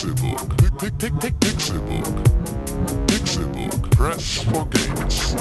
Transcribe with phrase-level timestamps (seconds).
[0.00, 0.56] Pixelbook.
[0.78, 2.24] Pick, pick, pick, Pixelbook.
[3.06, 3.90] Pixelbook.
[3.90, 5.34] Press for games.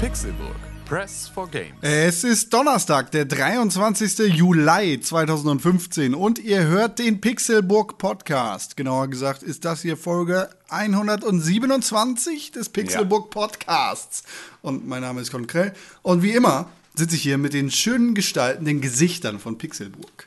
[0.00, 0.69] Pixelburg.
[0.90, 1.76] Press for Games.
[1.82, 4.34] Es ist Donnerstag, der 23.
[4.34, 8.76] Juli 2015 und ihr hört den Pixelburg Podcast.
[8.76, 14.24] Genauer gesagt ist das hier Folge 127 des Pixelburg Podcasts.
[14.62, 15.74] Und mein Name ist Con Krell.
[16.02, 20.26] Und wie immer sitze ich hier mit den schönen Gestalten, den Gesichtern von Pixelburg.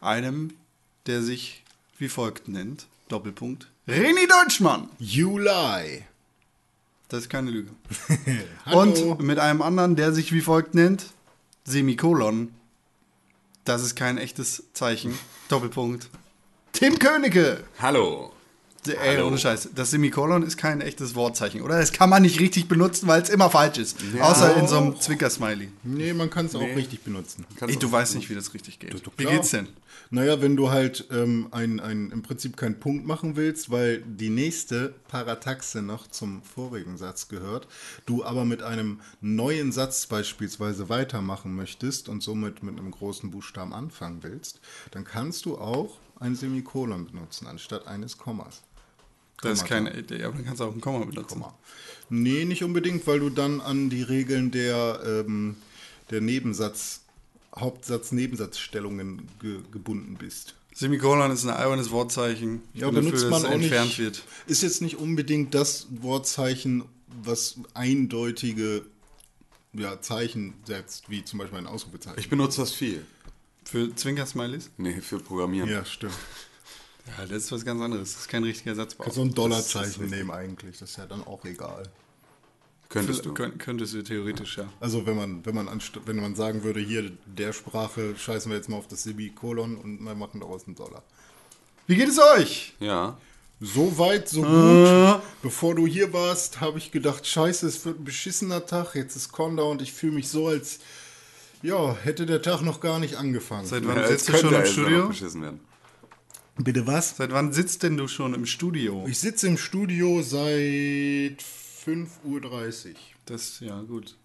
[0.00, 0.54] Einem,
[1.04, 1.64] der sich
[1.98, 4.88] wie folgt nennt, Doppelpunkt, René Deutschmann.
[4.98, 6.07] Juli.
[7.08, 7.70] Das ist keine Lüge.
[8.72, 11.06] Und mit einem anderen, der sich wie folgt nennt,
[11.64, 12.52] Semikolon.
[13.64, 15.18] Das ist kein echtes Zeichen.
[15.48, 16.08] Doppelpunkt.
[16.72, 17.64] Tim Königke.
[17.80, 18.32] Hallo.
[18.86, 19.26] Ey, Hallo.
[19.26, 19.70] ohne Scheiß.
[19.74, 21.78] Das Semikolon ist kein echtes Wortzeichen, oder?
[21.78, 23.96] Das kann man nicht richtig benutzen, weil es immer falsch ist.
[24.20, 25.68] Außer in so einem Zwinker-Smiley.
[25.82, 27.44] Nee, man kann es auch richtig benutzen.
[27.60, 29.02] Ey, du weißt nicht, wie das richtig geht.
[29.16, 29.68] Wie geht's denn?
[30.10, 34.30] Naja, wenn du halt ähm, ein, ein, im Prinzip keinen Punkt machen willst, weil die
[34.30, 37.68] nächste Parataxe noch zum vorigen Satz gehört,
[38.06, 43.74] du aber mit einem neuen Satz beispielsweise weitermachen möchtest und somit mit einem großen Buchstaben
[43.74, 44.60] anfangen willst,
[44.92, 48.62] dann kannst du auch ein Semikolon benutzen anstatt eines Kommas.
[49.42, 51.44] Das ist keine Idee, aber dann kannst du auch ein Komma benutzen.
[52.10, 55.56] Nee, nicht unbedingt, weil du dann an die Regeln der, ähm,
[56.10, 57.02] der Nebensatz,
[57.56, 60.54] Hauptsatz-Nebensatzstellungen ge gebunden bist.
[60.74, 62.62] Semikolon ist ein albernes Wortzeichen.
[62.72, 63.72] Ich Ja, benutzt dafür, man dass es auch nicht.
[63.72, 64.22] entfernt wird.
[64.46, 66.84] Ist jetzt nicht unbedingt das Wortzeichen,
[67.22, 68.84] was eindeutige
[69.72, 72.18] ja, Zeichen setzt, wie zum Beispiel ein Ausrufezeichen.
[72.18, 73.04] Ich benutze das viel.
[73.64, 74.70] Für Zwinker-Smileys?
[74.78, 75.68] Nee, für Programmieren.
[75.68, 76.14] ja, stimmt.
[77.16, 78.12] Ja, das ist was ganz anderes.
[78.12, 79.04] Das ist kein richtiger Satzbau.
[79.04, 81.84] Kannst du ein Dollarzeichen nehmen eigentlich, das ist ja dann auch egal.
[82.88, 83.34] Könntest du.
[83.34, 84.68] Könnt, könntest du theoretisch, ja.
[84.80, 85.68] Also wenn man, wenn man
[86.06, 90.00] wenn man sagen würde, hier der Sprache scheißen wir jetzt mal auf das Semikolon und
[90.00, 91.02] wir machen daraus einen Dollar.
[91.86, 92.74] Wie geht es euch?
[92.80, 93.18] Ja.
[93.60, 95.22] So weit, so gut.
[95.42, 98.94] Bevor du hier warst, habe ich gedacht, scheiße, es wird ein beschissener Tag.
[98.94, 100.78] Jetzt ist Conda und ich fühle mich so, als
[101.60, 103.66] ja, hätte der Tag noch gar nicht angefangen.
[103.66, 105.08] Seit wann ja sitzt du könnte schon im Studio?
[105.08, 105.60] beschissen werden.
[106.58, 107.16] Bitte was?
[107.16, 109.04] Seit wann sitzt denn du schon im Studio?
[109.08, 112.94] Ich sitze im Studio seit 5.30 Uhr.
[113.26, 114.16] Das, ja, gut.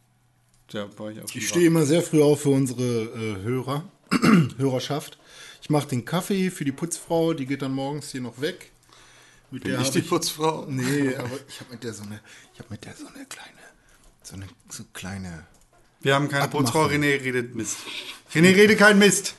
[0.71, 3.87] Ja, war ich Ich stehe immer sehr früh auf für unsere äh, Hörer,
[4.57, 5.19] Hörerschaft.
[5.61, 8.71] Ich mache den Kaffee für die Putzfrau, die geht dann morgens hier noch weg.
[9.51, 10.65] Mit Bin der ich die Putzfrau?
[10.67, 12.19] Nee, aber ich habe mit der so eine,
[12.53, 13.59] ich habe mit der so eine kleine,
[14.23, 15.45] so eine so kleine.
[16.03, 16.65] Wir haben keine Abmachen.
[16.65, 17.77] Putzfrau, René redet Mist.
[18.33, 19.35] René redet kein Mist.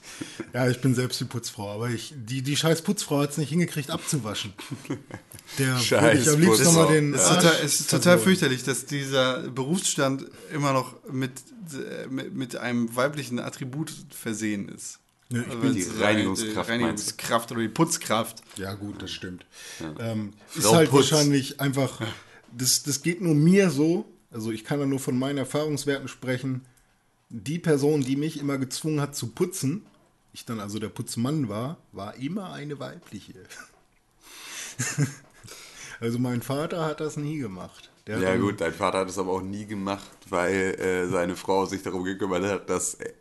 [0.53, 3.49] Ja, ich bin selbst die Putzfrau, aber ich, die, die scheiß Putzfrau hat es nicht
[3.51, 4.53] hingekriegt abzuwaschen.
[5.59, 7.15] Der Scheiß ich am liebsten nochmal den.
[7.15, 11.33] Es ist total, es ist total fürchterlich, dass dieser Berufsstand immer noch mit,
[11.73, 15.01] äh, mit, mit einem weiblichen Attribut versehen ist.
[15.31, 18.43] Ja, ich Also bin die es Reinigungskraft, Die Reinigungskraft oder die Putzkraft.
[18.57, 19.45] Ja, gut, das stimmt.
[19.99, 21.11] Ähm, ist halt Putz.
[21.11, 22.01] wahrscheinlich einfach,
[22.57, 26.63] das, das geht nur mir so, also ich kann da nur von meinen Erfahrungswerten sprechen.
[27.31, 29.87] Die Person, die mich immer gezwungen hat zu putzen,
[30.33, 33.35] ich dann also der Putzmann war, war immer eine weibliche.
[36.01, 37.91] also mein Vater hat das nie gemacht.
[38.07, 41.65] Der Ja gut, dein Vater hat es aber auch nie gemacht, weil äh, seine Frau
[41.65, 43.13] sich darum gekümmert hat, dass äh,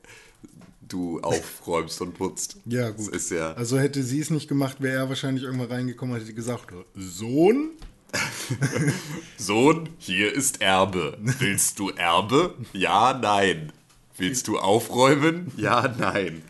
[0.81, 2.57] du aufräumst und putzt.
[2.65, 3.13] Ja, gut.
[3.29, 3.53] Ja.
[3.53, 7.71] Also hätte sie es nicht gemacht, wäre er wahrscheinlich irgendwann reingekommen und hätte gesagt, Sohn,
[9.37, 11.17] Sohn, hier ist Erbe.
[11.39, 12.55] Willst du Erbe?
[12.73, 13.71] Ja, nein.
[14.17, 15.51] Willst du aufräumen?
[15.57, 16.43] Ja, nein.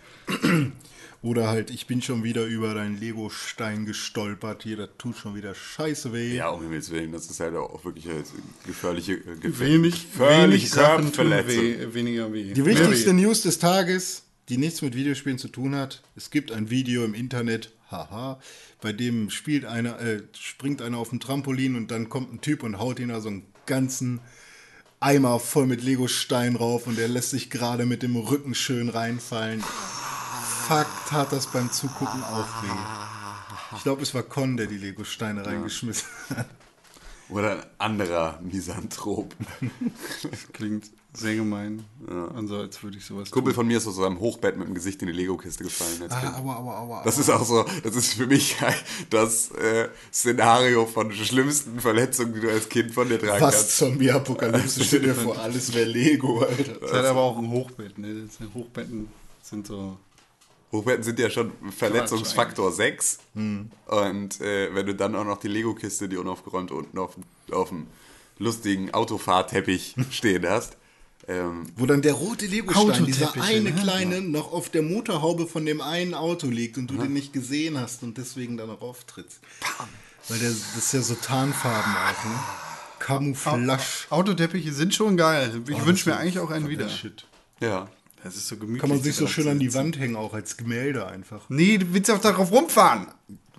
[1.21, 4.63] Oder halt, ich bin schon wieder über deinen Lego-Stein gestolpert.
[4.63, 6.35] Hier, das tut schon wieder scheiße weh.
[6.35, 8.23] Ja, um Himmels Willen, das ist halt auch wirklich eine
[8.65, 11.63] gefährliche, äh, gefähr- Wenig, gefährliche wenig tun Körperverletzung.
[11.63, 12.53] weh, weniger weh.
[12.53, 16.03] Die wichtigste News des Tages, die nichts mit Videospielen zu tun hat.
[16.17, 18.41] Es gibt ein Video im Internet, haha,
[18.83, 22.63] bei dem spielt einer, äh, springt einer auf ein Trampolin und dann kommt ein Typ
[22.63, 24.19] und haut ihn da so einen ganzen
[24.99, 29.63] Eimer voll mit Lego-Stein rauf und er lässt sich gerade mit dem Rücken schön reinfallen.
[30.67, 33.77] Fakt hat das beim Zugucken auch weh.
[33.77, 36.47] Ich glaube, es war Con, der die Lego-Steine reingeschmissen hat.
[37.29, 39.33] Oder ein anderer Misanthrop.
[40.53, 41.83] Klingt sehr gemein.
[42.35, 43.57] Also als würde ich sowas Kumpel tun.
[43.61, 46.01] von mir ist aus seinem Hochbett mit dem Gesicht in die Lego-Kiste gefallen.
[46.01, 46.33] als Kind.
[46.33, 48.55] Ah, aua, aua, aua, Das ist auch so, das ist für mich
[49.09, 53.77] das äh, Szenario von schlimmsten Verletzungen, die du als Kind von dir tragen Fast kannst.
[53.77, 56.73] Zombie-Apokalypse, stell dir vor, alles wäre Lego, Alter.
[56.81, 58.27] Das hat aber auch ein Hochbett, ne?
[58.53, 59.07] Hochbetten
[59.41, 59.97] sind so
[60.71, 63.19] Hochbetten sind ja schon Verletzungsfaktor 6.
[63.35, 67.69] Und äh, wenn du dann auch noch die Lego-Kiste, die unaufgeräumt unten auf, dem- auf
[67.69, 67.85] dem
[68.39, 70.77] lustigen Autofahrteppich stehen hast.
[71.27, 73.81] Ähm, Wo dann der rote Legostein, dieser eine ne?
[73.81, 77.77] kleine, noch auf der Motorhaube von dem einen Auto liegt und du den nicht gesehen
[77.79, 79.39] hast und deswegen dann auch auftrittst.
[80.27, 82.39] Weil der, das ist ja so Tarnfarben auch, ne?
[82.99, 83.81] Camouflage.
[84.09, 85.61] Autoteppiche sind schon geil.
[85.67, 86.89] Ich Oh, wünsche mir eigentlich auch einen wieder.
[86.89, 87.25] Shit.
[87.59, 87.89] ja.
[88.23, 88.79] Das ist so gemütlich.
[88.79, 89.73] Kann man sich so schön an die.
[89.73, 91.41] Wand hängen, auch als Gemälde einfach.
[91.49, 93.07] Nee, du willst auch darauf rumfahren.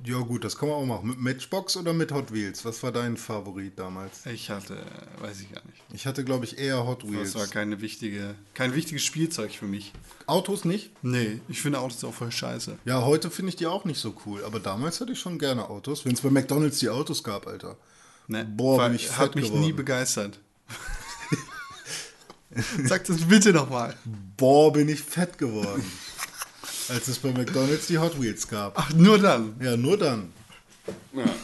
[0.06, 1.08] Ja gut, das kann man auch machen.
[1.08, 2.64] Mit Matchbox oder mit Hot Wheels?
[2.66, 4.26] Was war dein Favorit damals?
[4.26, 4.76] Ich hatte,
[5.18, 5.78] weiß ich gar nicht.
[5.94, 7.32] Ich hatte, glaube ich, eher Hot Wheels.
[7.32, 9.92] Das war keine wichtige, kein wichtiges Spielzeug für mich.
[10.26, 10.90] Autos nicht?
[11.02, 12.76] Nee, ich finde Autos auch voll scheiße.
[12.84, 14.44] Ja, heute finde ich die auch nicht so cool.
[14.44, 16.04] Aber damals hatte ich schon gerne Autos.
[16.04, 17.78] Wenn es bei McDonalds die Autos gab, Alter.
[18.26, 18.44] Ne?
[18.44, 19.64] Boah, bin ich Hat fett mich geworden.
[19.64, 20.38] nie begeistert.
[22.84, 23.96] Sag das bitte nochmal.
[24.36, 25.84] Boah, bin ich fett geworden.
[26.88, 28.74] Als es bei McDonalds die Hot Wheels gab.
[28.76, 29.54] Ach, nur dann.
[29.60, 30.32] Ja, nur dann.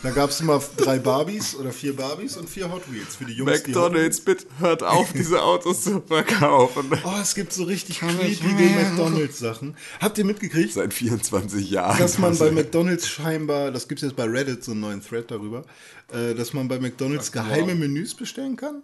[0.03, 3.33] Da gab es immer drei Barbies oder vier Barbies und vier Hot Wheels für die
[3.33, 3.63] Jungs.
[3.63, 6.91] die McDonalds, bitte hört auf, diese Autos zu verkaufen.
[7.05, 8.43] Oh, es gibt so richtig creepige
[8.75, 9.77] McDonalds-Sachen.
[10.01, 11.99] Habt ihr mitgekriegt, Seit 24 Jahren.
[11.99, 15.31] dass man bei McDonalds scheinbar, das gibt es jetzt bei Reddit, so einen neuen Thread
[15.31, 15.65] darüber,
[16.13, 18.83] äh, dass man bei McDonalds geheime Menüs bestellen kann?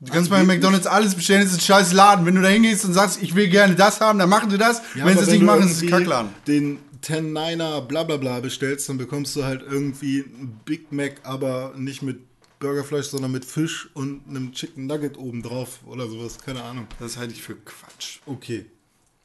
[0.00, 2.26] Du kannst bei McDonalds alles bestellen, es ist ein scheiß Laden.
[2.26, 4.82] Wenn du da hingehst und sagst, ich will gerne das haben, dann machen sie das.
[4.94, 6.30] Ja, wenn sie es nicht machen, ist es Kackladen.
[6.46, 11.74] Den 10-9er bla bla bla bestellst, dann bekommst du halt irgendwie ein Big Mac, aber
[11.76, 12.20] nicht mit
[12.58, 16.38] Burgerfleisch, sondern mit Fisch und einem Chicken Nugget obendrauf oder sowas.
[16.38, 16.86] Keine Ahnung.
[16.98, 18.20] Das halte ich für Quatsch.
[18.26, 18.66] Okay.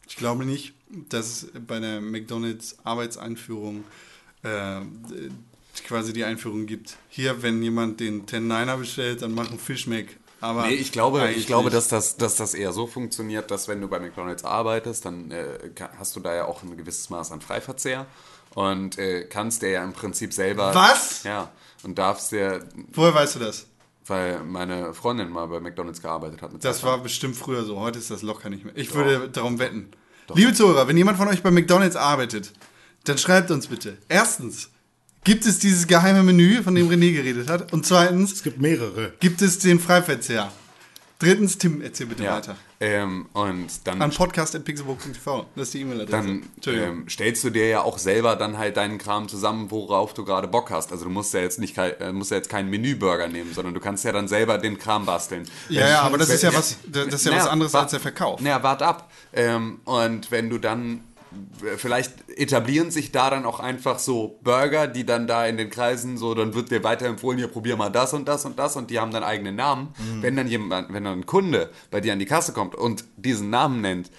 [0.08, 0.74] Ich glaube nicht,
[1.10, 3.84] dass es bei der McDonalds Arbeitseinführung
[4.44, 4.82] äh,
[5.86, 6.98] quasi die Einführung gibt.
[7.10, 10.08] Hier, wenn jemand den 10-9er bestellt, dann machen Fish Mac.
[10.42, 11.76] Aber Nee, ich glaube, ich glaube nicht.
[11.76, 15.46] dass, das, dass das eher so funktioniert, dass wenn du bei McDonalds arbeitest, dann äh,
[15.98, 18.06] hast du da ja auch ein gewisses Maß an Freiverzehr
[18.56, 20.74] und äh, kannst dir ja im Prinzip selber.
[20.74, 21.24] Was?
[21.24, 21.52] Ja.
[21.84, 22.62] Und darfst dir,
[22.94, 23.66] Woher weißt du das?
[24.08, 26.52] weil meine Freundin mal bei McDonalds gearbeitet hat.
[26.52, 27.80] Mit Das Zeit war bestimmt früher so.
[27.80, 28.76] Heute ist das locker nicht mehr.
[28.76, 29.92] Ich würde darum wetten.
[30.34, 32.54] Liebe Zuhörer, wenn jemand von euch bei McDonalds arbeitet,
[33.04, 33.98] dann schreibt uns bitte.
[34.10, 34.70] Erstens,
[35.24, 37.72] gibt es dieses geheime Menü, von dem René geredet hat?
[37.74, 39.14] Und zweitens, Es gibt mehrere.
[39.20, 40.52] gibt es den Freiverzehr?
[41.20, 42.38] Drittens, Tim, erzähl bitte Ja.
[42.38, 42.56] weiter.
[42.82, 45.48] Ähm, und dann An podcast.pixelbook.tv.
[45.56, 46.12] Das ist die E-Mail-Adresse.
[46.12, 46.88] dann Entschuldigung.
[46.90, 50.48] ähm, stellst du dir ja auch selber dann halt deinen Kram zusammen, worauf du gerade
[50.48, 50.94] Bock hast.
[50.94, 53.82] Also du musst ja jetzt nicht äh, musst ja jetzt keinen Menüburger nehmen, sondern du
[53.82, 55.44] kannst ja dann selber den Kram basteln.
[55.68, 57.92] ja, ja, aber das ist ja was, das ist ja was Naja, anderes wa- als
[57.92, 58.40] der Verkauf.
[58.40, 59.12] Naja, wart ab.
[59.34, 61.02] Ähm, und wenn du dann,
[61.78, 66.18] vielleicht etablieren sich da dann auch einfach so Burger, die dann da in den Kreisen
[66.18, 69.00] so, dann wird dir weiterempfohlen, hier probier mal das und das und das und die
[69.00, 69.94] haben dann eigenen Namen.
[70.22, 73.50] Wenn dann jemand, wenn dann ein Kunde bei dir an die Kasse kommt und diesen
[73.50, 74.12] Namen nennt,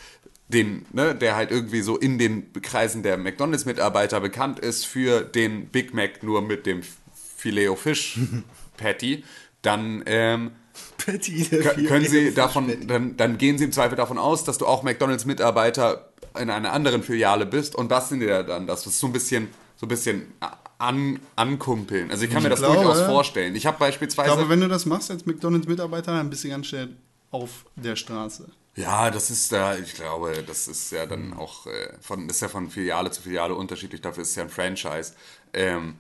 [0.49, 5.69] den, ne, der halt irgendwie so in den Kreisen der McDonalds-Mitarbeiter bekannt ist für den
[5.69, 6.83] Big Mac nur mit dem
[7.37, 8.19] Filet Fish
[8.77, 9.25] Patty,
[9.63, 10.53] dann ähm,
[10.99, 11.45] Patty,
[11.87, 16.10] können Sie davon, dann, dann gehen Sie im Zweifel davon aus, dass du auch McDonalds-Mitarbeiter
[16.39, 18.85] in einer anderen Filiale bist und basteln dir dann das.
[18.85, 20.33] Das ist so ein bisschen, so ein bisschen
[20.79, 22.11] an, ankumpeln.
[22.11, 23.55] Also ich kann mir das glaube, durchaus vorstellen.
[23.57, 24.31] Ich habe Ich beispielsweise.
[24.35, 26.97] glaube, wenn du das machst als McDonalds-Mitarbeiter, dann bist du ganz schnell
[27.31, 28.47] auf der Straße.
[28.77, 32.49] ja, das ist da, ich glaube, das ist ja dann auch äh, von, ist ja
[32.49, 34.01] von Filiale zu Filiale unterschiedlich.
[34.01, 35.13] Dafür ist es ja ein Franchise.
[35.53, 35.97] Ähm,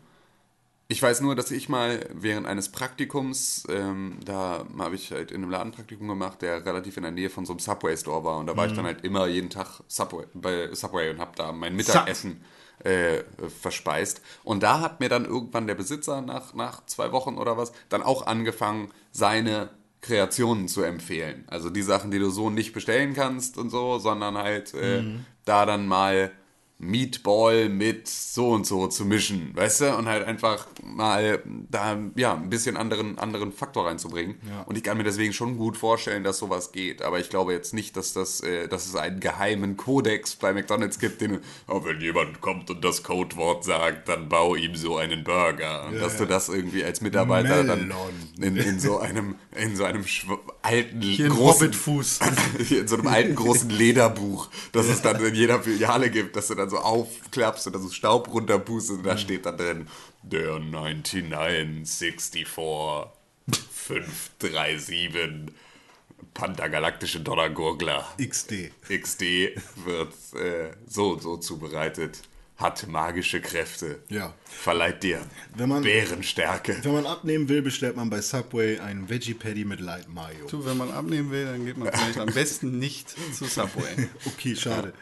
[0.90, 5.40] ich weiß nur, dass ich mal während eines Praktikums, ähm, da habe ich halt in
[5.40, 8.38] einem Ladenpraktikum gemacht, der relativ in der Nähe von so einem Subway-Store war.
[8.38, 11.52] Und da war ich dann halt immer jeden Tag Subway, bei Subway und habe da
[11.52, 12.42] mein Mittagessen
[12.82, 13.22] äh,
[13.60, 14.20] verspeist.
[14.42, 18.02] Und da hat mir dann irgendwann der Besitzer nach, nach zwei Wochen oder was dann
[18.02, 19.70] auch angefangen, seine
[20.00, 21.44] Kreationen zu empfehlen.
[21.46, 25.04] Also die Sachen, die du so nicht bestellen kannst und so, sondern halt äh,
[25.44, 26.32] da dann mal
[26.80, 29.96] Meatball mit so und so zu mischen, weißt du?
[29.96, 34.36] Und halt einfach mal da ja ein bisschen anderen, anderen Faktor reinzubringen.
[34.66, 37.02] Und ich kann mir deswegen schon gut vorstellen, dass sowas geht.
[37.02, 40.98] Aber ich glaube jetzt nicht, dass, das, äh, dass es einen geheimen Kodex bei McDonalds
[40.98, 45.22] gibt, den, oh, wenn jemand kommt und das Codewort sagt, dann bau ihm so einen
[45.22, 45.86] Burger.
[45.86, 48.10] Und dass du das irgendwie als Mitarbeiter dann Melon.
[48.40, 50.04] in, in so einem, in so einem
[50.62, 52.20] alten, Hier großen, Hobbitfuß.
[52.70, 56.54] in so einem alten großen Lederbuch, das es dann in jeder Filiale gibt, dass du
[56.54, 59.86] dann so aufklappst und da so Staub runterpustest und da steht dann drin,
[60.22, 65.10] der 9964 537
[66.34, 68.70] Pantagalaktische Donnergurgler XD.
[68.88, 69.22] XD
[69.84, 72.20] wird äh, so und so zubereitet,
[72.56, 74.34] hat magische Kräfte, Ja.
[74.44, 75.22] verleiht dir
[75.56, 76.78] Wenn man- Bärenstärke.
[76.82, 80.46] Wenn man abnehmen will, bestellt man bei Subway einen Veggie Patty mit Light Mayo.
[80.48, 84.08] Du, wenn man abnehmen will, dann geht man vielleicht am besten nicht zu Subway.
[84.26, 84.92] Okay, schade.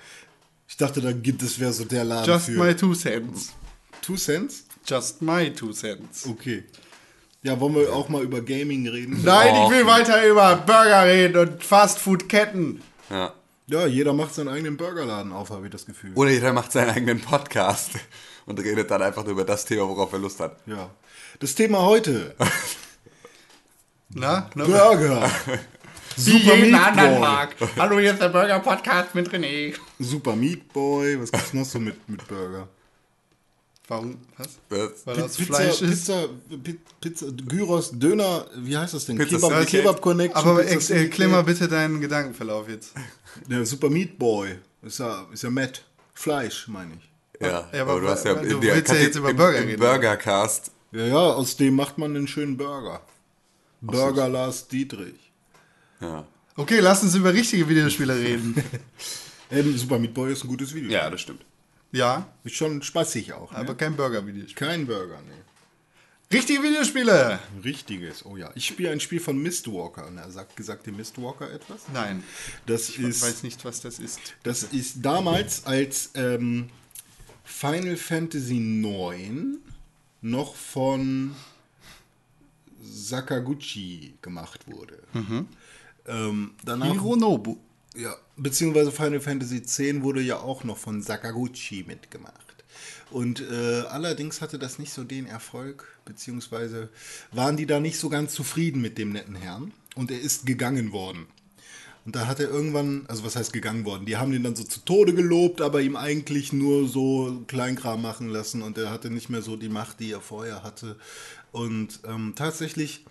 [0.69, 3.55] Ich dachte, da gibt es wäre so der Laden Just für my two cents.
[4.03, 4.65] Two Cents.
[4.87, 6.27] Just my two cents.
[6.27, 6.65] Okay.
[7.43, 9.23] Ja, wollen wir auch mal über Gaming reden?
[9.23, 12.83] Nein, ich will weiter über Burger reden und Fastfood-Ketten.
[13.11, 13.33] Ja.
[13.67, 16.13] Ja, jeder macht seinen eigenen Burgerladen auf, habe ich das Gefühl.
[16.15, 17.91] Oder jeder macht seinen eigenen Podcast
[18.47, 20.57] und redet dann einfach nur über das Thema, worauf er Lust hat.
[20.67, 20.91] Ja.
[21.39, 22.35] Das Thema heute.
[24.09, 24.49] Na?
[24.55, 24.65] Na?
[24.65, 25.31] Burger.
[26.19, 27.23] Wie Super jeden Meat anderen Boy.
[27.23, 27.57] Tag.
[27.77, 29.75] Hallo, hier ist der Burger-Podcast mit René.
[30.01, 31.21] Super Meat Boy.
[31.21, 32.67] Was gibt's noch so mit, mit Burger?
[33.87, 34.19] Warum?
[34.37, 34.49] Was?
[34.69, 35.91] Das- Weil das Pizza, Fleisch ist.
[36.07, 36.29] Pizza,
[36.63, 39.17] Pi- Pizza, Gyros, Döner, wie heißt das denn?
[39.17, 39.67] Pizza Kebab, Slice.
[39.71, 40.37] Kebab Connection.
[40.45, 42.95] Aber Pizza erklär mal bitte deinen Gedankenverlauf jetzt.
[43.49, 44.59] Der Super Meat Boy.
[44.83, 45.85] Ist ja, ist ja Matt.
[46.15, 47.41] Fleisch, meine ich.
[47.41, 49.37] Ja, Ja, aber aber du hast ja du in der willst ja jetzt über im-
[49.37, 50.73] Burger im reden, Burgercast.
[50.91, 53.01] Ja, ja, aus dem macht man einen schönen Burger.
[53.81, 55.28] Burger Lars Dietrich.
[56.01, 56.27] Ja.
[56.57, 58.63] Okay, lass uns über richtige Videospiele reden.
[59.51, 60.91] Ähm, Super Meat Boy ist ein gutes Video.
[60.91, 61.45] ja, das stimmt.
[61.93, 63.53] ja, Ist schon spaßig auch.
[63.53, 63.59] Ne?
[63.59, 64.55] aber kein Burger-Videospiel.
[64.55, 65.35] Kein Burger, ne.
[66.31, 67.39] Richtige Videospiele!
[67.65, 68.51] Richtiges, oh ja.
[68.55, 70.11] Ich spiele ein Spiel von Mistwalker.
[70.13, 71.83] Na, sagt, gesagt dir Mistwalker etwas?
[71.95, 72.23] Nein,
[72.67, 74.21] Das ich ist, weiß nicht, was das ist.
[74.43, 76.69] das ist damals als ähm,
[77.45, 79.57] Final Fantasy IX
[80.21, 81.35] noch von
[82.83, 84.99] Sakaguchi gemacht wurde.
[86.09, 87.57] Ähm, danach, Hironobu.
[87.95, 92.65] ja, beziehungsweise Final Fantasy X wurde ja auch noch von Sakaguchi mitgemacht.
[93.11, 96.91] Und äh, allerdings hatte das nicht so den Erfolg, beziehungsweise
[97.33, 99.73] waren die da nicht so ganz zufrieden mit dem netten Herrn.
[99.95, 101.27] Und er ist gegangen worden.
[102.05, 104.07] Und da hat er irgendwann, also was heißt gegangen worden?
[104.07, 108.29] Die haben den dann so zu Tode gelobt, aber ihm eigentlich nur so Kleinkram machen
[108.29, 110.97] lassen und er hatte nicht mehr so die Macht, die er vorher hatte.
[111.53, 113.05] Und ähm, tatsächlich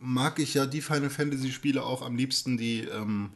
[0.00, 3.30] mag ich ja die Final Fantasy Spiele auch am liebsten, die ähm,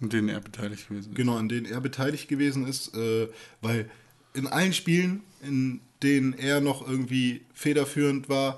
[0.00, 1.16] Und denen er beteiligt gewesen ist.
[1.16, 3.28] genau, an denen er beteiligt gewesen ist, äh,
[3.60, 3.90] weil
[4.34, 8.56] in allen Spielen, in denen er noch irgendwie federführend war,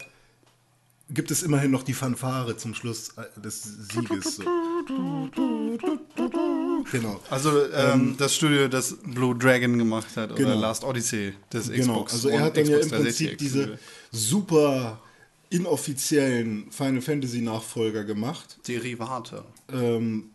[1.11, 4.37] gibt es immerhin noch die Fanfare zum Schluss äh, des Sieges.
[4.37, 5.31] So.
[6.93, 7.21] Genau.
[7.31, 10.61] Also ähm, das Studio, das Blue Dragon gemacht hat, oder Genau.
[10.61, 12.13] Last Odyssey des Genau, Xbox.
[12.15, 13.79] also er hat dann ja Xbox im 360 Prinzip diese
[14.13, 15.01] super
[15.51, 18.59] inoffiziellen Final Fantasy Nachfolger gemacht.
[18.67, 19.45] Derivate.
[19.73, 20.31] ähm,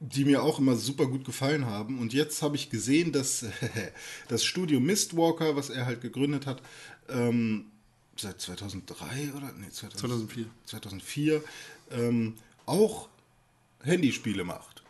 [0.00, 1.98] die mir auch immer super gut gefallen haben.
[1.98, 3.44] Und jetzt habe ich gesehen, dass
[4.28, 6.62] das Studio Mistwalker, was er halt gegründet hat,
[7.10, 7.66] ähm,
[8.16, 10.46] seit 2003 oder nee, 2000, 2004.
[10.64, 11.44] 2004
[11.90, 13.08] ähm, auch
[13.82, 14.82] Handyspiele macht.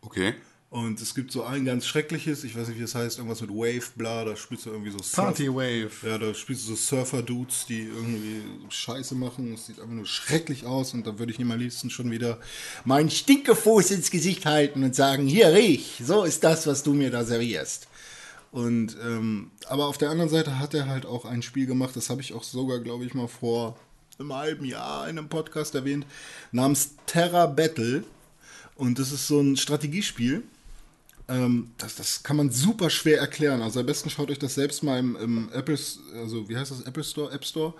[0.00, 0.34] Okay.
[0.72, 3.50] Und es gibt so ein ganz schreckliches, ich weiß nicht, wie es heißt, irgendwas mit
[3.50, 5.90] Wave, bla, da spielst du irgendwie so Surf- Party Wave.
[6.02, 9.52] ja, da spielst du so Surfer-Dudes, die irgendwie Scheiße machen.
[9.52, 12.38] Es sieht einfach nur schrecklich aus und da würde ich ihm am liebsten schon wieder
[12.86, 17.10] meinen Stinkefuß ins Gesicht halten und sagen, hier riech, so ist das, was du mir
[17.10, 17.88] da servierst.
[18.50, 22.08] Und ähm, aber auf der anderen Seite hat er halt auch ein Spiel gemacht, das
[22.08, 23.78] habe ich auch sogar, glaube ich, mal vor
[24.18, 26.06] einem halben Jahr in einem Podcast erwähnt,
[26.50, 28.04] namens Terra Battle.
[28.74, 30.44] Und das ist so ein Strategiespiel.
[31.32, 33.62] Ähm, das, das kann man super schwer erklären.
[33.62, 35.78] Also am besten schaut euch das selbst mal im, im Apple,
[36.14, 37.74] also wie heißt das, Apple Store, App Store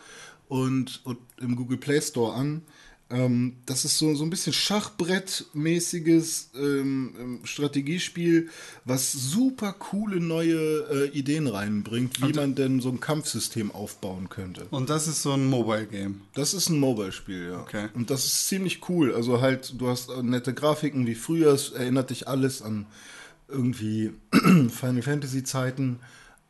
[0.48, 2.62] und, und im Google Play Store an.
[3.10, 8.48] Ähm, das ist so, so ein bisschen Schachbrettmäßiges ähm, ähm, Strategiespiel,
[8.86, 10.56] was super coole neue
[10.90, 14.66] äh, Ideen reinbringt, wie man denn so ein Kampfsystem aufbauen könnte.
[14.70, 16.22] Und das ist so ein Mobile Game.
[16.32, 17.60] Das ist ein Mobile-Spiel, ja.
[17.60, 17.88] Okay.
[17.92, 19.14] Und das ist ziemlich cool.
[19.14, 22.86] Also halt, du hast äh, nette Grafiken wie früher, es erinnert dich alles an
[23.52, 26.00] irgendwie Final Fantasy Zeiten,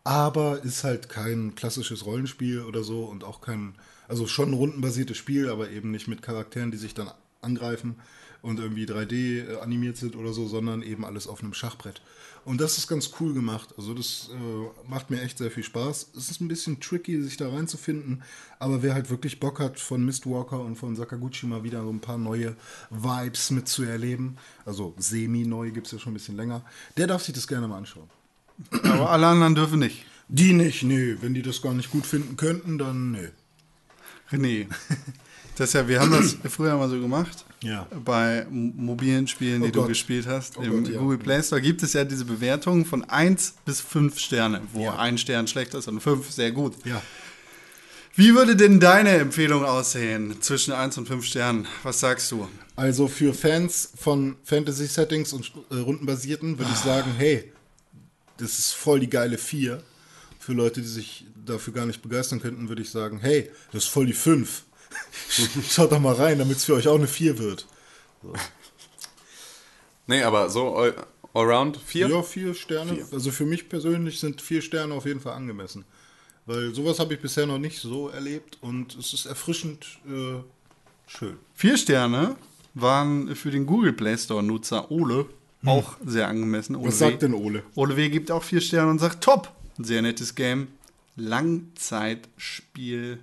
[0.05, 3.75] aber ist halt kein klassisches Rollenspiel oder so und auch kein,
[4.09, 7.97] also schon ein rundenbasiertes Spiel, aber eben nicht mit Charakteren, die sich dann angreifen
[8.41, 12.03] und irgendwie 3D äh, animiert sind oder so, sondern eben alles auf einem Schachbrett.
[12.45, 13.73] Und das ist ganz cool gemacht.
[13.77, 16.09] Also das äh, macht mir echt sehr viel Spaß.
[16.17, 18.23] Es ist ein bisschen tricky, sich da reinzufinden,
[18.59, 22.01] aber wer halt wirklich Bock hat, von Mistwalker und von Sakaguchi mal wieder so ein
[22.01, 22.57] paar neue
[22.91, 26.65] Vibes mitzuerleben, also semi-neu gibt es ja schon ein bisschen länger,
[26.97, 28.11] der darf sich das gerne mal anschauen.
[28.83, 30.05] Aber alle anderen dürfen nicht.
[30.29, 31.17] Die nicht, nee.
[31.21, 33.29] Wenn die das gar nicht gut finden könnten, dann nee.
[34.31, 34.67] René.
[35.57, 37.45] Das ist ja, wir haben das früher mal so gemacht.
[37.63, 37.87] Ja.
[38.05, 39.89] Bei mobilen Spielen, Oh die du Gott.
[39.91, 40.57] gespielt hast.
[40.59, 40.99] Oh Im Gott, ja.
[40.99, 44.97] Google Play Store gibt es ja diese Bewertungen von 1 bis 5 Sterne, wo Ja.
[44.99, 46.75] ein Stern schlecht ist und 5 sehr gut.
[46.85, 47.03] Ja.
[48.15, 51.67] Wie würde denn deine Empfehlung aussehen zwischen 1 und 5 Sternen?
[51.83, 52.49] Was sagst du?
[52.77, 57.53] Also für Fans von Fantasy-Settings und äh, rundenbasierten würde ich sagen, hey,
[58.39, 59.83] das ist voll die geile 4.
[60.39, 63.91] Für Leute, die sich dafür gar nicht begeistern könnten, würde ich sagen, hey, das ist
[63.91, 64.65] voll die 5.
[65.69, 67.67] Schaut doch mal rein, damit es für euch auch eine 4 wird.
[70.07, 70.93] Nee, aber so eu
[71.35, 72.09] Allround vier?
[72.09, 73.07] Ja, vier Sterne.
[73.11, 75.85] Also für mich persönlich sind vier Sterne auf jeden Fall angemessen.
[76.45, 80.41] Weil sowas habe ich bisher noch nicht so erlebt und es ist erfrischend äh,
[81.07, 81.37] schön.
[81.55, 82.37] Vier Sterne
[82.75, 85.27] waren für den Google Play Store-Nutzer Ole
[85.65, 86.77] auch sehr angemessen.
[86.77, 87.11] Ole Was W.
[87.11, 87.63] sagt denn Ole?
[87.77, 88.11] Ole W.
[88.11, 90.69] gibt auch vier Sterne und sagt, top, sehr nettes Game.
[91.17, 93.21] Langzeitspiel.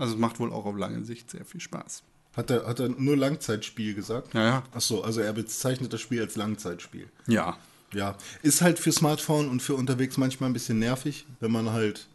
[0.00, 2.02] Also es macht wohl auch auf lange Sicht sehr viel Spaß.
[2.34, 4.32] Hat er, hat er nur Langzeitspiel gesagt?
[4.32, 4.62] Ja, ja.
[4.72, 7.08] Achso, also er bezeichnet das Spiel als Langzeitspiel.
[7.26, 7.58] Ja.
[7.92, 12.06] Ja, ist halt für Smartphone und für unterwegs manchmal ein bisschen nervig, wenn man halt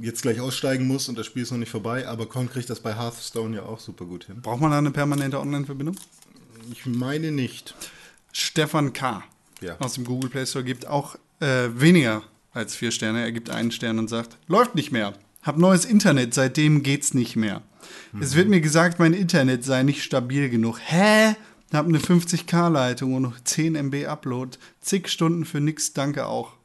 [0.00, 2.80] jetzt gleich aussteigen muss und das Spiel ist noch nicht vorbei, aber Con kriegt das
[2.80, 4.42] bei Hearthstone ja auch super gut hin.
[4.42, 5.96] Braucht man da eine permanente Online-Verbindung?
[6.70, 7.74] Ich meine nicht.
[8.32, 9.22] Stefan K.
[9.62, 9.78] Ja.
[9.78, 13.22] aus dem Google Play Store gibt auch äh, weniger als vier Sterne.
[13.22, 15.14] Er gibt einen Stern und sagt, läuft nicht mehr.
[15.46, 17.62] Hab neues Internet, seitdem geht's nicht mehr.
[18.20, 20.80] Es wird mir gesagt, mein Internet sei nicht stabil genug.
[20.84, 21.36] Hä?
[21.72, 24.58] Hab eine 50k-Leitung und noch 10 MB Upload.
[24.80, 26.55] Zig Stunden für nix, danke auch.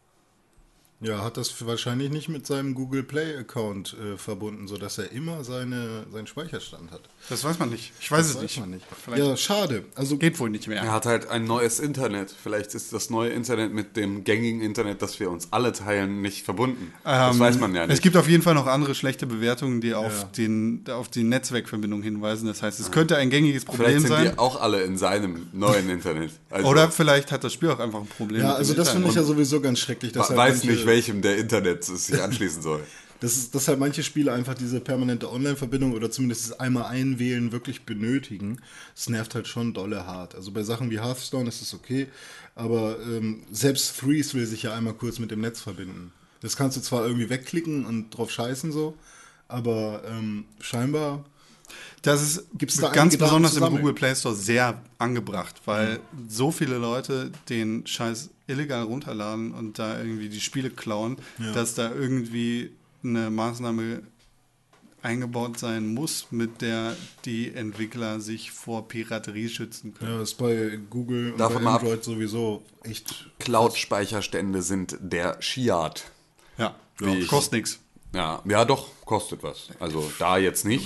[1.02, 5.44] Ja, hat das wahrscheinlich nicht mit seinem Google Play Account äh, verbunden, sodass er immer
[5.44, 7.02] seine, seinen Speicherstand hat.
[7.30, 7.92] Das weiß man nicht.
[8.00, 8.60] Ich weiß es weiß nicht.
[8.60, 8.86] man nicht.
[9.04, 9.84] Vielleicht Ja, schade.
[9.96, 10.82] Also geht wohl nicht mehr.
[10.84, 12.34] Er hat halt ein neues Internet.
[12.44, 16.46] Vielleicht ist das neue Internet mit dem gängigen Internet, das wir uns alle teilen, nicht
[16.46, 16.94] verbunden.
[17.04, 17.96] das Ähm, weiß man ja nicht.
[17.96, 20.30] Es gibt auf jeden Fall noch andere schlechte Bewertungen, die auf, Ja.
[20.38, 22.46] den, auf die Netzwerkverbindung hinweisen.
[22.48, 24.32] Das heißt, es könnte ein gängiges Problem Vielleicht sind sein.
[24.34, 26.32] die auch alle in seinem neuen Internet.
[26.52, 28.42] Also, Oder vielleicht hat das Spiel auch einfach ein Problem.
[28.42, 30.12] ja, also das finde ich ja sowieso ganz schrecklich.
[30.12, 32.84] Dass halt weiß nicht, welchem der Internet es sich anschließen soll.
[33.22, 37.52] dass, es- dass halt manche Spiele einfach diese permanente Online-Verbindung oder zumindest das einmal einwählen
[37.52, 38.58] wirklich benötigen.
[38.96, 40.34] Das nervt halt schon dolle hart.
[40.36, 42.08] Also bei Sachen wie Hearthstone ist es okay,
[42.56, 46.12] aber ähm, selbst Threes will sich ja einmal kurz mit dem Netz verbinden.
[46.42, 48.96] Das kannst du zwar irgendwie wegklicken und drauf scheißen so,
[49.48, 51.24] aber ähm, scheinbar
[52.02, 53.64] Das ist Gibt's da ganz besonders im?
[53.70, 59.98] Google Play Store sehr angebracht, weil so viele Leute den Scheiß illegal runterladen und da
[60.00, 61.18] irgendwie die Spiele klauen,
[61.54, 62.72] dass da irgendwie
[63.04, 64.04] eine Maßnahme
[65.04, 66.96] eingebaut sein muss, mit der
[67.26, 70.12] die Entwickler sich vor Piraterie schützen können.
[70.18, 73.30] ja, ist bei Google und Davon bei ab- Android sowieso echt.
[73.40, 76.04] Cloud-Speicherstände sind der Shiat.
[76.60, 77.80] Ja, ich- kostet nichts.
[78.14, 79.70] Ja, ja, doch, kostet was.
[79.80, 80.86] Also da jetzt nicht.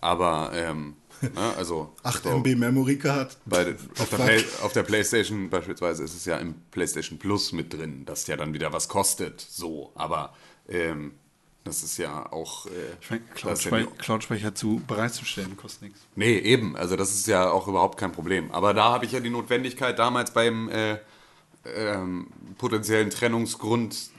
[0.00, 1.94] Aber, ähm, ne, also.
[2.02, 3.36] 8 so MB Memory Card.
[3.44, 4.16] Bei, auf, der.
[4.16, 8.36] Play, auf der PlayStation beispielsweise ist es ja im PlayStation Plus mit drin, das ja
[8.36, 9.40] dann wieder was kostet.
[9.40, 10.34] So, aber
[10.68, 11.12] ähm,
[11.64, 12.66] das ist ja auch.
[12.66, 16.00] Äh, ist ja Cloud-Speicher Cloud-Speicher zu bereitzustellen kostet nichts.
[16.16, 16.76] Nee, eben.
[16.76, 18.50] Also das ist ja auch überhaupt kein Problem.
[18.50, 20.98] Aber da habe ich ja die Notwendigkeit damals beim äh,
[21.64, 24.10] ähm, potenziellen Trennungsgrund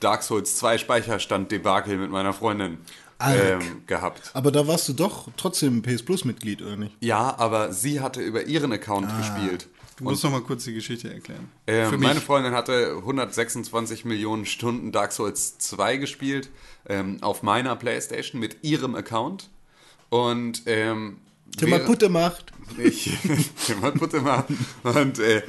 [0.00, 2.78] Dark Souls 2 Speicherstand Debakel mit meiner Freundin
[3.20, 4.30] ähm, gehabt.
[4.34, 6.96] Aber da warst du doch trotzdem PS Plus Mitglied, oder nicht?
[7.00, 9.68] Ja, aber sie hatte über ihren Account gespielt.
[9.96, 11.48] Du musst noch mal kurz die Geschichte erklären.
[11.66, 12.06] Ähm, Für mich.
[12.06, 16.50] meine Freundin hatte 126 Millionen Stunden Dark Souls 2 gespielt
[16.88, 19.50] ähm, auf meiner Playstation mit ihrem Account.
[20.08, 21.18] Und ähm,
[21.60, 22.52] Wäre- Putte macht.
[22.76, 23.10] Ich,
[23.66, 24.58] Timmer Putte machen.
[24.84, 25.42] Und äh,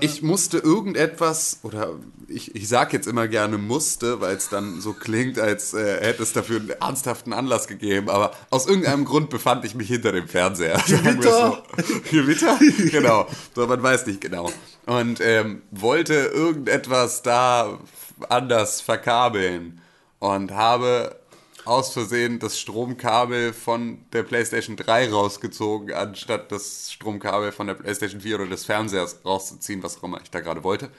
[0.00, 1.90] ich musste irgendetwas, oder
[2.28, 6.22] ich, ich sag jetzt immer gerne musste, weil es dann so klingt, als äh, hätte
[6.24, 10.28] es dafür einen ernsthaften Anlass gegeben, aber aus irgendeinem Grund befand ich mich hinter dem
[10.28, 10.82] Fernseher.
[10.86, 11.62] Gewitter.
[11.78, 12.00] So.
[12.10, 12.58] Gewitter?
[12.90, 13.28] genau.
[13.54, 14.50] So, man weiß nicht genau.
[14.86, 17.78] Und ähm, wollte irgendetwas da
[18.28, 19.80] anders verkabeln
[20.18, 21.16] und habe
[21.64, 28.20] aus Versehen das Stromkabel von der PlayStation 3 rausgezogen, anstatt das Stromkabel von der PlayStation
[28.20, 30.90] 4 oder des Fernsehers rauszuziehen, was auch immer ich da gerade wollte.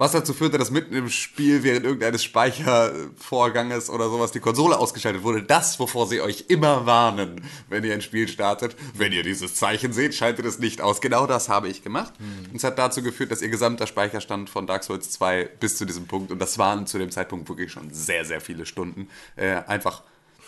[0.00, 5.22] Was dazu führte, dass mitten im Spiel während irgendeines Speichervorganges oder sowas die Konsole ausgeschaltet
[5.22, 5.42] wurde.
[5.42, 8.74] Das, wovor sie euch immer warnen, wenn ihr ein Spiel startet.
[8.94, 11.02] Wenn ihr dieses Zeichen seht, schaltet es nicht aus.
[11.02, 12.14] Genau das habe ich gemacht.
[12.18, 15.84] Und es hat dazu geführt, dass ihr gesamter Speicherstand von Dark Souls 2 bis zu
[15.84, 19.56] diesem Punkt, und das waren zu dem Zeitpunkt wirklich schon sehr, sehr viele Stunden, äh,
[19.66, 20.02] einfach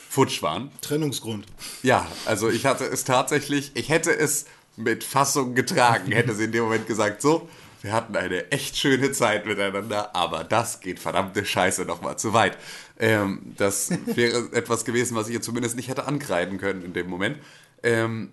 [0.08, 0.70] futsch waren.
[0.80, 1.44] Trennungsgrund.
[1.82, 6.52] Ja, also ich hatte es tatsächlich, ich hätte es mit Fassung getragen, hätte sie in
[6.52, 7.50] dem Moment gesagt, so,
[7.82, 12.56] wir hatten eine echt schöne Zeit miteinander, aber das geht verdammte Scheiße nochmal zu weit.
[12.98, 17.08] Ähm, das wäre etwas gewesen, was ich ihr zumindest nicht hätte ankreiden können in dem
[17.08, 17.38] Moment.
[17.82, 18.32] Ähm,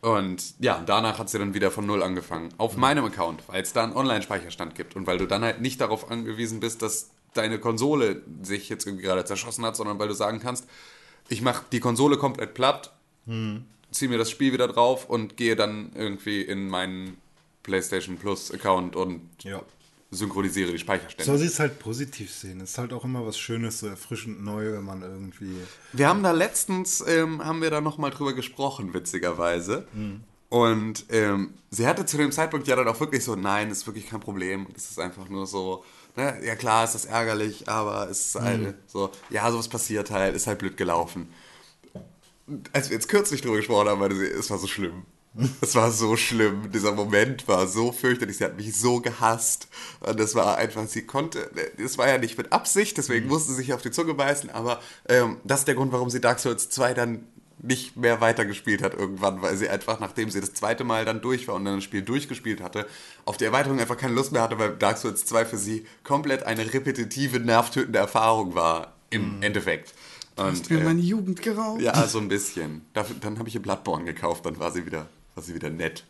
[0.00, 2.48] und ja, danach hat sie dann wieder von Null angefangen.
[2.56, 5.80] Auf meinem Account, weil es da einen Online-Speicherstand gibt und weil du dann halt nicht
[5.80, 10.14] darauf angewiesen bist, dass deine Konsole sich jetzt irgendwie gerade zerschossen hat, sondern weil du
[10.14, 10.66] sagen kannst,
[11.28, 12.92] ich mache die Konsole komplett platt,
[13.90, 17.18] ziehe mir das Spiel wieder drauf und gehe dann irgendwie in meinen
[17.62, 19.62] PlayStation Plus Account und Ja.
[20.10, 21.24] synchronisiere die Speicherstände.
[21.24, 22.60] Soll sie es halt positiv sehen.
[22.60, 25.56] Ist halt auch immer was Schönes, so erfrischend neu, wenn man irgendwie.
[25.92, 29.86] Wir haben da letztens, ähm, haben wir da nochmal drüber gesprochen, witzigerweise.
[30.48, 34.08] Und ähm, sie hatte zu dem Zeitpunkt ja dann auch wirklich so, nein, ist wirklich
[34.08, 34.66] kein Problem.
[34.74, 35.84] Das ist einfach nur so,
[36.16, 36.40] ne?
[36.44, 40.48] ja klar, ist das ärgerlich, aber es ist halt so, ja, sowas passiert halt, ist
[40.48, 41.28] halt blöd gelaufen.
[42.72, 45.04] Als wir jetzt kürzlich drüber gesprochen haben, meinte sie, es war so schlimm.
[45.60, 46.72] Es war so schlimm.
[46.72, 48.38] Dieser Moment war so fürchterlich.
[48.38, 49.68] Sie hat mich so gehasst.
[50.00, 53.58] Und das war einfach, sie konnte, das war ja nicht mit Absicht, deswegen musste sie
[53.58, 56.68] sich auf die Zunge beißen, aber ähm, das ist der Grund, warum sie Dark Souls
[56.70, 57.26] 2 dann
[57.62, 61.46] nicht mehr weitergespielt hat irgendwann, weil sie einfach, nachdem sie das zweite Mal dann durch
[61.46, 62.86] war und dann das Spiel durchgespielt hatte,
[63.26, 66.42] auf die Erweiterung einfach keine Lust mehr hatte, weil Dark Souls 2 für sie komplett
[66.44, 69.94] eine repetitive, nervtötende Erfahrung war, im Endeffekt.
[70.36, 71.82] Hast Und, mir äh, meine Jugend geraubt.
[71.82, 72.82] ja, so ein bisschen.
[72.94, 75.08] Dann habe ich ihr Bloodborne gekauft, dann war sie wieder,
[75.40, 76.04] war sie wieder nett.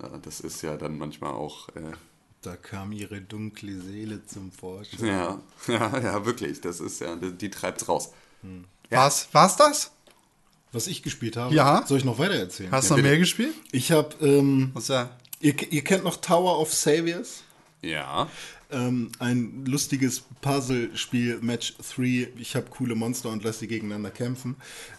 [0.00, 1.92] Ja, das ist ja dann manchmal auch, äh,
[2.40, 5.04] Da kam ihre dunkle Seele zum Vorschein.
[5.06, 8.12] ja, ja, ja, wirklich, das ist ja, die, die treibt's raus.
[8.88, 9.28] Was?
[9.32, 9.90] War's das?
[10.72, 11.84] Was ich gespielt habe, Ja.
[11.86, 12.70] soll ich noch weiter erzählen?
[12.72, 13.08] Hast du noch bitte.
[13.10, 13.54] mehr gespielt?
[13.72, 15.10] Ich habe, ähm, Was ja?
[15.40, 17.42] ihr, ihr kennt noch Tower of Saviors?
[17.82, 18.26] Ja.
[18.70, 22.28] Ähm, ein lustiges Puzzle-Spiel, Match 3.
[22.38, 24.56] Ich habe coole Monster und lasse sie gegeneinander kämpfen.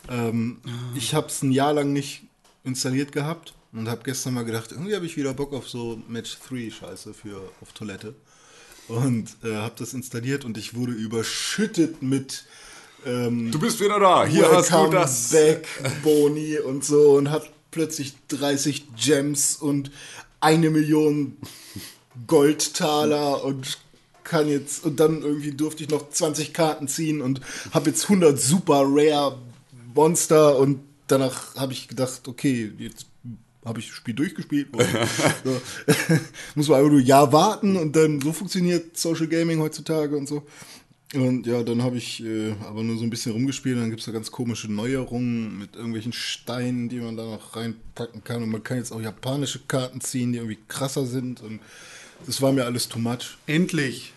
[0.10, 0.60] Ähm,
[0.93, 2.23] Ich habe es ein Jahr lang nicht
[2.63, 6.38] installiert gehabt und habe gestern mal gedacht, irgendwie habe ich wieder Bock auf so Match
[6.50, 8.13] 3-Scheiße für auf Toilette.
[8.88, 12.43] Und äh, habe das installiert und ich wurde überschüttet mit
[13.06, 15.30] ähm, Du bist wieder da, hier hast du das.
[15.30, 15.67] Back,
[16.04, 19.91] Boni und so und hat plötzlich 30 Gems und
[20.39, 21.38] eine Million
[22.28, 23.80] Goldtaler und
[24.24, 27.41] kann jetzt und dann irgendwie durfte ich noch 20 Karten ziehen und
[27.74, 29.38] habe jetzt 100 super rare
[29.93, 30.80] Monster und
[31.12, 33.06] danach habe ich gedacht, okay, jetzt
[33.65, 34.69] habe ich das Spiel durchgespielt.
[35.43, 35.62] So.
[36.56, 40.45] Muss man einfach nur Jahr warten und dann so funktioniert Social Gaming heutzutage und so.
[41.13, 43.78] Und ja, dann habe ich äh, aber nur so ein bisschen rumgespielt.
[43.78, 48.24] Dann gibt es da ganz komische Neuerungen mit irgendwelchen Steinen, die man da noch reinpacken
[48.24, 48.43] kann.
[48.43, 51.41] Und man kann jetzt auch japanische Karten ziehen, die irgendwie krasser sind.
[51.41, 51.60] Und
[52.26, 53.38] das war mir alles too much.
[53.45, 54.13] Endlich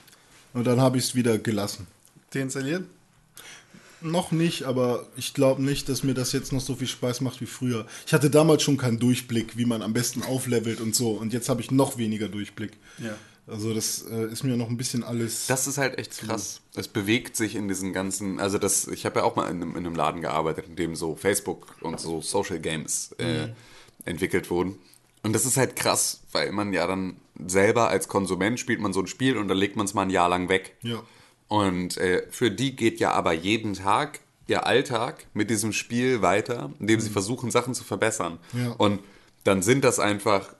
[0.52, 1.86] Und dann habe ich es wieder gelassen.
[2.32, 2.84] deinstalliert?
[4.04, 7.40] Noch nicht, aber ich glaube nicht, dass mir das jetzt noch so viel Spaß macht
[7.40, 7.86] wie früher.
[8.06, 11.12] Ich hatte damals schon keinen Durchblick, wie man am besten auflevelt und so.
[11.12, 12.72] Und jetzt habe ich noch weniger Durchblick.
[12.98, 13.16] Ja.
[13.46, 15.46] Also das äh, ist mir noch ein bisschen alles.
[15.46, 16.60] Das ist halt echt krass.
[16.74, 19.70] Es bewegt sich in diesen ganzen, also das, ich habe ja auch mal in einem,
[19.70, 23.48] in einem Laden gearbeitet, in dem so Facebook und so Social Games äh,
[24.04, 24.76] entwickelt wurden.
[25.22, 29.00] Und das ist halt krass, weil man ja dann selber als Konsument spielt man so
[29.00, 30.76] ein Spiel und dann legt man es mal ein Jahr lang weg.
[30.82, 31.02] Ja.
[31.54, 36.72] Und äh, für die geht ja aber jeden Tag ihr Alltag mit diesem Spiel weiter,
[36.80, 38.38] indem sie versuchen, Sachen zu verbessern.
[38.52, 38.72] Ja.
[38.76, 38.98] Und
[39.44, 40.56] dann sind das einfach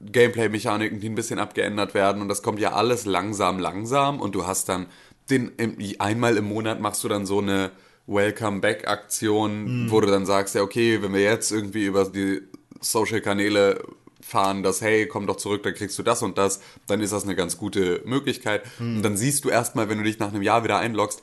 [0.00, 2.22] Gameplay-Mechaniken, die ein bisschen abgeändert werden.
[2.22, 4.18] Und das kommt ja alles langsam, langsam.
[4.18, 4.86] Und du hast dann
[5.28, 5.52] den
[5.98, 7.70] einmal im Monat machst du dann so eine
[8.06, 12.40] Welcome-Back-Aktion, wo du dann sagst, ja, okay, wenn wir jetzt irgendwie über die
[12.80, 13.84] Social-Kanäle
[14.22, 17.24] fahren, dass, hey, komm doch zurück, dann kriegst du das und das, dann ist das
[17.24, 18.62] eine ganz gute Möglichkeit.
[18.96, 21.22] Und dann siehst du erstmal, wenn du dich nach einem Jahr wieder einloggst,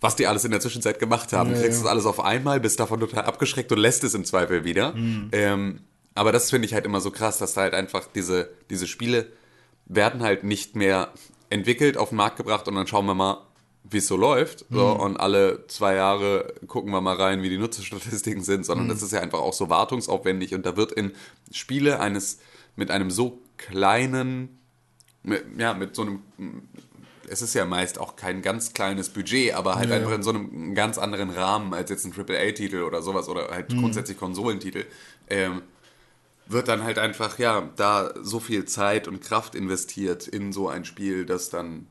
[0.00, 1.50] was die alles in der Zwischenzeit gemacht haben.
[1.52, 4.64] Du kriegst das alles auf einmal, bist davon total abgeschreckt und lässt es im Zweifel
[4.64, 4.94] wieder.
[5.32, 5.80] Ähm,
[6.14, 9.26] aber das finde ich halt immer so krass, dass da halt einfach diese, diese Spiele
[9.86, 11.12] werden halt nicht mehr
[11.50, 13.42] entwickelt, auf den Markt gebracht und dann schauen wir mal,
[13.90, 14.64] wie es so läuft.
[14.70, 19.02] So, Und alle zwei Jahre gucken wir mal rein, wie die Nutzerstatistiken sind, sondern das
[19.02, 21.12] ist ja einfach auch so wartungsaufwendig und da wird in
[21.52, 22.38] Spiele eines
[22.74, 24.58] mit einem so kleinen,
[25.22, 26.20] mit, ja, mit so einem,
[27.28, 30.74] es ist ja meist auch kein ganz kleines Budget, aber halt einfach in so einem
[30.74, 34.84] ganz anderen Rahmen als jetzt ein AAA-Titel oder sowas oder halt grundsätzlich Konsolentitel.
[35.28, 35.62] Ähm,
[36.48, 40.84] wird dann halt einfach, ja, da so viel Zeit und Kraft investiert in so ein
[40.84, 41.88] Spiel, das dann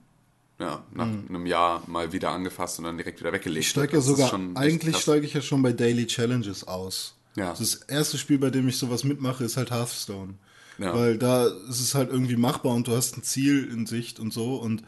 [0.59, 4.01] ja, nach einem Jahr mal wieder angefasst und dann direkt wieder weggelegt Ich steige ja
[4.01, 7.15] sogar, eigentlich steige ich ja schon bei Daily Challenges aus.
[7.35, 7.53] Ja.
[7.57, 10.35] Das erste Spiel, bei dem ich sowas mitmache, ist halt Hearthstone.
[10.77, 10.93] Ja.
[10.93, 14.33] Weil da ist es halt irgendwie machbar und du hast ein Ziel in Sicht und
[14.33, 14.55] so.
[14.55, 14.83] Und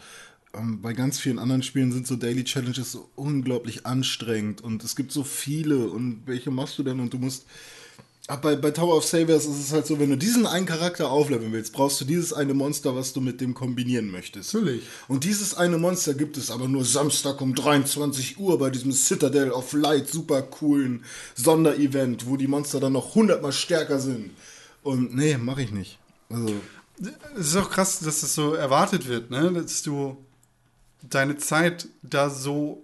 [0.53, 4.95] ähm, bei ganz vielen anderen Spielen sind so Daily Challenges so unglaublich anstrengend und es
[4.95, 6.99] gibt so viele und welche machst du denn?
[6.99, 7.45] Und du musst.
[8.29, 11.09] Aber bei, bei Tower of Saviors ist es halt so, wenn du diesen einen Charakter
[11.09, 14.53] aufleveln willst, brauchst du dieses eine Monster, was du mit dem kombinieren möchtest.
[14.53, 14.83] Natürlich.
[15.07, 19.51] Und dieses eine Monster gibt es aber nur Samstag um 23 Uhr bei diesem Citadel
[19.51, 24.31] of Light super coolen Sonderevent, wo die Monster dann noch hundertmal stärker sind.
[24.83, 25.97] Und nee, mache ich nicht.
[26.29, 26.53] Also,
[27.39, 29.53] Es ist auch krass, dass das so erwartet wird, ne?
[29.53, 30.17] Dass du
[31.01, 32.83] deine Zeit da so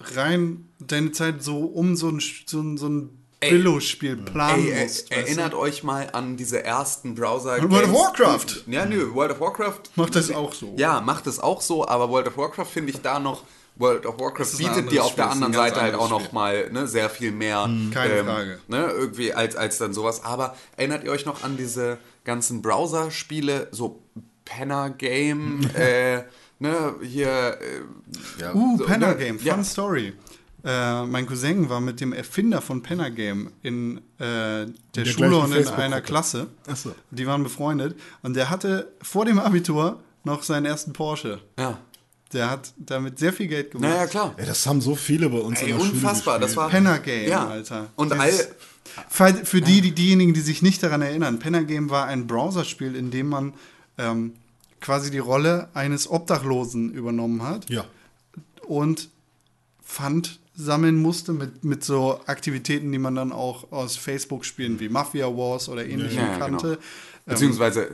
[0.00, 5.10] rein, deine Zeit so um so ein, so ein, so ein Billo-Spiel planen Ey, musst.
[5.10, 7.58] weißt erinnert euch mal an diese ersten Browser.
[7.70, 8.64] World of Warcraft.
[8.66, 10.74] Ja, nö, World of Warcraft Macht das auch so.
[10.78, 13.44] Ja, macht es auch so, aber World of Warcraft finde ich da noch
[13.76, 16.34] World of Warcraft bietet dir auf Spiel, der anderen Seite halt auch anderes noch Spiel.
[16.34, 17.68] mal ne, sehr viel mehr.
[17.92, 18.58] Keine Frage.
[18.68, 20.24] Ne, irgendwie als, als dann sowas.
[20.24, 24.02] Aber erinnert ihr euch noch an diese ganzen Browser-Spiele, so
[24.44, 26.22] Penner Game, äh,
[26.58, 27.58] ne, hier.
[27.60, 27.80] Äh,
[28.54, 29.16] Uh, so, Penner ne?
[29.16, 29.64] Game, fun Ja.
[29.64, 30.12] Story.
[30.64, 35.42] Äh, mein Cousin war mit dem Erfinder von Penner Game in äh, der, Schule gleichen
[35.44, 36.46] und in einer Klasse.
[36.68, 36.94] Ach so.
[37.10, 37.98] Die waren befreundet.
[38.22, 41.40] Und der hatte vor dem Abitur noch seinen ersten Porsche.
[41.58, 41.78] Ja.
[42.32, 43.90] Der hat damit sehr viel Geld gemacht.
[43.90, 44.34] Naja, klar.
[44.38, 46.38] Ja, das haben so viele bei uns Ey, in der Schule unfassbar.
[46.38, 46.56] Das gespielt.
[46.62, 46.68] war.
[46.70, 47.46] Penner Game, Ja.
[47.48, 47.88] Alter.
[47.96, 48.32] Und Das all.
[49.44, 53.10] Für, die, die, diejenigen, die sich nicht daran erinnern, Penner Game war ein Browserspiel, in
[53.10, 53.54] dem man
[53.98, 54.34] ähm,
[54.80, 57.84] quasi die Rolle eines Obdachlosen übernommen hat Ja.
[58.66, 59.08] und
[59.84, 65.26] Pfand sammeln musste mit, mit so Aktivitäten, die man dann auch aus Facebook-Spielen wie Mafia
[65.26, 66.66] Wars oder ähnlichem Ja, ja, kannte.
[66.68, 66.78] genau.
[67.26, 67.92] Beziehungsweise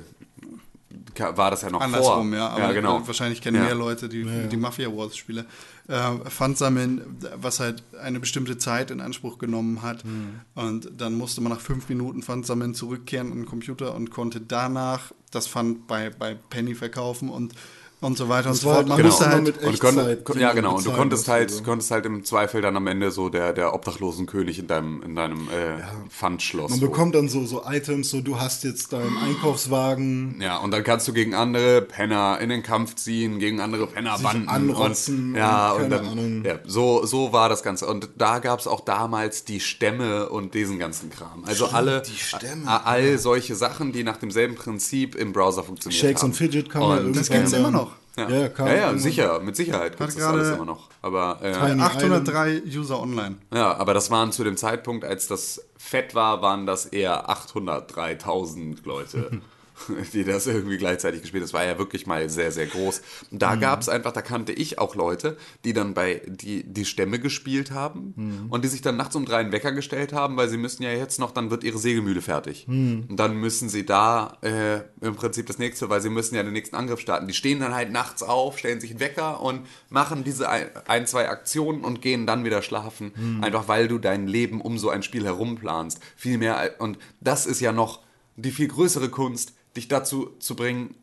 [1.15, 2.39] ka- war das ja noch Andersrum, vor.
[2.39, 2.49] ja.
[2.49, 3.07] Aber ja, genau.
[3.07, 3.65] wahrscheinlich kennen Ja.
[3.65, 5.47] mehr Leute die, die Mafia Wars Spiele.
[5.87, 7.03] Äh, Pfand sammeln,
[7.37, 10.05] was halt eine bestimmte Zeit in Anspruch genommen hat.
[10.05, 10.41] Mhm.
[10.55, 14.41] Und dann musste man nach fünf Minuten Pfand sammeln zurückkehren an den Computer und konnte
[14.41, 17.55] danach das Pfand bei, bei Penny verkaufen und,
[18.01, 18.87] und so weiter und so fort.
[18.87, 19.09] Man genau.
[19.09, 19.43] musste halt.
[19.45, 20.77] mit Und kon, die ja, genau.
[20.77, 21.63] Und du konntest halt, so.
[21.65, 25.49] konntest halt im Zweifel dann am Ende so der, der Obdachlosenkönig in deinem, in deinem
[25.49, 26.71] äh, Pfandschloss.
[26.71, 30.41] Man wo- bekommt dann so, so Items, so du hast jetzt deinen Einkaufswagen.
[30.41, 34.49] Ja, und dann kannst du gegen andere Penner in den Kampf ziehen, gegen andere Pennerbanden.
[34.49, 36.45] anrotzen und, ja, und und, dann, Ahnung.
[36.45, 37.87] ja, so, so war das Ganze.
[37.87, 41.45] Und da gab es auch damals die Stämme und diesen ganzen Kram.
[41.47, 46.01] Also alle, die Stämme, a- all solche Sachen, die nach demselben Prinzip im Browser funktionieren.
[46.01, 46.31] Shakes haben.
[46.31, 47.89] und Fidget kann man Und- irgendwann Das gibt's immer noch.
[48.17, 50.89] Ja, Ja, ja, ja, sicher, mit Sicherheit gibt es das alles gerade- immer noch.
[51.03, 53.37] Aber äh, Tiny 803 User online.
[53.55, 58.79] Ja, aber das waren zu dem Zeitpunkt, als das fett war, waren das eher 803.000
[58.85, 59.41] Leute,
[60.13, 61.43] die das irgendwie gleichzeitig gespielt.
[61.43, 63.03] Das war ja wirklich mal sehr, sehr groß.
[63.31, 66.85] Und da gab es einfach, da kannte ich auch Leute, die dann bei die, die
[66.85, 68.15] Stämme gespielt haben
[68.51, 70.91] und die sich dann nachts um drei einen Wecker gestellt haben, weil sie müssen ja
[70.91, 72.67] jetzt noch, dann wird ihre Sägemühle fertig.
[73.09, 76.53] Und dann müssen sie da äh, im Prinzip das nächste, weil sie müssen ja den
[76.53, 77.27] nächsten Angriff starten.
[77.27, 81.07] Die stehen dann halt nachts auf, stellen sich einen Wecker und machen diese ein, ein
[81.07, 83.13] zwei Aktionen und gehen dann wieder schlafen.
[83.43, 86.01] Einfach weil du dein Leben um so ein Spiel herumplanst.
[86.17, 88.01] Viel mehr, und das ist ja noch
[88.37, 90.95] die viel größere Kunst, dich dazu zu bringen,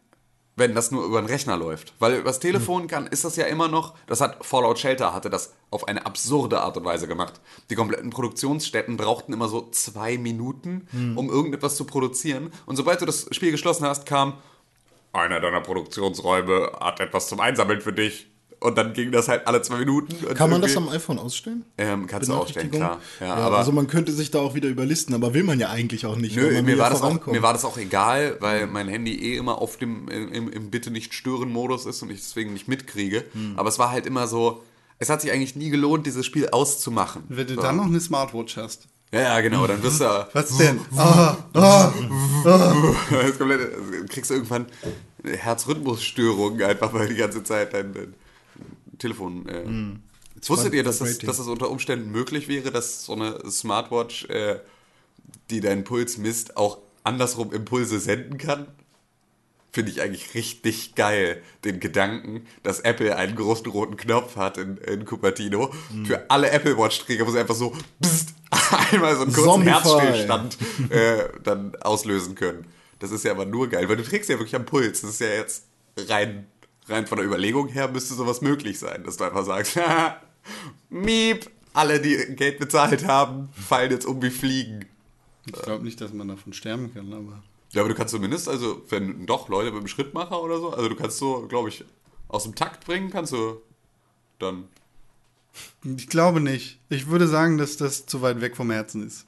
[0.58, 1.94] wenn das nur über den Rechner läuft.
[2.00, 5.54] Weil übers Telefon kann, ist das ja immer noch, das hat Fallout Shelter hatte das
[5.70, 7.42] auf eine absurde Art und Weise gemacht.
[7.70, 12.54] Die kompletten Produktionsstätten brauchten immer so zwei Minuten, um irgendetwas zu produzieren.
[12.66, 14.36] Und sobald du das Spiel geschlossen hast, kam,
[15.12, 18.28] einer deiner Produktionsräume hat etwas zum Einsammeln für dich.
[18.66, 20.26] Und dann ging das halt alle zwei Minuten.
[20.26, 21.66] Und Kann man das am iPhone ausstellen?
[21.78, 23.00] Ähm, kannst du ausstellen, klar.
[23.20, 26.06] Ja, aber also man könnte sich da auch wieder überlisten, aber will man ja eigentlich
[26.08, 26.36] auch nicht.
[26.36, 28.88] weil Nö, man mir ja war, das auch, mir war das auch egal, weil mein
[28.88, 32.54] Handy eh immer auf dem im, im Bitte nicht stören Modus ist und ich deswegen
[32.54, 33.24] nicht mitkriege.
[33.34, 33.54] Hm.
[33.56, 34.64] Aber es war halt immer so,
[34.98, 37.24] es hat sich eigentlich nie gelohnt, dieses Spiel auszumachen.
[37.30, 37.62] Wenn du so.
[37.62, 38.88] dann noch eine Smartwatch hast.
[39.12, 40.28] Ja, ja, genau, dann wirst du.
[40.34, 40.80] Was denn?
[40.98, 41.94] Ah, ah.
[43.28, 44.66] ist komplett, kriegst du irgendwann
[45.24, 48.14] Herzrhythmusstörungen, einfach weil die ganze Zeit dein, dein
[49.00, 49.48] Telefon.
[49.48, 50.00] Äh, Hm.
[50.36, 54.26] Jetzt wusstet ihr, dass das, dass das unter Umständen möglich wäre, dass so eine Smartwatch,
[54.26, 54.60] äh,
[55.50, 58.68] die deinen Puls misst, auch andersrum Impulse senden kann?
[59.72, 64.78] Finde ich eigentlich richtig geil, den Gedanken, dass Apple einen großen roten Knopf hat in,
[64.78, 66.06] in Cupertino Hm.
[66.06, 68.30] für alle Apple Watch-Träger, wo sie einfach so pssst,
[68.92, 69.72] einmal so einen kurzen Zombify.
[69.72, 70.58] Herzstillstand
[70.90, 72.66] äh, dann auslösen können.
[73.00, 75.02] Das ist ja aber nur geil, weil du trägst ja wirklich am Puls.
[75.02, 75.66] Das ist ja jetzt
[75.98, 76.46] rein,
[76.88, 79.80] rein von der Überlegung her müsste sowas möglich sein, dass du einfach sagst,
[80.90, 84.86] Miep, alle, die Geld bezahlt haben, fallen jetzt um wie Fliegen.
[85.46, 87.44] Ich glaube nicht, dass man davon sterben kann, aber.
[87.72, 90.88] Ja, aber du kannst zumindest, also wenn doch Leute mit dem Schrittmacher oder so, also
[90.88, 91.84] du kannst so, glaube ich,
[92.28, 93.62] aus dem Takt bringen, kannst du
[94.40, 94.68] dann.
[95.84, 96.80] Ich glaube nicht.
[96.90, 99.26] Ich würde sagen, dass das zu weit weg vom Herzen ist.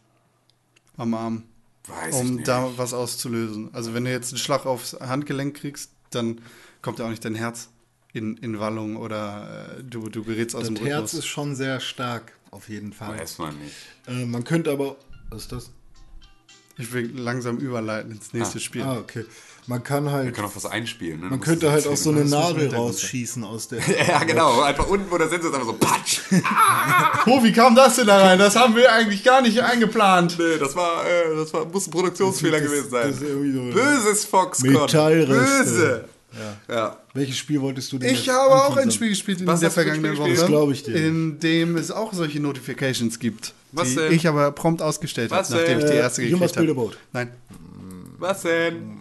[0.98, 1.44] Am Arm.
[1.88, 3.70] Weiß ich um da was auszulösen.
[3.74, 6.42] Also wenn du jetzt einen Schlag aufs Handgelenk kriegst, dann
[6.82, 7.70] kommt ja auch nicht dein Herz
[8.14, 11.14] in, in Wallung oder äh, du, du gerätst aus Das dem Herz Rhythmus.
[11.14, 13.20] ist schon sehr stark, auf jeden Fall.
[13.20, 13.76] Weiß man nicht.
[14.08, 14.96] Äh, man könnte aber.
[15.30, 15.72] Was ist das?
[16.80, 18.84] Ich will langsam überleiten ins nächste Spiel.
[18.84, 19.26] Ah, okay.
[19.66, 20.34] Man kann Wir halt.
[20.36, 21.20] können auch was einspielen.
[21.20, 21.26] Ne?
[21.26, 23.80] Man könnte halt auch so eine Das Nadel rausschießen aus der.
[24.08, 24.62] Ja, genau.
[24.62, 26.20] Einfach unten, wo der Sensor ist, einfach so patsch.
[27.26, 28.40] Oh, wie kam das denn da rein?
[28.40, 30.38] Das haben wir eigentlich gar nicht eingeplant.
[30.40, 33.08] Nee, das war, äh, das war, muss ein Produktionsfehler Das- gewesen sein.
[33.12, 34.72] das ist irgendwie so- Böses Foxconn.
[34.74, 35.64] Metallreste.
[35.64, 36.10] Böse.
[36.68, 36.98] Ja.
[37.14, 38.90] Welches Spiel wolltest du denn Ich jetzt habe auch anteasern?
[38.90, 40.34] ein Spiel gespielt in Was der vergangenen Woche.
[40.36, 40.96] Das glaub ich dir.
[40.96, 43.54] In dem es auch solche Notifications gibt.
[43.72, 44.12] Was die denn?
[44.14, 46.92] ich aber prompt ausgestellt habe, nachdem ich die erste Äh, gekriegt habe.
[47.14, 47.32] Nein.
[48.20, 48.98] Was denn?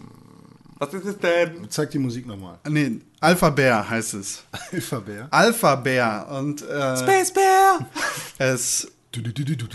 [0.79, 1.67] Was ist es denn?
[1.69, 2.59] Zeig die Musik nochmal.
[2.69, 4.43] Nee, Alpha Bear heißt es.
[4.71, 5.27] Alphabär.
[5.31, 6.29] Alpha Bear.
[6.39, 7.87] Und äh, Space Bear!
[8.37, 8.87] es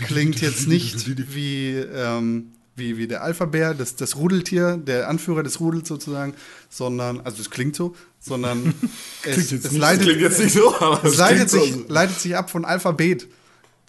[0.07, 5.59] klingt jetzt nicht wie, ähm, wie, wie der Alpha-Bär, das, das Rudeltier, der Anführer des
[5.59, 6.33] Rudels sozusagen,
[6.69, 8.73] sondern, also es klingt so, sondern
[9.23, 11.59] es, es, leitet, Klingt jetzt nicht so, aber es leitet, klingt so.
[11.59, 13.27] sich, leitet sich ab von Alphabet.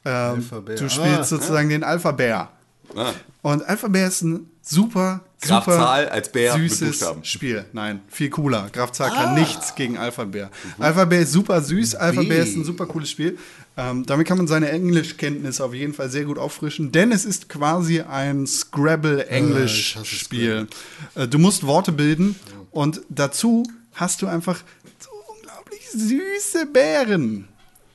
[0.04, 0.76] Ähm, Alpha-Bär.
[0.76, 1.24] du spielst Ah.
[1.24, 2.50] sozusagen den Alpha-Bär.
[2.94, 3.12] Ah.
[3.42, 7.04] Und Alpha-Bär ist ein super, Graf super Zahl als Bär süßes.
[7.22, 7.64] Spiel.
[7.72, 8.68] Nein, viel cooler.
[8.72, 9.14] Graf Zahl Ah.
[9.14, 10.50] kann nichts gegen Alpha-Bär.
[10.78, 11.96] Alpha-Bär ist super süß.
[11.96, 13.36] Alpha-Bär ist ein super cooles Spiel.
[13.76, 17.48] Ähm, damit kann man seine Englischkenntnis auf jeden Fall sehr gut auffrischen, denn es ist
[17.48, 20.68] quasi ein Scrabble-Englisch-Spiel.
[21.14, 22.36] Äh, du musst Worte bilden
[22.70, 24.62] und dazu hast du einfach
[25.00, 27.48] so unglaublich süße Bären.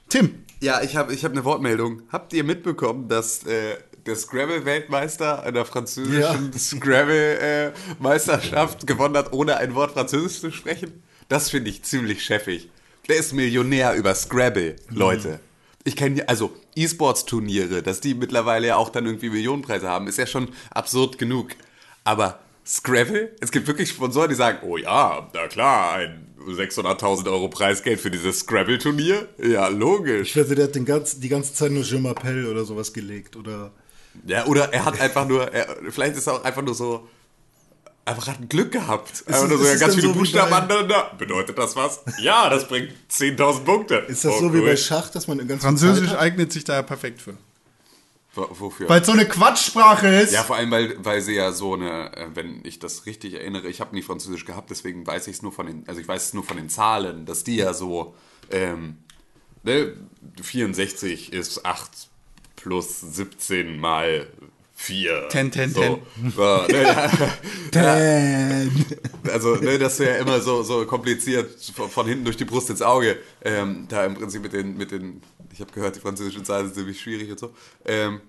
[0.09, 2.01] Tim, Ja, ich habe ich hab eine Wortmeldung.
[2.11, 3.77] Habt ihr mitbekommen, dass äh,
[4.09, 11.03] der Scrabble-Weltmeister einer französischen Scrabble-Meisterschaft gewonnen hat, ohne ein Wort Französisch zu sprechen?
[11.27, 12.71] Das finde ich ziemlich cheffig.
[13.07, 15.39] Der ist Millionär über Scrabble, Leute.
[15.83, 20.25] Ich kenne also E-Sports-Turniere, dass die mittlerweile ja auch dann irgendwie Millionenpreise haben, ist ja
[20.25, 21.51] schon absurd genug.
[22.03, 23.35] Aber Scrabble?
[23.39, 28.11] Es gibt wirklich Sponsoren, die sagen, oh ja, na klar, ein 600.000 Euro Preisgeld für
[28.11, 29.27] dieses Scrabble-Turnier?
[29.37, 30.29] Ja, logisch.
[30.29, 33.35] Ich wette, der hat den ganz, die ganze Zeit nur Je m'appelle oder sowas gelegt.
[33.35, 33.71] Oder
[34.25, 37.07] Ja, oder er hat einfach nur, er, vielleicht ist er auch einfach nur so,
[38.05, 39.23] einfach hat ein Glück gehabt.
[39.27, 41.11] Einfach nur so, ja, ganz viele so wie Buchstaben aneinander.
[41.17, 42.01] Bedeutet das was?
[42.21, 43.95] Ja, das bringt 10.000 Punkte.
[44.07, 44.65] ist das Oh, so wie cool.
[44.65, 46.19] bei Schach, dass man ganz Französisch Zeit hat?
[46.23, 47.37] eignet sich da perfekt für.
[48.35, 48.89] Wo- Wofür?
[48.89, 50.33] Weil es so eine Quatschsprache ist.
[50.33, 53.67] ja, vor allem, weil, weil sie ja so eine, äh, wenn ich das richtig erinnere,
[53.67, 56.25] ich habe nie Französisch gehabt, deswegen weiß ich es nur von den, also ich weiß
[56.25, 58.13] es nur von den Zahlen, dass die ja so,
[58.51, 58.97] ähm,
[59.63, 59.93] ne,
[60.41, 62.08] 64 ist 8
[62.61, 64.27] plus 17 mal
[64.75, 65.27] 4.
[65.29, 65.81] Ten, ten, so.
[65.81, 66.31] ten.
[66.31, 67.11] So, ne, ja.
[67.71, 68.85] Damn.
[69.31, 72.69] Also, ne, das ist ja immer so, so kompliziert von, von hinten durch die Brust
[72.69, 73.17] ins Auge.
[73.43, 75.21] Ähm, da im Prinzip mit den, mit den
[75.59, 77.53] ich habe gehört, die französischen Zahlen sind ziemlich schwierig und so.
[77.83, 78.21] Ähm,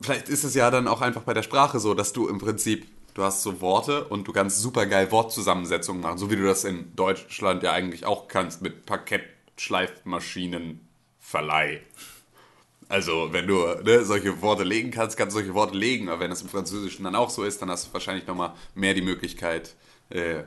[0.00, 2.86] vielleicht ist es ja dann auch einfach bei der Sprache so, dass du im Prinzip,
[3.14, 6.64] du hast so Worte und du kannst super geil Wortzusammensetzungen machen, so wie du das
[6.64, 11.80] in Deutschland ja eigentlich auch kannst mit Parkettschleifmaschinenverleih.
[12.92, 16.08] Also, wenn du ne, solche Worte legen kannst, kannst du solche Worte legen.
[16.10, 18.92] Aber wenn das im Französischen dann auch so ist, dann hast du wahrscheinlich nochmal mehr
[18.94, 19.74] die Möglichkeit,
[20.10, 20.42] äh,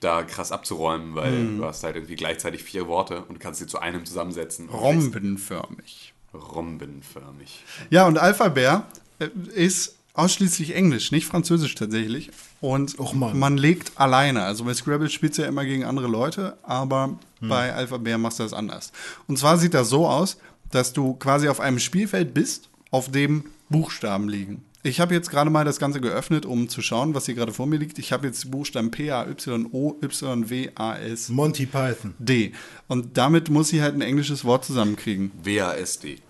[0.00, 1.58] da krass abzuräumen, weil Mhm.
[1.58, 4.68] du hast halt irgendwie gleichzeitig vier Worte und kannst sie zu einem zusammensetzen.
[4.68, 6.12] Rombenförmig.
[6.34, 7.64] Rombenförmig.
[7.90, 8.86] Ja, und Alphabär
[9.18, 12.30] äh, ist ausschließlich Englisch, nicht Französisch tatsächlich.
[12.60, 14.42] Und Och, man legt alleine.
[14.42, 17.48] Also bei Scrabble spielt ja immer gegen andere Leute, aber Hm.
[17.48, 18.92] bei Alphabär machst du das anders.
[19.28, 20.38] Und zwar sieht das so aus,
[20.70, 24.64] dass du quasi auf einem Spielfeld bist, auf dem Buchstaben liegen.
[24.84, 27.66] Ich habe jetzt gerade mal das Ganze geöffnet, um zu schauen, was hier gerade vor
[27.66, 27.98] mir liegt.
[27.98, 32.14] Ich habe jetzt die Buchstaben P, A, Y, O, Y, W, A, S, Monty Python.
[32.18, 32.52] D.
[32.86, 35.32] Und damit muss ich halt ein englisches Wort zusammenkriegen.
[35.42, 36.20] WASD.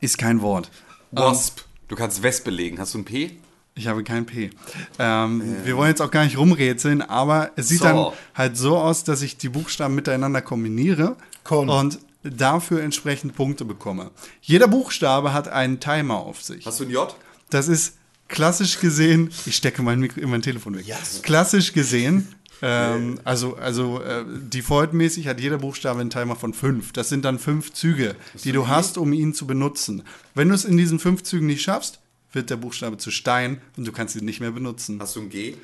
[0.00, 0.70] Ist kein Wort.
[1.12, 1.60] Wasp.
[1.88, 2.78] Du kannst Wespe legen.
[2.78, 3.32] Hast du ein P?
[3.74, 4.50] Ich habe kein P.
[4.98, 7.84] Ähm, Wir wollen jetzt auch gar nicht rumrätseln, aber es sieht So.
[7.84, 11.68] dann halt so aus, dass ich die Buchstaben miteinander kombiniere Con.
[11.68, 11.98] und
[12.30, 14.10] dafür entsprechend Punkte bekomme.
[14.40, 16.66] Jeder Buchstabe hat einen Timer auf sich.
[16.66, 17.14] Hast du ein J?
[17.50, 17.94] Das ist
[18.28, 20.86] klassisch gesehen, ich stecke mein, Mikro, mein Telefon weg.
[21.22, 22.28] Klassisch gesehen,
[22.62, 26.92] ähm, also, also äh, defaultmäßig hat jeder Buchstabe einen Timer von fünf.
[26.92, 30.02] Das sind dann fünf Züge, die du hast, um ihn zu benutzen.
[30.34, 32.00] Wenn du es in diesen fünf Zügen nicht schaffst,
[32.32, 34.98] wird der Buchstabe zu Stein und du kannst ihn nicht mehr benutzen.
[35.00, 35.54] Hast du ein G?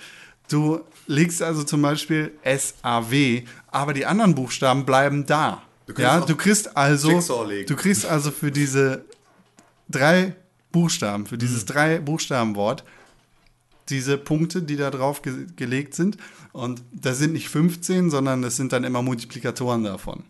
[0.49, 5.63] Du legst also zum Beispiel S-A-W, aber die anderen Buchstaben bleiben da.
[5.93, 9.05] Kannst ja, du kriegst also, du kriegst also für diese
[9.89, 10.35] drei
[10.73, 11.41] Buchstaben, für Mhm.
[11.41, 12.85] dieses drei Buchstabenwort,
[13.91, 16.17] diese Punkte, die da drauf ge gelegt sind.
[16.53, 20.25] Und das sind nicht 15, sondern das sind dann immer Multiplikatoren davon.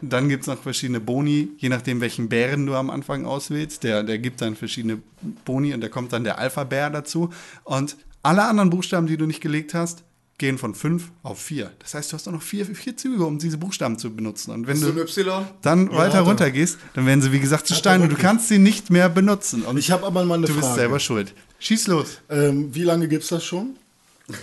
[0.00, 3.84] Dann gibt es noch verschiedene Boni, je nachdem, welchen Bären du am Anfang auswählst.
[3.84, 5.00] Der, der gibt dann verschiedene
[5.44, 7.30] Boni und da kommt dann der Alpha-Bär dazu.
[7.62, 10.02] Und alle anderen Buchstaben, die du nicht gelegt hast,
[10.42, 11.70] gehen von 5 auf 4.
[11.78, 14.50] Das heißt, du hast nur noch vier, vier Züge, um diese Buchstaben zu benutzen.
[14.50, 15.46] Und wenn Hast du Y?
[15.62, 16.20] dann weiter hat er.
[16.22, 18.26] runter gehst, dann werden sie, wie gesagt, zu Hat er Stein und du wirklich.
[18.26, 19.62] kannst sie nicht mehr benutzen.
[19.62, 20.80] Und Ich habe aber mal eine du bist Frage.
[20.80, 21.32] selber schuld.
[21.60, 22.18] Schieß los.
[22.28, 23.76] Ähm, wie lange gibt's das schon?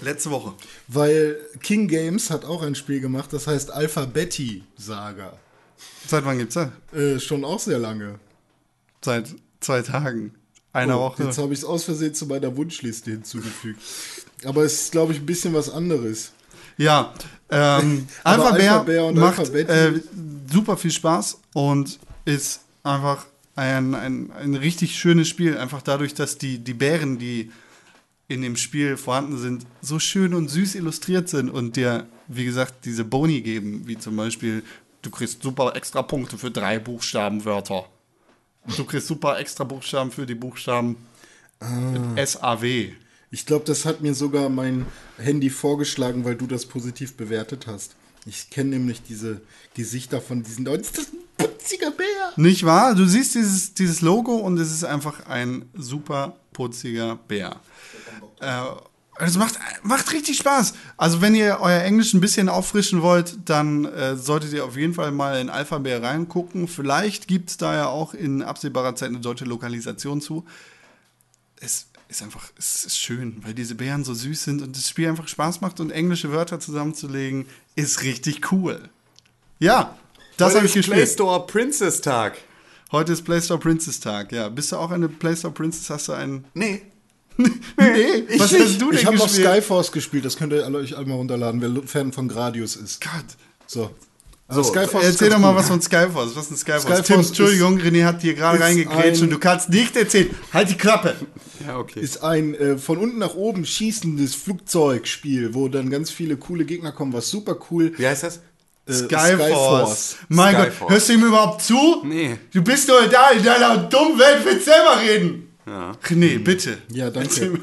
[0.02, 0.54] Letzte Woche.
[0.88, 5.34] Weil King Games hat auch ein Spiel gemacht, das heißt Alphabetti Saga.
[6.08, 6.70] Seit wann gibt's das?
[6.98, 8.20] Äh, schon auch sehr lange.
[9.04, 10.34] Seit zwei Tagen.
[10.72, 11.24] Einer Oh, Woche.
[11.24, 13.82] Jetzt habe ich es aus Versehen zu meiner Wunschliste hinzugefügt.
[14.46, 16.32] Aber es ist, glaube ich, ein bisschen was anderes.
[16.78, 17.14] Ja,
[17.50, 20.00] ähm, Alpha Bär Alpha Bär und macht äh,
[20.52, 23.26] super viel Spaß und ist einfach
[23.56, 25.58] ein, ein, ein richtig schönes Spiel.
[25.58, 27.52] Einfach dadurch, dass die, die Bären, die
[28.30, 32.86] in dem Spiel vorhanden sind, so schön und süß illustriert sind und dir, wie gesagt,
[32.86, 34.64] diese Boni geben, wie zum Beispiel,
[35.02, 37.86] du kriegst super extra Punkte für drei Buchstabenwörter.
[38.78, 40.98] Du kriegst super extra Buchstaben für die Buchstaben
[41.60, 42.94] SAW.
[43.32, 44.86] Ich glaube, das hat mir sogar mein
[45.18, 47.96] Handy vorgeschlagen, weil du das positiv bewertet hast.
[48.26, 49.42] Ich kenne nämlich diese
[49.76, 50.82] Gesichter von diesen Leuten.
[50.82, 52.34] Ist das ein putziger Bär?
[52.36, 52.96] Nicht wahr?
[52.96, 57.60] Du siehst dieses, dieses Logo und es ist einfach ein super putziger Bär.
[58.40, 58.62] Äh,
[59.20, 60.74] es macht, macht richtig Spaß.
[60.98, 64.94] Also, wenn ihr euer Englisch ein bisschen auffrischen wollt, dann äh, solltet ihr auf jeden
[64.94, 66.68] Fall mal in Alphabet reingucken.
[66.68, 70.46] Vielleicht gibt es da ja auch in absehbarer Zeit eine deutsche Lokalisation zu.
[71.60, 75.08] Es ist einfach, es ist schön, weil diese Bären so süß sind und das Spiel
[75.08, 77.46] einfach Spaß macht und englische Wörter zusammenzulegen,
[77.76, 78.90] ist richtig cool.
[79.60, 79.96] Ja,
[80.36, 81.10] das habe ich Play gespielt.
[81.10, 82.40] Store Princess Tag.
[82.92, 84.50] Heute ist Play Store Princess Tag, ja.
[84.50, 85.90] Bist du auch eine Play Store Princess?
[85.92, 86.46] Hast du einen.
[86.54, 86.82] Nee.
[87.78, 89.30] Nee, was hast du denn Ich habe noch?
[89.30, 93.00] Skyforce gespielt, das könnt ihr alle euch einmal runterladen, wer Fan von Gradius ist.
[93.00, 93.38] Gott.
[93.66, 93.92] So.
[94.50, 96.36] Also So, Skyforce Erzähl doch mal was von Skyforce.
[96.36, 96.82] Was ist ein Skyforce?
[96.84, 100.30] Skyforce Tim, Entschuldigung, René hat hier gerade ein- und du kannst nicht erzählen.
[100.52, 101.16] Halt die Klappe.
[101.66, 102.00] Ja, okay.
[102.00, 106.92] Ist ein äh, von unten nach oben schießendes Flugzeugspiel, wo dann ganz viele coole Gegner
[106.92, 107.94] kommen, was super cool.
[107.98, 108.40] Wie heißt das?
[108.88, 110.18] äh, Skyforce.
[110.30, 110.80] Mein Skyforce.
[110.80, 112.02] Gott, hörst du ihm überhaupt zu?
[112.06, 112.38] Nee.
[112.52, 115.50] Du bist doch da in deiner dummen Welt, willst selber reden.
[115.68, 115.92] Ja.
[116.08, 116.80] René, bitte.
[116.92, 117.60] Ja, danke.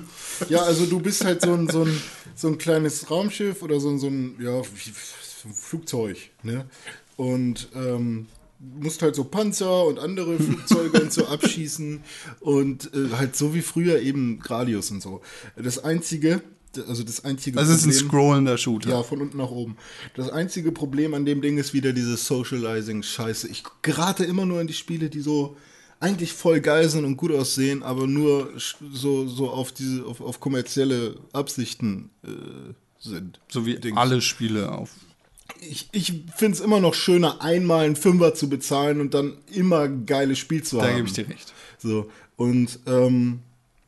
[0.49, 2.01] Ja, also du bist halt so ein, so ein,
[2.37, 4.61] so ein kleines Raumschiff oder so, ein- so ein, ja,
[5.47, 6.67] ein Flugzeug, ne?
[7.17, 8.27] Und ähm,
[8.59, 12.01] musst halt so Panzer und andere Flugzeuge und so abschießen
[12.41, 15.21] und äh, halt so wie früher eben Gradius und so.
[15.57, 16.43] Das einzige,
[16.89, 18.91] also das einzige Also es ist ein Problem- scrollender Shooter.
[18.91, 19.77] Ja, von unten nach oben.
[20.15, 23.49] Das einzige Problem an dem Ding ist wieder diese Socializing-Scheiße.
[23.49, 25.57] Ich gerate immer nur in die Spiele, die so
[26.01, 28.53] eigentlich voll geil sind und gut aussehen, aber nur
[28.93, 32.29] so, so auf diese, auf, auf kommerzielle Absichten äh,
[32.99, 33.41] sind.
[33.49, 33.97] So wie Dings.
[33.97, 34.91] alle Spiele auf.
[35.61, 39.89] Ich, ich finde es immer noch schöner, einmal einen Fünfer zu bezahlen und dann immer
[39.89, 40.97] geiles Spiel zu Da haben.
[40.97, 41.53] gebe ich dir recht.
[41.79, 43.41] So, und ähm,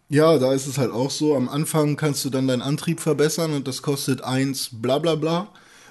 [0.08, 1.36] ja, da ist es halt auch so.
[1.36, 5.48] Am Anfang kannst du dann deinen Antrieb verbessern und das kostet eins, bla bla bla.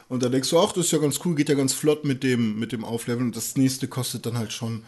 [0.09, 2.23] Und da denkst du, ach, das ist ja ganz cool, geht ja ganz flott mit
[2.23, 3.27] dem, mit dem Aufleveln.
[3.27, 4.83] Und das nächste kostet dann halt schon,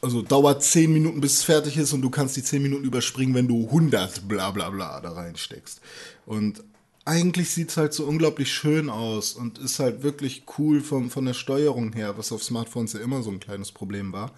[0.00, 3.34] also dauert 10 Minuten, bis es fertig ist und du kannst die 10 Minuten überspringen,
[3.34, 5.80] wenn du 100 bla bla bla da reinsteckst.
[6.24, 6.62] Und
[7.10, 11.24] eigentlich sieht es halt so unglaublich schön aus und ist halt wirklich cool von, von
[11.24, 14.30] der Steuerung her, was auf Smartphones ja immer so ein kleines Problem war,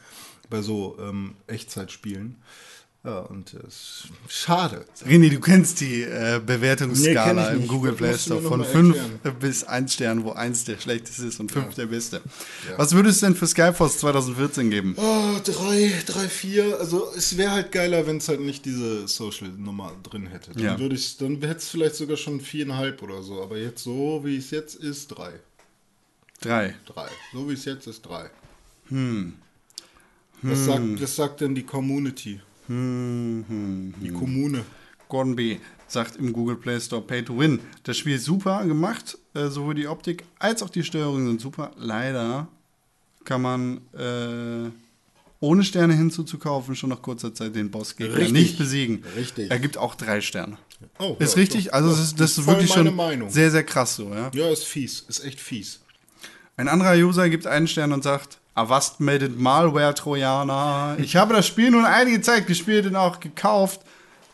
[0.48, 2.36] bei so ähm, Echtzeitspielen.
[3.04, 4.84] Ja, und es ist schade.
[5.04, 7.66] René, du kennst die äh, Nee, Bewertungsskala ich im.
[7.66, 9.38] Google Das Play Store von mal 5 erklären.
[9.40, 12.20] bis 1 Stern, wo 1 der schlechteste ist und 5 der beste.
[12.76, 14.94] Was würdest du denn für Skyforce 2014 geben?
[14.98, 16.78] Oh, drei, drei, vier.
[16.78, 20.52] Also es wäre halt geiler, wenn es halt nicht diese Social-Nummer drin hätte.
[20.52, 20.78] Dann Ja.
[20.78, 23.42] würde ich, dann hätte es vielleicht sogar schon viereinhalb oder so.
[23.42, 25.32] Aber jetzt so, wie es jetzt ist, drei.
[26.42, 26.76] 3.
[26.86, 27.08] Drei.
[27.32, 28.30] So wie es jetzt ist, drei.
[28.90, 29.32] Hm.
[30.42, 32.40] Was, sagt, was sagt denn die Community?
[34.00, 34.64] Die Kommune.
[35.08, 35.58] Gordon B.
[35.88, 37.60] sagt im Google Play Store Pay to Win.
[37.82, 41.72] Das Spiel ist super gemacht, äh, sowohl die Optik als auch die Steuerung sind super.
[41.76, 42.48] Leider
[43.24, 44.70] kann man äh,
[45.40, 48.32] ohne Sterne hinzuzukaufen schon nach kurzer Zeit den Bossgegner Richtig.
[48.32, 49.04] nicht besiegen.
[49.16, 49.50] Richtig.
[49.50, 50.56] Er gibt auch drei Sterne.
[50.98, 51.66] Oh, ist ja, richtig?
[51.66, 51.96] doch, also doch.
[51.96, 53.28] das ist, das ist wirklich schon Meinung.
[53.28, 54.08] sehr, sehr krass so.
[54.14, 54.30] Ja?
[54.32, 55.04] Ja, ist fies.
[55.08, 55.80] Ist echt fies.
[56.56, 60.96] Ein anderer User gibt einen Stern und sagt, Avast meldet Malware Trojaner.
[60.98, 63.80] Ich habe das Spiel nun einige Zeit gespielt und auch gekauft,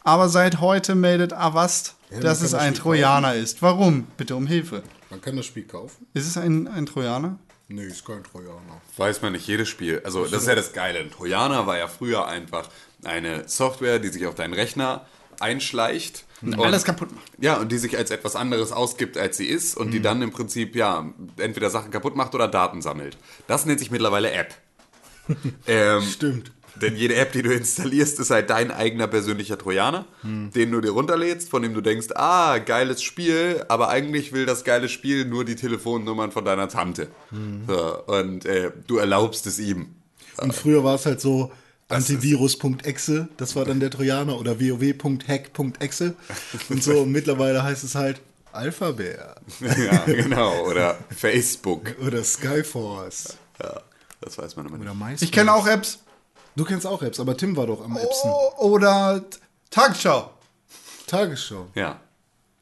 [0.02, 3.62] aber seit heute meldet Avast, man dass es das ein Spiel Trojaner ist.
[3.62, 4.08] Warum?
[4.16, 4.82] Bitte um Hilfe.
[5.10, 6.06] Man kann das Spiel kaufen?
[6.14, 7.38] Ist es ein, ein Trojaner?
[7.68, 8.80] Nee, ist kein Trojaner.
[8.96, 10.00] Weiß man nicht, jedes Spiel.
[10.04, 10.98] Also, das ist ja das Geile.
[10.98, 12.68] Ein Trojaner war ja früher einfach
[13.04, 15.06] eine Software, die sich auf deinen Rechner
[15.38, 16.24] einschleicht.
[16.42, 17.26] Und alles kaputt macht.
[17.38, 20.30] Ja, und die sich als etwas anderes ausgibt, als sie ist und die dann im
[20.30, 23.16] Prinzip, ja, entweder Sachen kaputt macht oder Daten sammelt.
[23.46, 24.54] Das nennt sich mittlerweile App.
[25.66, 26.52] ähm, Stimmt.
[26.80, 30.90] Denn jede App, die du installierst, ist halt dein eigener persönlicher Trojaner, den du dir
[30.90, 35.44] runterlädst, von dem du denkst, ah, geiles Spiel, aber eigentlich will das geile Spiel nur
[35.44, 37.08] die Telefonnummern von deiner Tante.
[37.66, 39.96] So, und äh, du erlaubst es ihm.
[40.36, 41.50] Und früher war es halt so
[41.88, 46.14] antivirus.exe, das war dann der Trojaner, oder wow.hack.exe.
[46.68, 48.20] Und so, und mittlerweile heißt es halt
[48.52, 50.64] Alphabär ja, genau.
[50.66, 51.94] Oder Facebook.
[52.04, 53.82] oder Skyforce Ja,
[54.20, 54.98] das weiß man immer oder nicht.
[54.98, 55.22] MySpace.
[55.22, 56.00] Ich kenne auch Apps.
[56.56, 58.30] Du kennst auch Apps, aber Tim war doch am Appsen.
[58.30, 59.22] Oh, oder
[59.70, 60.30] Tagesschau.
[61.06, 61.68] Tagesschau.
[61.74, 62.00] Ja.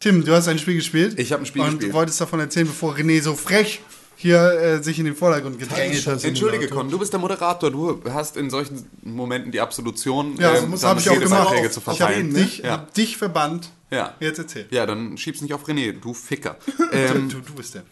[0.01, 1.18] Tim, du hast ein Spiel gespielt.
[1.18, 1.93] Ich hab ein Spiel und gespielt.
[1.93, 3.81] du wolltest davon erzählen, bevor René so frech
[4.16, 6.24] hier äh, sich in den Vordergrund gedrängelt hat.
[6.24, 7.70] Entschuldige, Con, du bist der Moderator.
[7.70, 11.50] Du hast in solchen Momenten die Absolution, Ja, ähm, dann habe ich auch gemacht.
[11.50, 12.34] Redebeiträ zu Ich habe verteilen.
[12.34, 12.72] dich, Ja.
[12.72, 13.70] hab dich verbannt.
[13.90, 14.14] Ja.
[14.18, 14.66] Jetzt erzähl.
[14.70, 16.56] ja, dann schieb's nicht auf René, du Ficker.
[16.92, 17.82] ähm, du, du bist der.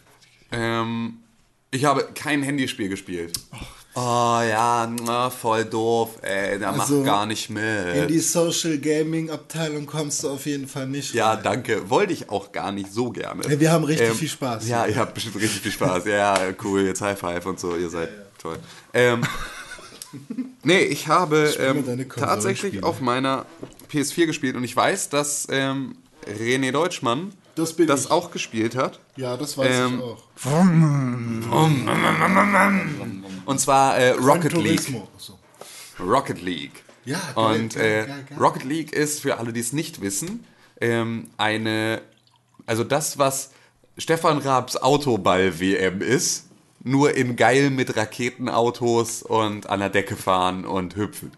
[0.51, 1.19] ähm,
[1.71, 3.33] ich habe kein Handyspiel gespielt.
[3.97, 8.09] Oh ja, na, voll doof, ey, der Also, macht gar nicht In mit.
[8.09, 11.13] die Social Gaming Abteilung kommst du auf jeden Fall nicht.
[11.13, 11.43] Ja, rein.
[11.43, 11.89] danke.
[11.89, 13.41] Wollte ich auch gar nicht so gerne.
[13.49, 14.67] Ja, wir haben richtig viel Spaß.
[14.67, 16.05] Ja, ihr habt bestimmt richtig viel Spaß.
[16.07, 18.57] Ja, cool, jetzt High Five und so, ihr seid toll.
[18.93, 19.21] Ähm,
[20.63, 23.45] nee, ich habe ähm, tatsächlich auf meiner
[23.91, 25.95] PS4 gespielt und ich weiß, dass ähm,
[26.27, 28.11] René Deutschmann Das bin ich.
[28.11, 28.99] auch gespielt hat.
[29.15, 30.23] Ja, das weiß Ähm, ich auch.
[33.45, 34.77] Und zwar äh, Rocket Gran League.
[34.77, 35.07] Turismo.
[35.17, 35.39] So.
[35.99, 36.83] Rocket League.
[37.05, 38.37] Ja, geil, Und geil, äh, geil, geil.
[38.39, 40.43] Rocket League ist, für alle, die es nicht wissen,
[40.81, 42.01] ähm, eine,
[42.65, 43.51] also das, was
[43.97, 46.47] Stefan Raabs Autoball-WM ist,
[46.83, 51.31] nur in geil mit Raketenautos und an der Decke fahren und hüpfen.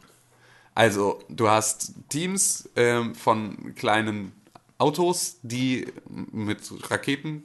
[0.73, 4.31] Also, du hast Teams ähm, von kleinen
[4.77, 7.43] Autos, die mit Raketen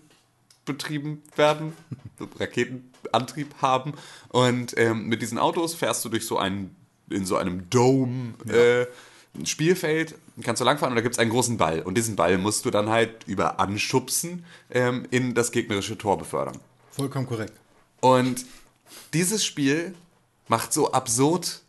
[0.64, 1.72] betrieben werden,
[2.38, 3.94] Raketenantrieb haben.
[4.28, 6.76] Und ähm, mit diesen Autos fährst du durch so einen,
[7.10, 8.86] in so einem Dome äh,
[9.44, 11.80] Spielfeld, kannst du langfahren und da gibt es einen großen Ball.
[11.80, 16.58] Und diesen Ball musst du dann halt über Anschubsen ähm, in das gegnerische Tor befördern.
[16.90, 17.54] Vollkommen korrekt.
[18.00, 18.44] Und
[19.14, 19.94] dieses Spiel
[20.48, 21.62] macht so absurd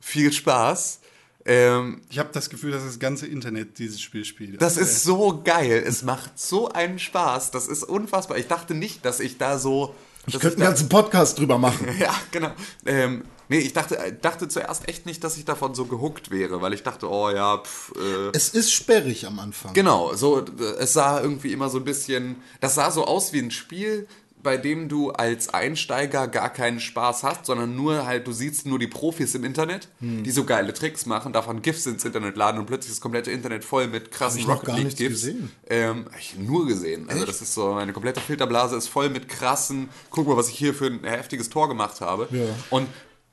[0.00, 1.00] viel Spaß.
[1.48, 4.60] Ähm, Ich habe das Gefühl, dass das ganze Internet dieses Spiel spielt.
[4.62, 5.82] das ist so geil.
[5.84, 7.50] Es macht so einen Spaß.
[7.50, 8.36] Das ist unfassbar.
[8.38, 9.94] Ich dachte nicht, dass ich da so.
[10.26, 11.88] Ich könnte einen ganzen Podcast drüber machen.
[11.98, 12.50] Ja, genau.
[12.84, 16.74] Ähm, nee, ich dachte, dachte zuerst echt nicht, dass ich davon so gehuckt wäre, weil
[16.74, 19.72] ich dachte, oh ja, pff, äh, Es ist sperrig am Anfang.
[19.72, 20.44] Genau, so, äh,
[20.80, 24.06] es sah irgendwie immer so ein bisschen, das sah so aus wie ein Spiel,
[24.42, 28.78] bei dem du als Einsteiger gar keinen Spaß hast, sondern nur halt, du siehst nur
[28.78, 30.22] die Profis im Internet, Hm.
[30.22, 33.30] die so geile Tricks machen, davon GIFs ins Internet laden und plötzlich ist das komplette
[33.30, 35.22] Internet voll mit krassen Rocket gar League GIFs.
[35.22, 35.50] gesehen.
[35.68, 37.08] Ähm, hab ich nur gesehen.
[37.08, 40.56] Also das ist so, meine komplette Filterblase ist voll mit krassen, guck mal, was ich
[40.56, 42.28] hier für ein heftiges Tor gemacht habe.
[42.30, 42.44] Ja.
[42.70, 42.86] Und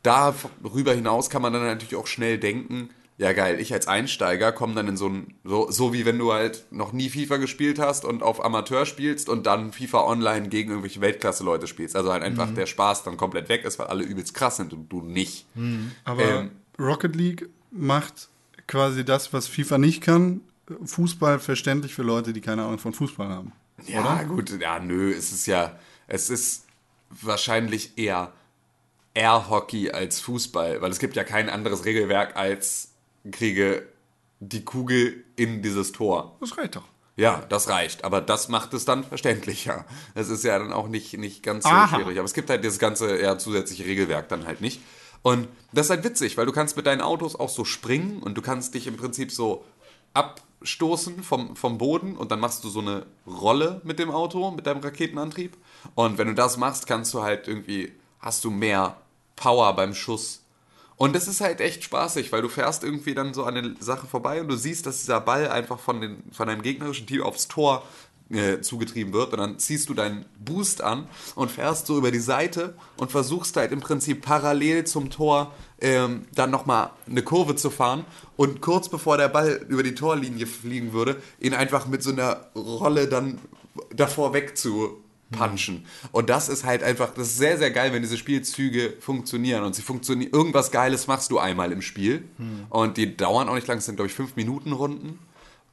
[0.04, 4.76] darüber hinaus kann man dann natürlich auch schnell denken, ja geil, ich als Einsteiger komme
[4.76, 8.04] dann in so ein, so, so wie wenn du halt noch nie FIFA gespielt hast
[8.04, 11.96] und auf Amateur spielst und dann FIFA Online gegen irgendwelche Weltklasse-Leute spielst.
[11.96, 14.90] Also halt einfach der Spaß dann komplett weg ist, weil alle übelst krass sind und
[14.90, 15.46] du nicht.
[16.04, 18.30] Aber ähm, Rocket League macht
[18.68, 20.42] quasi das, was FIFA nicht kann.
[20.84, 23.54] Fußball verständlich für Leute, die keine Ahnung von Fußball haben.
[23.88, 26.66] Ja, gut, ja, nö, es ist ja, es ist
[27.10, 28.34] wahrscheinlich eher
[29.14, 32.95] Air Hockey als Fußball, weil es gibt ja kein anderes Regelwerk als
[33.32, 33.88] kriege
[34.40, 36.36] die Kugel in dieses Tor.
[36.40, 36.84] Das reicht doch.
[37.18, 39.86] Ja, das reicht, aber das macht es dann verständlicher.
[40.16, 41.96] Es ist ja dann auch nicht, nicht ganz so Aha.
[41.96, 44.82] schwierig, aber es gibt halt dieses ganze ja, zusätzliche Regelwerk dann halt nicht.
[45.22, 48.36] Und das ist halt witzig, weil du kannst mit deinen Autos auch so springen und
[48.36, 49.64] du kannst dich im Prinzip so
[50.14, 54.68] abstoßen vom, vom Boden und dann machst du so eine Rolle mit dem Auto, mit
[54.68, 55.58] deinem Raketenantrieb.
[55.96, 58.98] Und wenn du das machst, kannst du halt irgendwie, hast du mehr
[59.36, 60.45] Power beim Schuss.
[60.98, 64.08] Und das ist halt echt spaßig, weil du fährst irgendwie dann so an eine Sache
[64.08, 67.48] vorbei und du siehst, dass dieser Ball einfach von, den, von deinem gegnerischen Team aufs
[67.50, 67.84] Tor
[68.30, 69.34] äh, zugetrieben wird.
[69.34, 73.58] Und dann ziehst du deinen Boost an und fährst so über die Seite und versuchst
[73.58, 78.06] halt im Prinzip parallel zum Tor ähm, dann nochmal eine Kurve zu fahren.
[78.38, 82.48] Und kurz bevor der Ball über die Torlinie fliegen würde, ihn einfach mit so einer
[82.56, 83.40] Rolle dann
[83.94, 85.04] davor weg zu
[85.36, 85.86] punchen.
[86.12, 89.64] Und das ist halt einfach, das ist sehr, sehr geil, wenn diese Spielzüge funktionieren.
[89.64, 92.24] Und sie funktionieren, irgendwas Geiles machst du einmal im Spiel.
[92.70, 95.20] Und die dauern auch nicht lang, es sind, glaube ich, fünf Minuten Runden.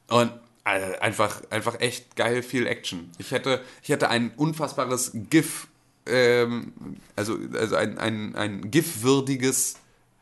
[0.07, 0.31] Und
[0.65, 3.09] äh, einfach, einfach echt geil viel Action.
[3.17, 5.67] Ich hätte, ich hätte ein unfassbares GIF,
[6.05, 6.73] ähm,
[7.15, 9.75] also, also ein, ein, ein GIF-würdiges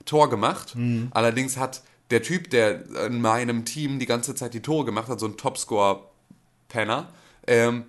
[0.05, 0.75] Tor gemacht.
[1.11, 5.19] Allerdings hat der Typ, der in meinem Team die ganze Zeit die Tore gemacht hat,
[5.19, 7.09] so ein Topscore-Penner,
[7.47, 7.85] ähm,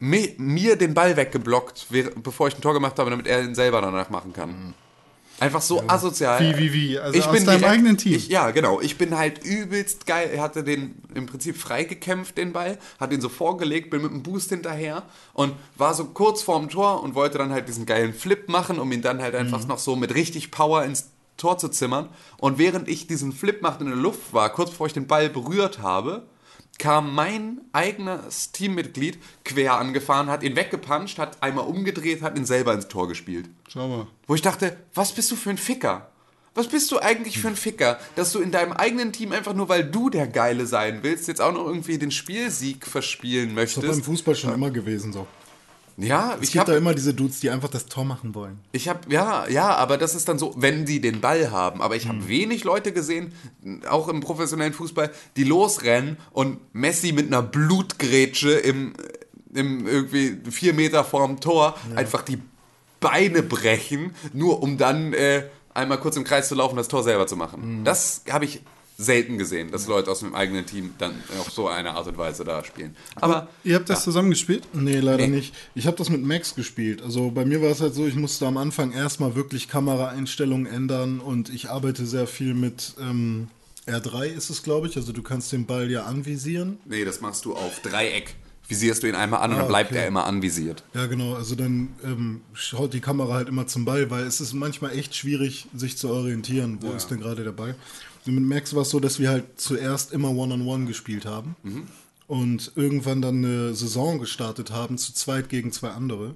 [0.00, 1.86] mi- mir den Ball weggeblockt,
[2.22, 4.74] bevor ich ein Tor gemacht habe, damit er ihn selber danach machen kann.
[5.38, 6.38] Einfach so asozial.
[6.40, 6.98] Wie, wie, wie?
[6.98, 8.12] Also ich aus bin deinem direkt- eigenen Team?
[8.12, 8.78] Ich, ja, genau.
[8.82, 10.28] Ich bin halt übelst geil.
[10.34, 14.22] Er hatte den im Prinzip freigekämpft, den Ball, hat ihn so vorgelegt, bin mit einem
[14.22, 18.50] Boost hinterher und war so kurz vorm Tor und wollte dann halt diesen geilen Flip
[18.50, 22.10] machen, um ihn dann halt einfach noch so mit richtig Power ins Tor zu zimmern.
[22.36, 25.30] Und während ich diesen Flip machte in der Luft war, kurz bevor ich den Ball
[25.30, 26.24] berührt habe,
[26.80, 32.72] kam mein eigenes Teammitglied quer angefahren, hat ihn weggepuncht, hat einmal umgedreht, hat ihn selber
[32.72, 33.48] ins Tor gespielt.
[33.68, 34.06] Schau mal.
[34.26, 36.10] Wo ich dachte, was bist du für ein Ficker?
[36.54, 39.68] Was bist du eigentlich für ein Ficker, dass du in deinem eigenen Team einfach nur,
[39.68, 43.76] weil du der Geile sein willst, jetzt auch noch irgendwie den Spielsieg verspielen Das ist
[43.76, 44.04] beim möchtest?
[44.06, 45.28] Fußball schon immer gewesen so.
[46.02, 48.58] Ja, Es ich gibt da habe immer diese Dudes, die einfach das Tor machen wollen.
[48.72, 51.82] Ich habe ja, ja, aber das ist dann so, wenn die den Ball haben.
[51.82, 52.10] Aber ich Hm.
[52.10, 53.32] habe wenig Leute gesehen,
[53.88, 58.94] auch im professionellen Fußball, die losrennen und Messi mit einer Blutgrätsche im,
[59.54, 62.38] im irgendwie vier Meter vorm Tor einfach die
[63.00, 65.44] Beine brechen, nur um dann äh,
[65.74, 67.62] einmal kurz im Kreis zu laufen und das Tor selber zu machen.
[67.62, 67.84] Hm.
[67.84, 68.60] Das habe ich
[69.02, 72.44] selten gesehen, dass Leute aus dem eigenen Team dann auf so eine Art und Weise
[72.44, 72.94] da spielen.
[73.16, 74.64] Aber Ihr habt das zusammen gespielt?
[74.74, 75.36] Nee, leider Nee.
[75.36, 75.54] nicht.
[75.74, 77.00] Ich habe das mit Max gespielt.
[77.02, 81.20] Also bei mir war es halt so, ich musste am Anfang erstmal wirklich Kameraeinstellungen ändern
[81.20, 83.48] und ich arbeite sehr viel mit ähm,
[83.86, 84.96] R3 ist es, glaube ich.
[84.96, 86.78] Also du kannst den Ball ja anvisieren.
[86.84, 88.34] nee, das machst du auf Dreieck.
[88.68, 90.00] Visierst du ihn einmal an und Ah, dann bleibt okay.
[90.02, 90.84] er immer anvisiert.
[90.94, 91.34] Ja, genau.
[91.34, 95.16] Also dann ähm, schaut die Kamera halt immer zum Ball, weil es ist manchmal echt
[95.16, 97.74] schwierig, sich zu orientieren, wo ist denn gerade der Ball.
[98.26, 101.56] Mit Max war es so, dass wir halt zuerst immer One-on-One gespielt haben
[102.26, 106.34] und irgendwann dann eine Saison gestartet haben, zu zweit gegen zwei andere,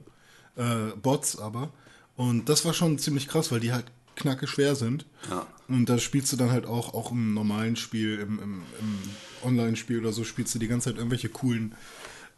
[0.57, 1.71] äh, Bots aber.
[2.17, 5.07] Und das war schon ziemlich krass, weil die halt knacke schwer sind.
[5.31, 5.47] Ja.
[5.69, 8.99] Und da spielst du dann halt auch, auch im normalen Spiel, im, im, im
[9.45, 11.75] Online-Spiel oder so, spielst du die ganze Zeit irgendwelche coolen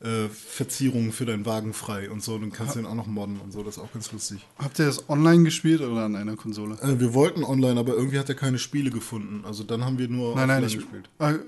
[0.00, 2.34] äh, Verzierungen für deinen Wagen frei und so.
[2.34, 4.46] Und dann kannst du den auch noch modden und so, das ist auch ganz lustig.
[4.58, 6.76] Habt ihr das online gespielt oder an einer Konsole?
[6.82, 9.44] Äh, wir wollten online, aber irgendwie hat er keine Spiele gefunden.
[9.46, 11.38] Also dann haben wir nur Nein, nein, offline ich, äh,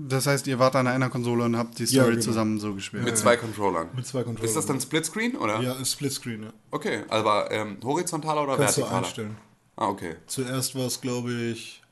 [0.00, 2.24] das heißt, ihr wart an einer Konsole und habt die Ja, Story genau.
[2.24, 3.02] zusammen so gespielt.
[3.02, 3.88] Mit zwei Controllern.
[3.96, 4.48] Mit zwei Controllern.
[4.48, 5.60] Ist das dann Splitscreen oder?
[5.60, 6.52] Ja, ist Splitscreen, ja.
[6.70, 9.04] Okay, aber ähm, horizontaler oder Kannst du vertikaler?
[9.06, 9.36] einstellen.
[9.74, 10.14] Ah, okay.
[10.28, 11.82] Zuerst war es, glaube ich,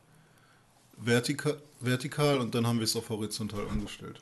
[1.05, 4.21] vertika vertikal und dann haben wir es auf horizontal umgestellt.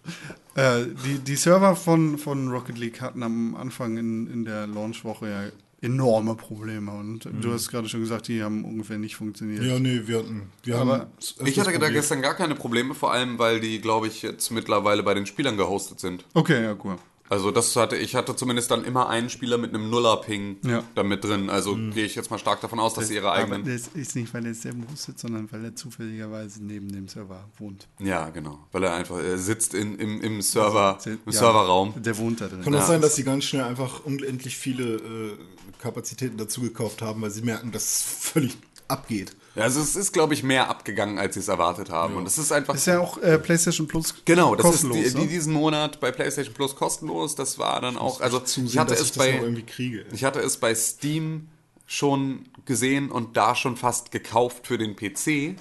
[0.55, 5.29] Äh, die, die Server von, von Rocket League hatten am Anfang in, in der Launchwoche
[5.29, 5.43] ja
[5.85, 6.91] enorme Probleme.
[6.91, 9.63] Und du hast gerade schon gesagt, die haben ungefähr nicht funktioniert.
[9.63, 10.51] Ja, nee, wir hatten.
[10.63, 11.09] Wir Aber
[11.45, 15.03] Ich hatte da gestern gar keine Probleme, vor allem weil die, glaube ich, jetzt mittlerweile
[15.03, 16.25] bei den Spielern gehostet sind.
[16.33, 16.97] Okay, ja, cool.
[17.31, 20.85] Also das hatte ich hatte zumindest dann immer einen Spieler mit einem Nuller-Ping Ja.
[20.95, 21.49] da mit drin.
[21.49, 23.65] Also gehe ich jetzt mal stark davon aus, dass sie ihre Aber eigenen.
[23.65, 27.89] das ist nicht, weil er selber hostet, sondern weil er zufälligerweise neben dem Server wohnt.
[27.99, 28.59] Ja, genau.
[28.73, 31.95] Weil er einfach er sitzt in, im, im Server, im Ja, Serverraum.
[31.97, 32.61] Der wohnt da drin.
[32.63, 32.87] Kann auch Ja.
[32.87, 35.39] sein, dass sie ganz schnell einfach unendlich viele äh,
[35.79, 38.57] Kapazitäten dazu gekauft haben, weil sie merken, dass es völlig
[38.89, 39.35] abgeht.
[39.55, 42.17] Ja, also es ist, glaube ich, mehr abgegangen, als sie es erwartet haben.
[42.17, 42.75] Und es ist einfach.
[42.75, 44.99] Ist ja auch äh, PlayStation Plus Genau, das kostenlos.
[44.99, 45.31] ist die, die, ne?
[45.31, 47.37] diesen Monat bei PlayStation Plus kostenlos.
[47.37, 50.05] Das war dann auch, also Zusehen, ich hatte es ich das bei, irgendwie kriege.
[50.13, 51.49] ich hatte es bei Steam
[51.87, 55.57] schon gesehen und da schon fast gekauft für den PC,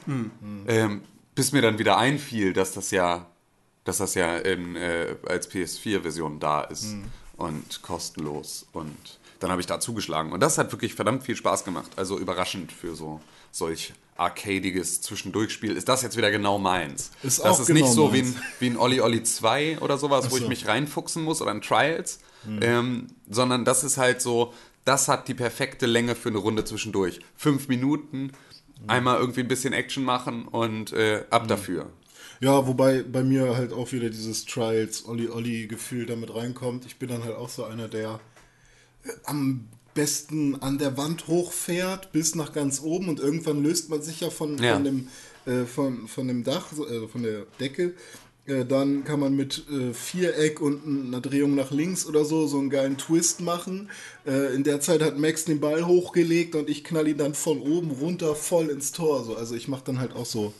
[0.67, 1.03] ähm,
[1.35, 3.27] bis mir dann wieder einfiel, dass das ja,
[3.83, 6.95] dass das ja in, äh, als PS4-Version da ist
[7.37, 11.65] und kostenlos und dann habe ich da zugeschlagen und das hat wirklich verdammt viel Spaß
[11.65, 11.91] gemacht.
[11.97, 13.19] Also überraschend für so
[13.51, 17.11] solch arcadiges Zwischendurchspiel ist das jetzt wieder genau meins.
[17.23, 18.35] Ist das ist nicht genau so wie meins.
[18.37, 20.47] ein, wie ein Olli Olli 2 oder sowas, wo ich so.
[20.47, 22.19] mich reinfuchsen muss oder ein Trials,
[22.61, 24.53] ähm, sondern das ist halt so,
[24.85, 27.19] das hat die perfekte Länge für eine Runde zwischendurch.
[27.35, 28.31] Fünf Minuten,
[28.87, 31.89] einmal irgendwie ein bisschen Action machen und äh, ab dafür.
[32.39, 36.85] Ja, wobei bei mir halt auch wieder dieses Trials Olli Olli Gefühl damit reinkommt.
[36.85, 38.21] Ich bin dann halt auch so einer, der
[39.25, 44.21] am besten an der Wand hochfährt bis nach ganz oben und irgendwann löst man sich
[44.21, 44.73] ja von, Ja.
[44.73, 45.07] von, dem,
[45.45, 47.93] äh, von, von dem Dach, äh, von der Decke.
[48.45, 52.57] Äh, dann kann man mit äh, Viereck und einer Drehung nach links oder so so
[52.59, 53.89] einen geilen Twist machen.
[54.25, 57.61] Äh, in der Zeit hat Max den Ball hochgelegt und ich knall ihn dann von
[57.61, 59.23] oben runter voll ins Tor.
[59.23, 59.35] So.
[59.37, 60.53] Also ich mache dann halt auch so,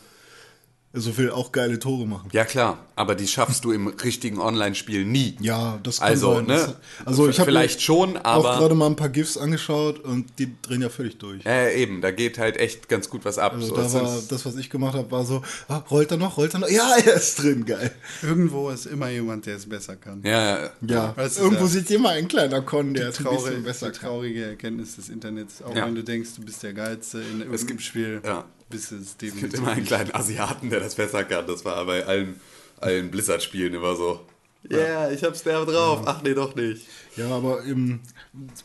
[0.95, 2.29] so will auch geile Tore machen.
[2.33, 5.35] Ja klar, aber die schaffst du im richtigen Online-Spiel nie.
[5.39, 6.45] Ja, das kann Also, sein.
[6.45, 6.53] ne?
[6.53, 6.75] Das,
[7.05, 10.53] also ich habe Vielleicht schon, aber- auch gerade mal ein paar GIFs angeschaut und die
[10.61, 11.43] drehen ja völlig durch.
[11.47, 13.53] Äh, eben, da geht halt echt ganz gut was ab.
[13.53, 16.17] Also So, da es war das, was ich gemacht habe, war so, ah, rollt er
[16.17, 16.69] noch, rollt er noch?
[16.69, 17.91] Ja, er ist drin, geil.
[18.21, 20.21] Irgendwo ist immer jemand, der es besser kann.
[20.23, 20.69] ja, ja.
[20.81, 23.63] Ja, Das ist irgendwo ja- sieht immer ein kleiner Con, der es ein Traurig, bisschen
[23.63, 25.63] besser die traurige Erkenntnis des Internets.
[25.63, 25.87] Auch Ja.
[25.87, 28.45] wenn du denkst, du bist der Geilste in irgendeinem gibt- Spiel, ja.
[28.73, 31.47] Bist du es Es gibt definitiv immer einen kleinen Asiaten, der das besser kann.
[31.47, 32.39] Das war bei allen,
[32.79, 34.25] allen Blizzard-Spielen immer so.
[34.69, 36.03] Ja, yeah, ich hab's der drauf.
[36.05, 36.87] Ach nee, doch nicht.
[37.17, 37.99] Ja, aber ähm,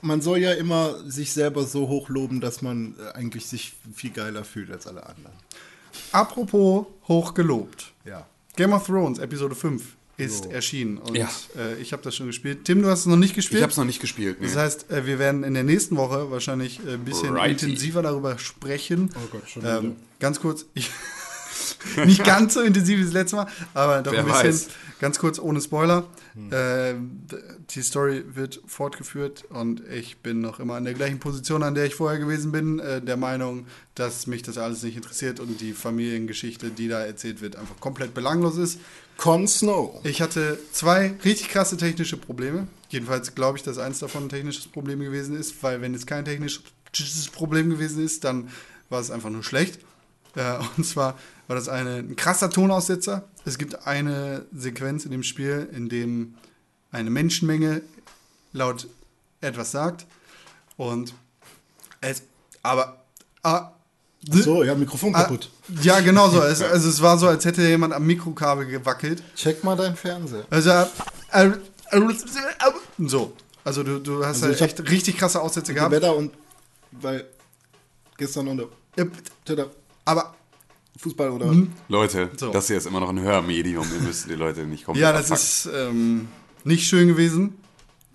[0.01, 4.45] man soll ja immer sich selber so hochloben, dass man äh, eigentlich sich viel geiler
[4.45, 5.37] fühlt als alle anderen.
[6.13, 7.93] Apropos hochgelobt.
[8.05, 8.27] Ja.
[8.55, 10.99] Game of Thrones, Episode 5, ist erschienen.
[10.99, 11.31] Und Ja.
[11.57, 12.65] äh, ich habe das schon gespielt.
[12.65, 13.61] Tim, du hast es noch nicht gespielt.
[13.61, 14.39] Ich hab's noch nicht gespielt.
[14.41, 14.47] Nee.
[14.49, 17.65] Das heißt, äh, wir werden in der nächsten Woche wahrscheinlich äh, ein bisschen Righty.
[17.67, 19.11] intensiver darüber sprechen.
[19.15, 19.97] Oh Gott, schon ähm, wieder.
[20.21, 20.91] Ganz kurz, ich,
[22.05, 24.47] Nicht ganz so intensiv wie das letzte Mal, aber doch Wer ein bisschen.
[24.49, 24.69] weiß.
[25.01, 26.09] Ganz kurz, ohne Spoiler.
[26.35, 26.53] Hm.
[26.53, 26.95] Äh,
[27.71, 31.85] die Story wird fortgeführt und ich bin noch immer an der gleichen Position, an der
[31.85, 32.81] ich vorher gewesen bin.
[32.81, 37.41] Äh, der Meinung, dass mich das alles nicht interessiert und die Familiengeschichte, die da erzählt
[37.41, 38.81] wird, einfach komplett belanglos ist.
[39.19, 40.01] Con Snow.
[40.05, 42.69] Ich hatte zwei richtig krasse technische Probleme.
[42.89, 46.25] Jedenfalls glaube ich, dass eins davon ein technisches Problem gewesen ist, weil wenn es kein
[46.25, 48.49] technisches Problem gewesen ist, dann
[48.89, 49.81] war es einfach nur schlecht.
[50.37, 53.29] Äh, und zwar war das eine, ein krasser Tonaussetzer.
[53.45, 56.37] Es gibt eine Sequenz in dem Spiel, in dem
[56.93, 57.83] eine Menschenmenge
[58.53, 58.87] laut
[59.41, 60.07] etwas sagt.
[60.77, 61.13] Und
[62.01, 62.23] es,
[62.63, 63.05] aber,
[64.31, 65.51] ah, So, ja, Mikrofon ah, kaputt.
[65.83, 66.43] ja, genau so.
[66.43, 69.23] Es, also es war so, als hätte jemand am Mikrokabel gewackelt.
[69.35, 70.45] Check mal deinen Fernseher.
[70.51, 70.71] Also,
[71.31, 71.51] äh,
[72.99, 73.33] so.
[73.65, 75.93] Also du, du hast Also halt echt richtig krasse Aussätze gehabt.
[75.93, 76.33] Wetter und
[76.93, 77.27] weil
[78.17, 78.69] gestern unter
[80.05, 80.35] Aber
[80.97, 81.55] Fußball oder
[81.89, 82.51] Leute, So.
[82.51, 83.87] das hier ist immer noch ein Hörmedium.
[83.95, 86.29] Ihr müsst die Leute nicht komplett ja, das ist ähm,
[86.65, 87.55] nicht schön gewesen.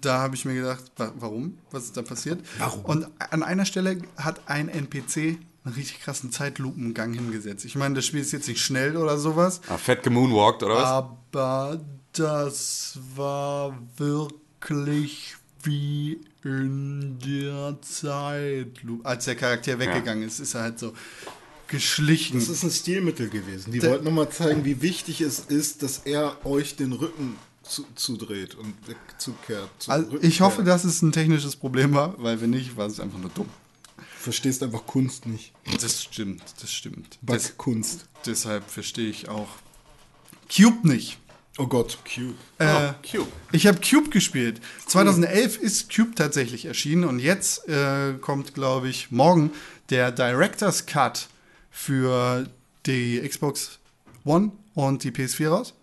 [0.02, 1.58] Da habe ich mir gedacht, wa warum?
[1.72, 2.42] Was ist da passiert?
[2.58, 2.84] Warum?
[2.84, 7.64] Und an einer Stelle hat ein NPC einen richtig krassen Zeitlupengang hingesetzt.
[7.66, 10.86] Ich meine, das Spiel ist jetzt nicht schnell oder sowas, Ah, fett gemoonwalkt, oder was?
[10.86, 11.82] aber
[12.14, 19.06] das war wirklich wie in der Zeitlupe.
[19.06, 20.94] Als der Charakter weggegangen ist, ist er halt so
[21.68, 22.38] geschlichen.
[22.38, 23.72] Das ist ein Stilmittel gewesen.
[23.72, 27.86] Die Der- wollten nochmal zeigen, wie wichtig es ist, dass er euch den Rücken zu,
[27.96, 29.70] zudreht und wegzukehrt.
[29.80, 33.00] zu- Also ich hoffe, dass es ein technisches Problem war, weil wenn nicht, war es
[33.00, 33.48] einfach nur dumm.
[34.24, 35.54] Verstehst einfach Kunst nicht.
[35.82, 37.20] Das stimmt, das stimmt.
[37.22, 38.08] Backkunst.
[38.26, 39.50] deshalb verstehe ich auch
[40.56, 41.20] Cube nicht.
[41.58, 42.34] Oh Gott, Cube.
[42.58, 43.32] Äh, Cube.
[43.52, 44.60] ich habe Cube gespielt.
[44.88, 49.52] 2011 ist Cube tatsächlich erschienen und jetzt äh, kommt, glaube ich, morgen
[49.90, 51.28] der Director's Cut
[51.70, 52.48] für
[52.88, 53.78] die Xbox
[54.26, 55.74] One und die PS4 raus.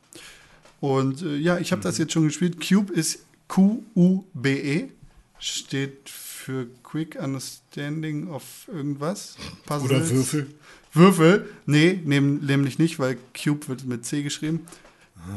[0.81, 2.67] Und äh, ja, ich habe das jetzt schon gespielt.
[2.67, 4.89] Cube ist Q-U-B-E, E.
[5.39, 6.30] steht für
[6.83, 9.37] Quick Understanding of irgendwas.
[9.67, 10.11] Oder Puzzles.
[10.11, 10.47] Würfel.
[10.93, 11.49] Würfel?
[11.67, 14.67] Nee, nehm, nämlich nicht, weil Cube wird mit C geschrieben.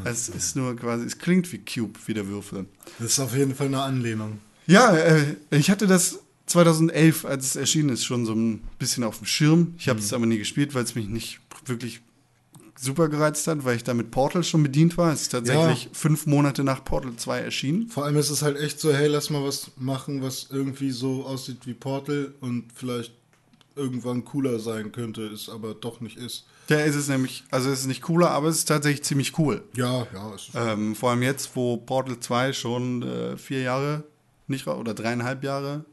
[0.05, 2.65] Es ist nur quasi, es klingt wie Cube, wie der Würfel.
[2.99, 4.39] Das ist auf jeden Fall eine Anlehnung.
[4.65, 9.17] Ja, äh, ich hatte das 2011, als es erschienen ist, schon so ein bisschen auf
[9.17, 9.75] dem Schirm.
[9.77, 12.01] Ich habe es aber nie gespielt, weil es mich nicht wirklich
[12.79, 15.13] super gereizt hat, weil ich da mit Portal schon bedient war.
[15.13, 15.89] Es ist tatsächlich Ja.
[15.93, 17.87] fünf Monate nach Portal 2 erschienen.
[17.87, 21.25] Vor allem ist es halt echt so, hey, lass mal was machen, was irgendwie so
[21.25, 23.13] aussieht wie Portal und vielleicht
[23.75, 26.45] irgendwann cooler sein könnte, es aber doch nicht ist.
[26.69, 29.63] Der ist es nämlich, also es ist nicht cooler, aber es ist tatsächlich ziemlich cool.
[29.75, 34.03] Ja, ja, es ist Ähm, vor allem jetzt, wo Portal 2 schon äh, vier Jahre
[34.47, 35.85] nicht oder dreieinhalb Jahre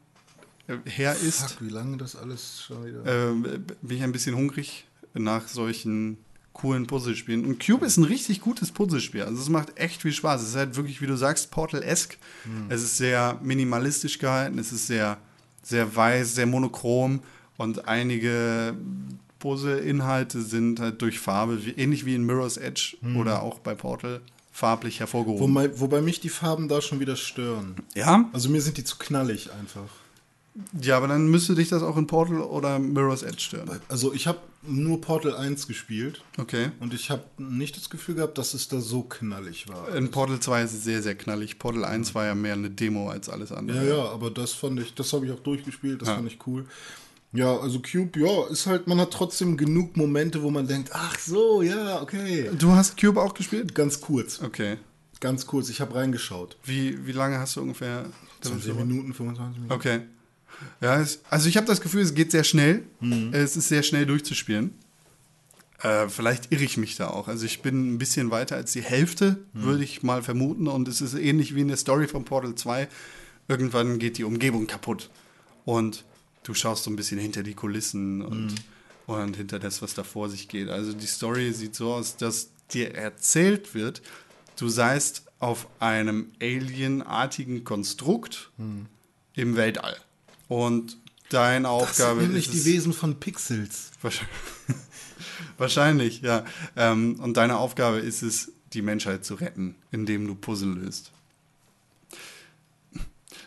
[0.66, 3.04] äh, her ist, Fuck, wie lange das alles schon wieder.
[3.06, 3.42] ähm,
[3.82, 6.18] bin ich ein bisschen hungrig nach solchen
[6.52, 7.44] coolen Puzzlespielen.
[7.44, 9.22] Und Cube ist ein richtig gutes Puzzlespiel.
[9.22, 10.42] Also es macht echt viel Spaß.
[10.42, 12.18] Es ist halt wirklich, wie du sagst, Portal-esque.
[12.68, 14.58] Es ist sehr minimalistisch gehalten.
[14.58, 15.16] Es ist sehr,
[15.62, 17.20] sehr weiß, sehr monochrom.
[17.56, 18.74] Und einige
[19.38, 24.20] Puzzle-Inhalte sind halt durch Farbe, wie, ähnlich wie in Mirror's Edge oder auch bei Portal,
[24.52, 25.54] farblich hervorgehoben.
[25.54, 27.76] Wobei, wobei mich die Farben da schon wieder stören.
[27.94, 28.28] ja?
[28.32, 29.88] Also mir sind die zu knallig einfach.
[30.80, 33.80] Ja, aber dann müsste dich das auch in Portal oder Mirror's Edge stören.
[33.88, 36.70] Also ich habe nur Portal 1 gespielt Okay.
[36.80, 39.94] und ich habe nicht das Gefühl gehabt, dass es da so knallig war.
[39.94, 41.58] In Portal 2 ist es sehr, sehr knallig.
[41.58, 43.86] Portal 1 war ja mehr eine Demo als alles andere.
[43.88, 46.16] Ja, ja, aber das fand ich, das habe ich auch durchgespielt, das Ja.
[46.16, 46.66] fand ich cool.
[47.32, 51.16] Ja, also Cube, ja, ist halt, man hat trotzdem genug Momente, wo man denkt, ach
[51.18, 52.50] so, ja, okay.
[52.58, 53.72] Du hast Cube auch gespielt?
[53.74, 54.78] Ganz kurz, Okay.
[55.20, 56.56] ganz kurz, ich habe reingeschaut.
[56.64, 58.02] Wie, wie lange hast du ungefähr?
[58.02, 58.86] damit 20 verbracht?
[58.88, 59.72] Minuten, 25 Minuten.
[59.72, 60.00] Okay.
[60.80, 62.84] Ja, es, also ich habe das Gefühl, es geht sehr schnell.
[63.00, 63.30] Mhm.
[63.32, 64.72] Es ist sehr schnell durchzuspielen.
[65.82, 67.28] Äh, vielleicht irre ich mich da auch.
[67.28, 69.62] Also ich bin ein bisschen weiter als die Hälfte, Mhm.
[69.62, 70.68] würde ich mal vermuten.
[70.68, 72.88] Und es ist ähnlich wie in der Story von Portal 2.
[73.48, 75.10] Irgendwann geht die Umgebung kaputt.
[75.64, 76.04] Und
[76.42, 78.54] du schaust so ein bisschen hinter die Kulissen und, Mhm.
[79.06, 80.68] und hinter das, was da vor sich geht.
[80.68, 84.02] Also die Story sieht so aus, dass dir erzählt wird,
[84.56, 88.50] du seist auf einem alienartigen Konstrukt
[89.34, 89.96] im Weltall.
[90.50, 90.98] Und
[91.28, 93.92] deine Das sind Aufgabe nämlich ist die es, Wesen von Pixels.
[94.02, 94.36] Wahrscheinlich,
[95.58, 96.44] wahrscheinlich ja.
[96.74, 101.12] Ähm, und deine Aufgabe ist es, die Menschheit zu retten, indem du Puzzle löst.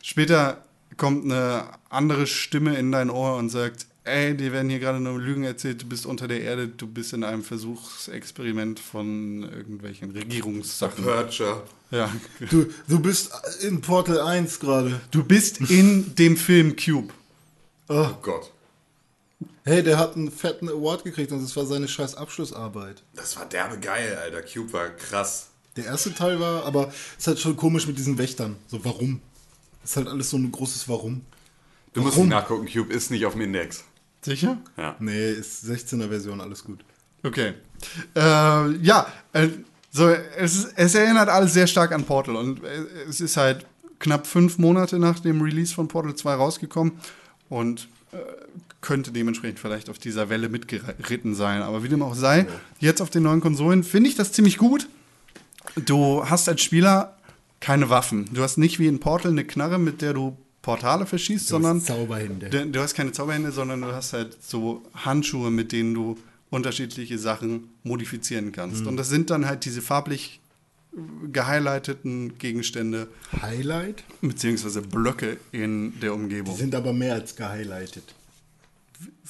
[0.01, 0.63] Später
[0.95, 5.19] kommt eine andere Stimme in dein Ohr und sagt, ey, dir werden hier gerade nur
[5.19, 11.03] Lügen erzählt, du bist unter der Erde, du bist in einem Versuchsexperiment von irgendwelchen Regierungssachen.
[11.03, 11.63] Purger.
[11.93, 12.11] Ja.
[12.49, 13.31] Du, du bist
[13.61, 14.99] in Portal 1 gerade.
[15.11, 17.13] Du bist in dem Film Cube.
[17.87, 18.51] Oh Gott.
[19.63, 23.03] Hey, der hat einen fetten Award gekriegt und das war seine scheiß Abschlussarbeit.
[23.13, 24.41] Das war derbe geil, Alter.
[24.41, 25.49] Cube war krass.
[25.75, 28.55] Der erste Teil war, aber es ist halt schon komisch mit diesen Wächtern.
[28.67, 29.21] So, warum?
[29.83, 31.21] Ist halt alles so ein großes Warum.
[31.93, 32.29] Du musst Warum?
[32.29, 33.83] nicht nachgucken, Cube ist nicht auf dem Index.
[34.23, 34.57] Sicher?
[34.77, 34.95] Ja.
[34.99, 36.83] Nee, ist 16er Version, alles gut.
[37.21, 37.53] Okay.
[38.15, 39.49] Äh, ja, äh,
[39.95, 43.67] so, es, es erinnert alles sehr stark an Portal und äh, es ist halt
[43.99, 46.93] knapp fünf Monate nach dem Release von Portal 2 rausgekommen
[47.47, 48.17] und äh,
[48.81, 51.61] könnte dementsprechend vielleicht auf dieser Welle mitgeritten sein.
[51.61, 52.47] Aber wie dem auch sei,
[52.79, 54.87] jetzt auf den neuen Konsolen finde ich das ziemlich gut.
[55.75, 57.15] Du hast als Spieler
[57.59, 58.25] keine Waffen.
[58.33, 62.49] Du hast nicht wie in Portal eine Knarre, mit der du Portale verschießt, sondern Zauberhände.
[62.49, 66.17] Du, du hast keine Zauberhände, sondern du hast halt so Handschuhe, mit denen du
[66.53, 68.85] unterschiedliche Sachen modifizieren kannst.
[68.85, 70.39] Und das sind dann halt diese farblich
[70.95, 73.07] äh, gehighlighteten Gegenstände
[73.41, 74.03] Highlight?
[74.21, 76.55] beziehungsweise Blöcke in der Die Umgebung.
[76.55, 78.13] sind aber mehr als gehighlightet.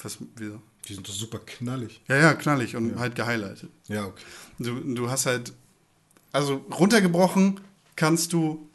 [0.02, 0.60] Was, wieso?
[0.86, 2.02] Die sind doch super knallig.
[2.08, 3.70] Ja, ja, knallig und halt gehighlightet.
[3.88, 4.22] Ja, okay.
[4.58, 5.54] Du, du hast halt,
[6.30, 7.58] also runtergebrochen
[7.96, 8.68] kannst du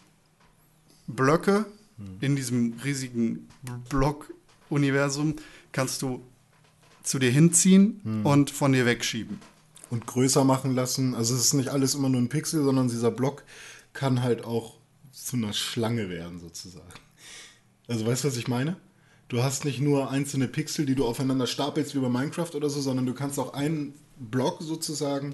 [1.06, 1.66] Blöcke
[2.22, 3.48] in diesem riesigen
[3.90, 5.36] Block-Universum,
[5.72, 6.24] kannst du
[7.10, 9.40] zu dir hinziehen und von dir wegschieben.
[9.90, 11.16] Und größer machen lassen.
[11.16, 13.44] Also es ist nicht alles immer nur ein Pixel, sondern dieser Block
[13.94, 14.76] kann halt auch
[15.12, 16.86] zu einer Schlange werden, sozusagen.
[17.88, 18.78] Also weißt du, was ich meine?
[19.28, 22.80] Du hast nicht nur einzelne Pixel, die du aufeinander stapelst wie bei Minecraft oder so,
[22.80, 25.34] sondern du kannst auch einen Block sozusagen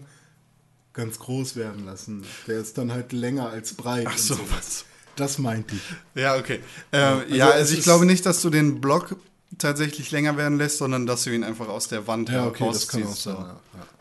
[0.93, 2.23] ganz groß werden lassen.
[2.47, 4.07] Der ist dann halt länger als breit.
[4.09, 4.85] Ach so, was?
[5.17, 6.21] Das meinte ich.
[6.21, 6.61] Ja, okay.
[6.93, 9.17] Äh, ja, es also ich glaube nicht, dass du den Block
[9.57, 12.87] tatsächlich länger werden lässt, sondern dass du ihn einfach aus der Wand Ja, okay, das
[12.87, 13.35] kann auch sein.
[13.35, 13.59] Ja,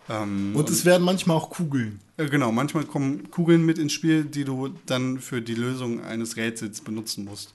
[0.09, 0.22] ja.
[0.22, 2.01] Ähm, Und es werden manchmal auch Kugeln.
[2.16, 6.36] Äh, Genau, manchmal kommen Kugeln mit ins Spiel, die du dann für die Lösung eines
[6.36, 7.55] Rätsels benutzen musst.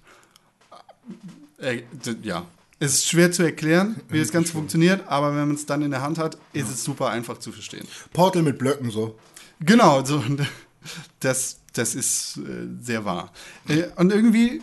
[1.58, 1.84] Äh,
[2.24, 2.46] ja.
[2.82, 5.92] Es ist schwer zu erklären, wie das Ganze funktioniert, aber wenn man es dann in
[5.92, 7.86] der Hand hat, ist es super einfach zu verstehen.
[8.14, 9.20] Portal mit Blöcken so.
[9.60, 10.24] Genau, so,
[11.20, 13.34] das, das ist äh, sehr wahr.
[13.68, 14.62] Äh, und irgendwie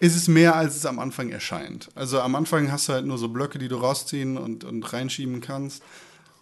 [0.00, 1.90] ist es mehr, als es am Anfang erscheint.
[1.94, 5.40] Also am Anfang hast du halt nur so Blöcke, die du rausziehen und, und reinschieben
[5.40, 5.82] kannst.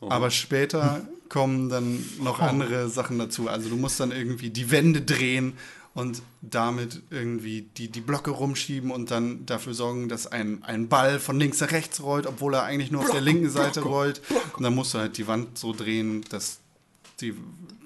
[0.01, 3.49] Aber später kommen dann noch andere Sachen dazu.
[3.49, 5.55] Also du musst dann irgendwie die Wände drehen
[5.93, 11.19] und damit irgendwie die, die Blöcke rumschieben und dann dafür sorgen, dass ein, ein Ball
[11.19, 14.23] von links nach rechts rollt, obwohl er eigentlich nur auf der linken Seite rollt.
[14.57, 16.61] Und dann musst du halt die Wand so drehen, dass
[17.21, 17.35] die,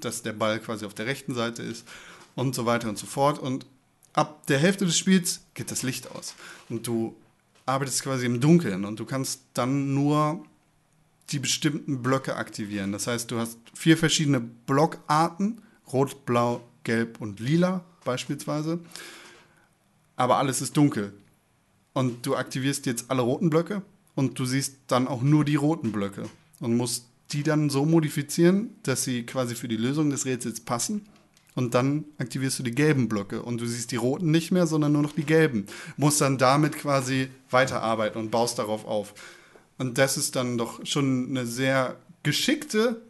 [0.02, 1.88] dass der Ball quasi auf der rechten Seite ist
[2.34, 3.38] und so weiter und so fort.
[3.38, 3.64] Und
[4.12, 6.34] ab der Hälfte des Spiels geht das Licht aus.
[6.68, 7.16] Und du
[7.66, 10.44] arbeitest quasi im Dunkeln und du kannst dann nur
[11.30, 12.92] die bestimmten Blöcke aktivieren.
[12.92, 18.80] Das heißt, du hast vier verschiedene Blockarten, rot, blau, gelb und lila beispielsweise.
[20.16, 21.12] Aber alles ist dunkel.
[21.94, 23.82] Und du aktivierst jetzt alle roten Blöcke
[24.14, 26.28] und du siehst dann auch nur die roten Blöcke
[26.60, 31.06] und musst die dann so modifizieren, dass sie quasi für die Lösung des Rätsels passen.
[31.54, 34.92] Und dann aktivierst du die gelben Blöcke und du siehst die roten nicht mehr, sondern
[34.92, 35.66] nur noch die gelben.
[35.96, 39.14] Musst dann damit quasi weiterarbeiten und baust darauf auf.
[39.78, 43.02] Und das ist dann doch schon eine sehr geschickte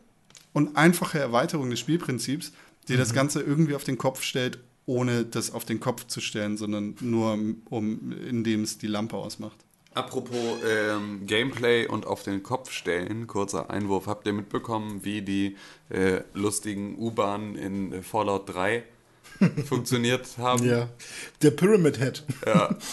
[0.53, 2.53] und einfache Erweiterung des Spielprinzips,
[2.88, 6.57] die das Ganze irgendwie auf den Kopf stellt, ohne das auf den Kopf zu stellen,
[6.57, 7.38] sondern nur
[7.70, 9.64] um, indem es die Lampe ausmacht.
[9.95, 14.07] Apropos ähm, Gameplay und auf den Kopf stellen, kurzer Einwurf.
[14.07, 15.57] Habt ihr mitbekommen, wie die
[15.90, 18.84] äh, lustigen U-Bahnen in äh, Fallout 3
[19.66, 20.64] funktioniert haben?
[20.64, 20.88] Ja.
[21.43, 22.24] Der Pyramid Head.
[22.47, 22.76] Ja.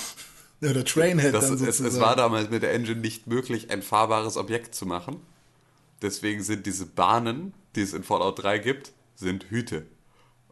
[0.61, 3.81] Ja, der Trainhead Das, dann es, es war damals mit der Engine nicht möglich, ein
[3.81, 5.21] fahrbares Objekt zu machen.
[6.01, 9.85] Deswegen sind diese Bahnen, die es in Fallout 3 gibt, sind Hüte.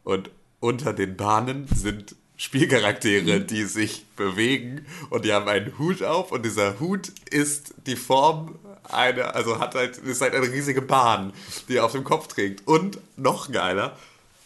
[0.03, 6.31] Und unter den Bahnen sind Spielcharaktere, die sich bewegen und die haben einen Hut auf
[6.31, 11.33] und dieser Hut ist die Form einer, also hat halt, ist halt eine riesige Bahn,
[11.67, 12.67] die er auf dem Kopf trägt.
[12.67, 13.97] Und noch geiler,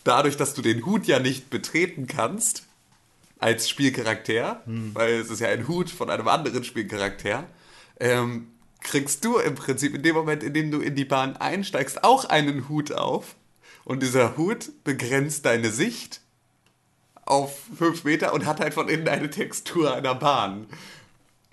[0.04, 2.64] dadurch, dass du den Hut ja nicht betreten kannst,
[3.40, 4.62] als Spielcharakter,
[4.94, 7.48] weil es ist ja ein Hut von einem anderen Spielcharakter,
[8.00, 8.48] ähm,
[8.82, 12.26] kriegst du im Prinzip in dem Moment, in dem du in die Bahn einsteigst, auch
[12.26, 13.36] einen Hut auf.
[13.84, 16.22] Und dieser Hut begrenzt deine Sicht
[17.32, 20.68] auf 5 Meter und hat halt von innen eine Textur einer Bahn.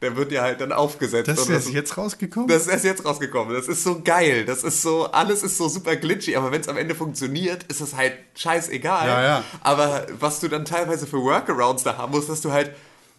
[0.02, 1.28] Der wird ja halt dann aufgesetzt.
[1.28, 2.48] Das ist erst jetzt rausgekommen?
[2.48, 3.54] das ist erst jetzt rausgekommen.
[3.54, 4.44] Das ist so geil.
[4.44, 7.80] Das ist so, alles ist so super glitchy, aber wenn es am Ende funktioniert, ist
[7.80, 9.08] es halt scheißegal.
[9.08, 9.44] Ja, ja.
[9.60, 12.72] Aber was du dann teilweise für Workarounds da haben musst, dass du halt,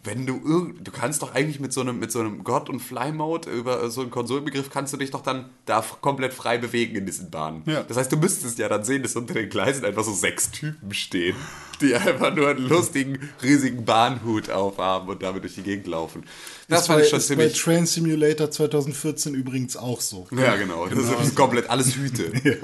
[0.04, 2.80] wenn du irgend, du kannst doch eigentlich mit so einem, mit so einem God- und
[2.80, 7.04] Fly-Mode über so einen Konsolenbegriff kannst du dich doch dann da komplett frei bewegen in
[7.04, 7.62] diesen Bahnen.
[7.66, 7.82] Ja.
[7.82, 10.94] Das heißt, du müsstest ja dann sehen, dass unter den Gleisen einfach so sechs Typen
[10.94, 11.36] stehen.
[11.80, 16.24] Die einfach nur einen lustigen, riesigen Bahnhut aufhaben und damit durch die Gegend laufen.
[16.68, 17.60] Das Ist fand bei, ich schon ist bei ziemlich.
[17.62, 20.26] Train Simulator 2014 übrigens auch so.
[20.30, 20.86] Ja, genau.
[20.86, 22.32] Das ist komplett alles Hüte.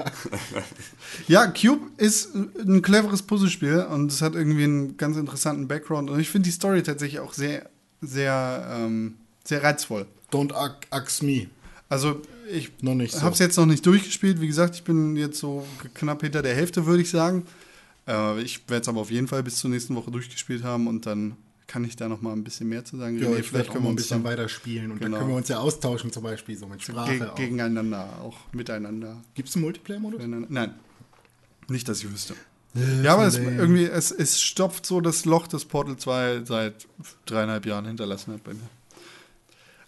[1.27, 6.09] Ja, Cube ist ein cleveres Puzzlespiel und es hat irgendwie einen ganz interessanten Background.
[6.09, 7.69] Und ich finde die Story tatsächlich auch sehr,
[8.01, 10.05] sehr, ähm, sehr reizvoll.
[10.31, 10.53] Don't
[10.89, 11.47] ax me.
[11.89, 13.21] Also ich Noch nicht so.
[13.21, 14.41] habe es jetzt noch nicht durchgespielt.
[14.41, 17.45] Wie gesagt, ich bin jetzt so knapp hinter der Hälfte, würde ich sagen.
[18.07, 21.05] Äh, ich werde es aber auf jeden Fall bis zur nächsten Woche durchgespielt haben und
[21.05, 21.35] dann
[21.67, 23.19] kann ich da noch mal ein bisschen mehr zu sagen.
[23.21, 25.11] Ja, ich werde auch mal ein bisschen weiter spielen und Genau.
[25.11, 27.17] dann können wir uns ja austauschen, zum Beispiel so mit Sprache.
[27.17, 27.35] ge auch.
[27.35, 29.17] gegeneinander, auch miteinander.
[29.35, 30.21] Gibt es einen Multiplayer-Modus?
[30.49, 30.73] Nein,
[31.67, 32.35] nicht, dass ich wüsste.
[33.03, 36.87] Ja, aber es, irgendwie, es, es stopft so das Loch, das Portal 2 seit
[37.25, 38.69] dreieinhalb Jahren hinterlassen hat bei mir.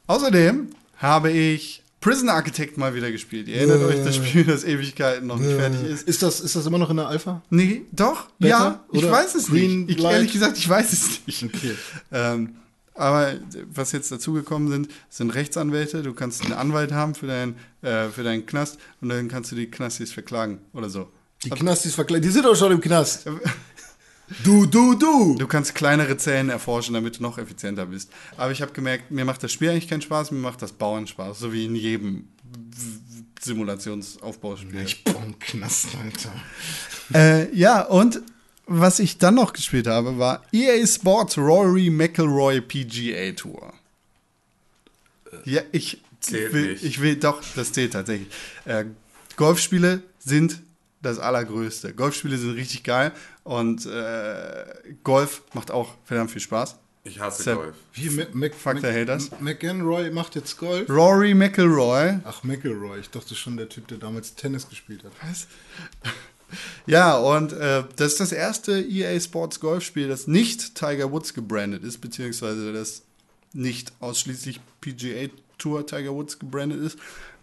[0.08, 3.48] Außerdem habe ich Prison Architect mal wieder gespielt.
[3.48, 6.08] Ihr erinnert euch, das Spiel, das Ewigkeiten noch nicht fertig ist.
[6.08, 7.42] Ist das, ist das immer noch in der Alpha?
[7.50, 8.50] Nee, doch, Beta?
[8.50, 10.00] ja, ich Oder weiß es Green nicht.
[10.00, 11.44] Ich, ehrlich gesagt, ich weiß es nicht.
[11.44, 11.76] Okay.
[12.12, 12.56] Ähm,
[12.96, 13.34] aber
[13.74, 16.04] was jetzt dazugekommen sind, sind Rechtsanwälte.
[16.04, 19.56] Du kannst einen Anwalt haben für, dein, äh, für deinen Knast und dann kannst du
[19.56, 21.10] die Knastis verklagen oder so.
[21.44, 22.26] Die Knastis verkleidet.
[22.26, 23.26] Die sind doch schon im Knast.
[24.44, 25.36] Du, du, du.
[25.38, 28.12] Du kannst kleinere Zellen erforschen, damit du noch effizienter bist.
[28.38, 31.08] Aber ich habe gemerkt, mir macht das Spiel eigentlich keinen Spaß, mir macht das Bauen
[31.08, 32.28] Spaß, so wie in jedem
[33.42, 34.82] Simulationsaufbauspiel.
[34.82, 36.34] Ich baue einen Knast, Alter.
[37.14, 38.22] Äh, ja, und
[38.68, 43.74] was ich dann noch gespielt habe, war EA Sports Rory McIlroy PGA Tour.
[45.46, 46.84] Ja, ich Zählt will, nicht.
[46.84, 48.28] ich will doch, das zählt tatsächlich.
[48.66, 48.86] Äh,
[49.38, 50.62] Golfspiele sind
[51.02, 51.94] das Allergrößte.
[51.94, 53.14] Golfspiele sind richtig geil
[53.50, 56.78] und äh, Golf macht auch verdammt viel Spaß.
[57.04, 57.56] Ich hasse Sepp.
[57.58, 57.76] Golf.
[57.94, 59.32] Wie, Mac, Mac, Fuck the haters.
[59.40, 60.88] McEnroy macht jetzt Golf?
[60.88, 63.00] Rory McIlroy Ach, McElroy.
[63.00, 65.12] Ich dachte schon, der Typ, der damals Tennis gespielt hat.
[66.88, 71.84] Ja, und äh, das ist das erste EA Sports Golfspiel, das nicht Tiger Woods gebrandet
[71.84, 73.04] ist, beziehungsweise das
[73.54, 75.30] nicht ausschließlich PGA
[75.60, 76.98] Tour Tiger Woods gebrandet ist.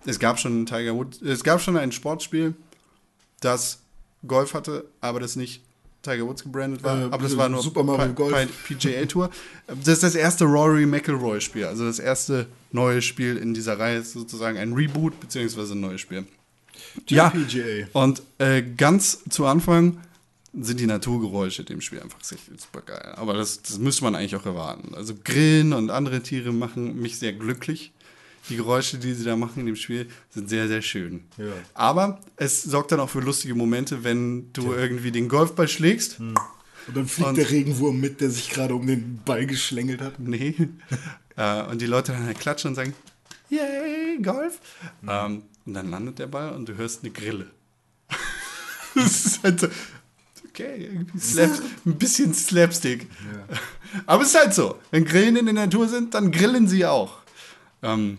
[0.06, 2.54] Es gab schon ein Tiger Woods, es gab schon ein Sportspiel,
[3.38, 3.78] das
[4.26, 5.62] Golf hatte, aber das nicht
[6.06, 6.98] Tiger Woods gebrandet war.
[7.00, 8.34] Äh, aber das war nur Super Mario Golf.
[8.66, 9.30] Pi- PGA Tour.
[9.66, 13.98] Das ist das erste Rory McIlroy Spiel, also das erste neue Spiel in dieser Reihe,
[13.98, 16.24] ist sozusagen ein Reboot beziehungsweise ein neues Spiel.
[17.08, 17.88] Ja, JPGA.
[17.92, 19.98] und äh, ganz zu Anfang
[20.58, 23.12] sind die Naturgeräusche dem Spiel einfach super geil.
[23.16, 24.94] Aber das, das müsste man eigentlich auch erwarten.
[24.94, 27.92] Also Grillen und andere Tiere machen mich sehr glücklich.
[28.48, 31.24] Die Geräusche, die sie da machen in dem Spiel, sind sehr, sehr schön.
[31.36, 31.46] Ja.
[31.74, 36.20] Aber es sorgt dann auch für lustige Momente, wenn du irgendwie den Golfball schlägst.
[36.20, 36.36] Und
[36.94, 40.18] dann fliegt Und- der Regenwurm mit, der sich gerade um den Ball geschlängelt hat.
[40.20, 40.54] Nee.
[41.36, 42.94] äh, und die Leute dann halt klatschen und sagen,
[43.50, 44.60] yay, Golf.
[45.08, 47.50] Ähm, und dann landet der Ball und du hörst eine Grille.
[48.94, 49.66] das ist halt so,
[50.48, 51.50] okay, irgendwie Slap,
[51.86, 53.08] ein bisschen Slapstick.
[54.06, 57.18] Aber es ist halt so, wenn Grillen in der Natur sind, dann grillen sie auch.
[57.82, 58.18] Ähm,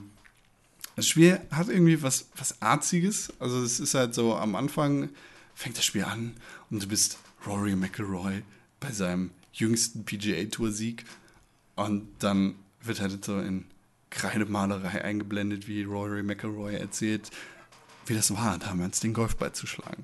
[0.97, 3.31] das Spiel hat irgendwie was, was Arziges.
[3.39, 5.09] Also es ist halt so, am Anfang
[5.53, 6.33] fängt das Spiel an
[6.71, 8.41] und du bist Rory McIlroy
[8.79, 11.05] bei seinem jüngsten PGA-Tour-Sieg.
[11.75, 13.65] Und dann wird halt so in
[14.09, 17.29] Kreidemalerei eingeblendet, wie Rory McIlroy erzählt,
[18.07, 20.03] wie das war, damals den Golfball zu schlagen.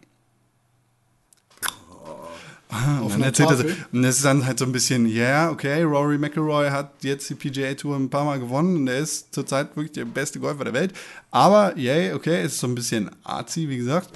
[2.76, 5.84] Ah, und dann erzählt er und das ist dann halt so ein bisschen, ja, okay,
[5.84, 9.76] Rory McIlroy hat jetzt die PGA Tour ein paar Mal gewonnen und er ist zurzeit
[9.76, 10.94] wirklich der beste Golfer der Welt.
[11.30, 14.10] Aber, yay, okay, ist so ein bisschen arzi, wie gesagt.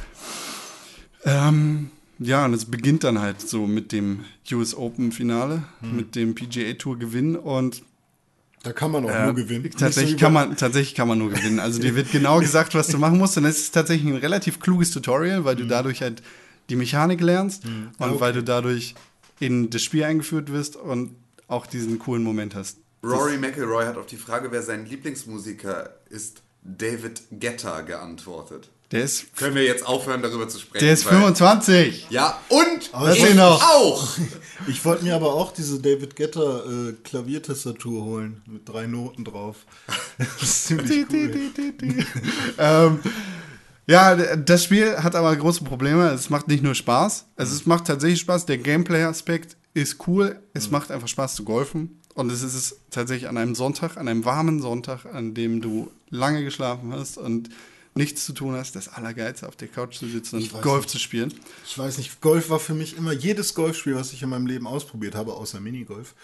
[1.23, 5.95] Ähm, ja, und es beginnt dann halt so mit dem US Open Finale, Hm.
[5.95, 7.83] mit dem PGA Tour Gewinn und
[8.63, 9.69] Da kann man auch äh, nur gewinnen.
[9.77, 11.59] Tatsächlich, so kann man, tatsächlich kann man nur gewinnen.
[11.59, 13.37] Also dir wird genau gesagt, was du machen musst.
[13.37, 15.69] Und es ist tatsächlich ein relativ kluges Tutorial, weil du Mhm.
[15.69, 16.23] dadurch halt
[16.69, 17.63] die Mechanik lernst
[17.99, 18.95] und weil du dadurch
[19.39, 21.15] in das Spiel eingeführt wirst und
[21.47, 22.77] auch diesen coolen Moment hast.
[23.03, 28.69] Rory McIlroy hat auf die Frage, wer sein Lieblingsmusiker ist, David Guetta geantwortet.
[28.91, 30.83] Der ist, Können wir jetzt aufhören, darüber zu sprechen?
[30.85, 32.07] der ist weil- 25.
[32.09, 33.61] Ja, und Lass ich noch.
[33.61, 34.07] auch.
[34.69, 39.57] Ich wollte mir aber auch diese David Getter äh, Klaviertastatur holen mit drei Noten drauf.
[40.17, 41.51] Das ist ziemlich cool.
[42.57, 42.99] ähm,
[43.87, 46.09] ja, das Spiel hat aber große Probleme.
[46.09, 48.45] Es macht nicht nur Spaß, also es macht tatsächlich Spaß.
[48.45, 50.39] Der Gameplay-Aspekt ist cool.
[50.53, 52.01] Es macht einfach Spaß zu golfen.
[52.13, 55.91] Und es ist es tatsächlich an einem Sonntag, an einem warmen Sonntag, an dem du
[56.09, 57.49] lange geschlafen hast und
[57.93, 60.89] nichts zu tun hast, das Allergeilste auf der Couch zu sitzen und Golf nicht.
[60.89, 61.33] zu spielen.
[61.65, 64.67] Ich weiß nicht, Golf war für mich immer, jedes Golfspiel, was ich in meinem Leben
[64.67, 66.15] ausprobiert habe, außer Minigolf,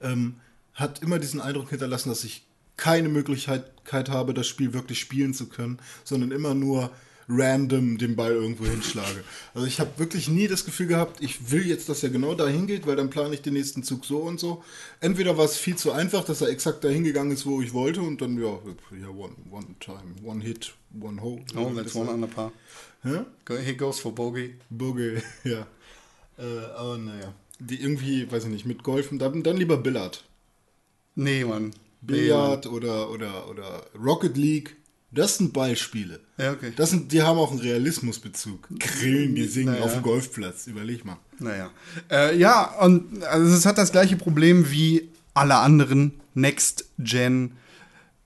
[0.00, 0.36] ähm,
[0.74, 2.46] hat immer diesen Eindruck hinterlassen, dass ich
[2.76, 6.90] keine Möglichkeit habe, das Spiel wirklich spielen zu können, sondern immer nur
[7.28, 9.24] random den Ball irgendwo hinschlage.
[9.54, 12.66] Also ich habe wirklich nie das Gefühl gehabt, ich will jetzt, dass er genau dahin
[12.66, 14.62] geht, weil dann plane ich den nächsten Zug so und so.
[15.00, 18.02] Entweder war es viel zu einfach, dass er exakt dahin gegangen ist, wo ich wollte
[18.02, 18.58] und dann, ja,
[19.00, 21.42] ja one, one time, one hit, one hole.
[21.56, 22.52] Oh, that's one under par.
[23.04, 23.26] Ja?
[23.64, 24.54] He goes for bogey.
[24.70, 25.66] Boogie, ja.
[26.38, 27.34] Äh, aber naja.
[27.58, 30.24] Die irgendwie, weiß ich nicht, mit Golfen, dann, dann lieber Billard.
[31.14, 31.72] Nee, Mann.
[32.00, 34.76] Billard oder, oder, oder Rocket League.
[35.14, 36.20] Das sind Ballspiele.
[36.38, 36.72] Ja, okay.
[36.74, 38.68] Das sind, die haben auch einen Realismusbezug.
[38.78, 39.84] Grillen, die singen Naja.
[39.84, 40.66] auf dem Golfplatz.
[40.66, 41.18] Überleg mal.
[41.38, 41.70] Naja.
[42.10, 47.52] Äh, ja, und also es hat das gleiche Problem wie alle anderen Next-Gen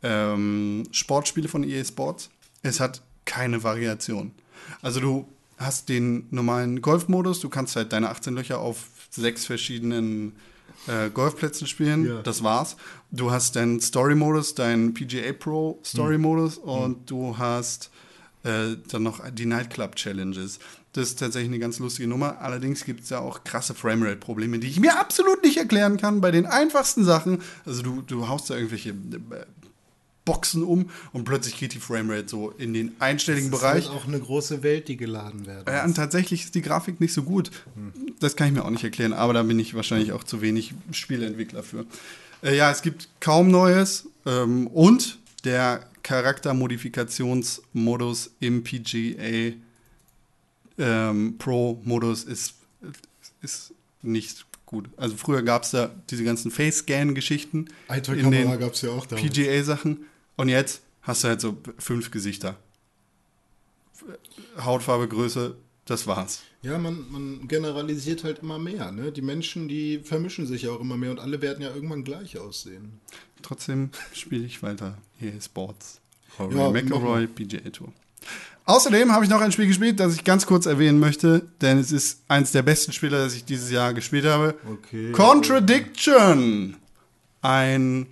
[0.03, 2.31] ähm, Sportspiele von EA Sports.
[2.63, 4.33] Es hat keine Variation.
[4.83, 5.27] Also du
[5.59, 10.35] hast den normalen Golfmodus, du kannst halt deine 18 Löcher auf sechs verschiedenen
[10.87, 12.07] äh, Golfplätzen spielen.
[12.07, 12.23] Ja.
[12.23, 12.77] Das war's.
[13.17, 16.63] Du hast deinen Story-Modus, deinen PGA Pro Story-Modus Hm.
[16.65, 17.91] und du hast
[18.45, 20.59] äh, dann noch die Nightclub Challenges.
[20.93, 22.41] Das ist tatsächlich eine ganz lustige Nummer.
[22.41, 26.31] Allerdings gibt es ja auch krasse Framerate-Probleme, die ich mir absolut nicht erklären kann bei
[26.31, 27.41] den einfachsten Sachen.
[27.65, 28.95] Also du, du haust da irgendwelche äh,
[30.25, 33.89] Boxen um und plötzlich geht die Framerate so in den einstelligen Bereich.
[33.89, 35.65] auch eine große Welt, die geladen werden.
[35.69, 37.51] Ja, und tatsächlich ist die Grafik nicht so gut.
[38.19, 40.75] Das kann ich mir auch nicht erklären, aber da bin ich wahrscheinlich auch zu wenig
[40.91, 41.87] Spieleentwickler für.
[42.43, 49.55] Äh, ja, es gibt kaum Neues ähm, und der Charaktermodifikationsmodus im PGA
[50.79, 52.55] ähm, Pro-Modus ist,
[53.43, 53.73] ist
[54.03, 54.89] nicht gut.
[54.97, 59.27] Also früher gab es da diese ganzen Face-Scan-Geschichten in Eye-Track-Kamera den gab's ja auch damals.
[59.27, 60.05] PGA-Sachen
[60.37, 62.57] und jetzt hast du halt so fünf Gesichter.
[64.59, 65.57] Hautfarbe, Größe,
[65.87, 66.43] das war's.
[66.63, 68.93] Ja, man, man generalisiert halt immer mehr.
[68.93, 69.13] Ne?
[69.13, 72.39] Die Menschen, die vermischen sich ja auch immer mehr und alle werden ja irgendwann gleich
[72.39, 73.01] aussehen.
[73.41, 76.01] Trotzdem spiele ich weiter EA Sports.
[76.39, 77.93] Rory Ja, McIlroy, PGA Tour.
[78.65, 81.93] Außerdem habe ich noch ein Spiel gespielt, das ich ganz kurz erwähnen möchte, denn es
[81.93, 84.57] ist eines der besten Spiele, das ich dieses Jahr gespielt habe.
[84.69, 85.13] Okay.
[85.13, 86.75] Contradiction!
[87.43, 88.09] Ein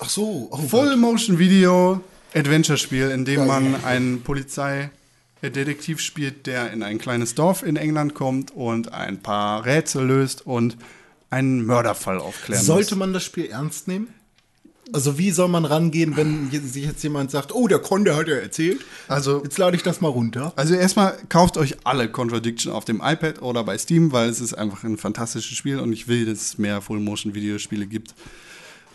[0.00, 4.22] Ach so, oh Full-Motion-Video-Adventure-Spiel, in dem man einen
[5.52, 10.46] Polizeidetektiv spielt, der in ein kleines Dorf in England kommt und ein paar Rätsel löst
[10.46, 10.76] und
[11.30, 12.98] einen Mörderfall aufklären Sollte muss.
[13.00, 14.08] man das Spiel ernst nehmen?
[14.92, 18.34] Also wie soll man rangehen, wenn sich jetzt jemand sagt, oh, der Conde hat ja
[18.36, 20.52] erzählt, Also- jetzt lade ich das mal runter.
[20.54, 24.54] Also erstmal kauft euch alle Contradiction auf dem iPad oder bei Steam, weil es ist
[24.54, 28.14] einfach ein fantastisches Spiel und ich will, dass es mehr Full-Motion-Videospiele gibt.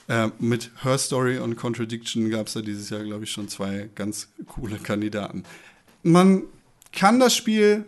[0.07, 3.89] Äh, mit Her Story und Contradiction gab es da dieses Jahr, glaube ich, schon zwei
[3.95, 5.43] ganz coole Kandidaten.
[6.03, 6.43] Man
[6.91, 7.85] kann das Spiel,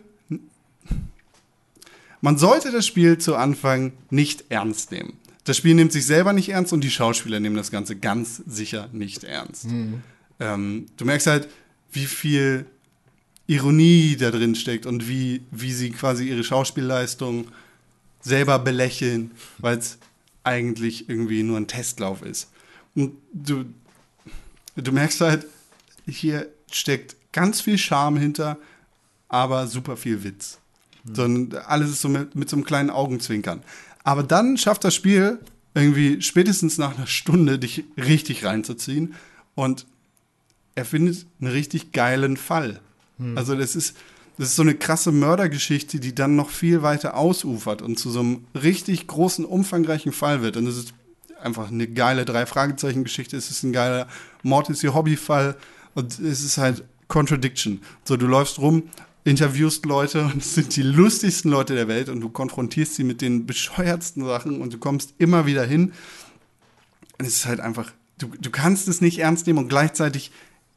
[2.20, 5.14] man sollte das Spiel zu Anfang nicht ernst nehmen.
[5.44, 8.88] Das Spiel nimmt sich selber nicht ernst und die Schauspieler nehmen das Ganze ganz sicher
[8.92, 9.66] nicht ernst.
[10.38, 11.48] Ähm, du merkst halt,
[11.92, 12.66] wie viel
[13.46, 17.48] Ironie da drin steckt und wie, wie sie quasi ihre Schauspielleistung
[18.20, 19.98] selber belächeln, weil es
[20.44, 22.50] eigentlich irgendwie nur ein Testlauf ist.
[22.94, 23.64] Und du,
[24.76, 25.46] du merkst halt,
[26.06, 28.58] hier steckt ganz viel Charme hinter,
[29.28, 30.58] aber super viel Witz.
[31.12, 33.62] So, und alles ist so mit, mit so einem kleinen Augenzwinkern.
[34.04, 35.38] Aber dann schafft das Spiel
[35.74, 39.14] irgendwie spätestens nach einer Stunde dich richtig reinzuziehen
[39.54, 39.86] und
[40.74, 42.80] er findet einen richtig geilen Fall.
[43.36, 43.96] Also das ist,
[44.38, 48.20] das ist so eine krasse Mördergeschichte, die dann noch viel weiter ausufert und zu so
[48.20, 50.56] einem richtig großen, umfangreichen Fall wird.
[50.56, 50.94] Und es ist
[51.42, 53.36] einfach eine geile Drei-Fragezeichen-Geschichte.
[53.36, 54.08] Es ist ein geiler
[54.42, 55.56] Mord ist ihr Hobbyfall
[55.94, 57.82] und es ist halt Contradiction.
[58.04, 58.84] So, du läufst rum,
[59.24, 63.20] interviewst Leute und es sind die lustigsten Leute der Welt und du konfrontierst sie mit
[63.20, 65.92] den bescheuertsten Sachen und du kommst immer wieder hin.
[67.18, 70.30] Und es ist halt einfach, du, du kannst es nicht ernst nehmen und gleichzeitig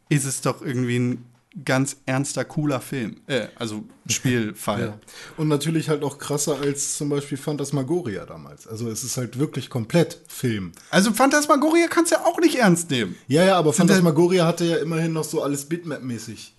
[0.09, 1.25] ist es doch irgendwie ein
[1.65, 3.17] ganz ernster, cooler Film.
[3.27, 4.81] Äh, also Spielfall.
[4.83, 4.99] Ja.
[5.37, 8.67] Und natürlich halt auch krasser als zum Beispiel Phantasmagoria damals.
[8.67, 10.71] Also es ist halt wirklich komplett Film.
[10.89, 13.15] Also Phantasmagoria kannst du ja auch nicht ernst nehmen.
[13.27, 16.53] Ja, ja, aber Sind Phantasmagoria hatte ja immerhin noch so alles Bitmap-mäßig.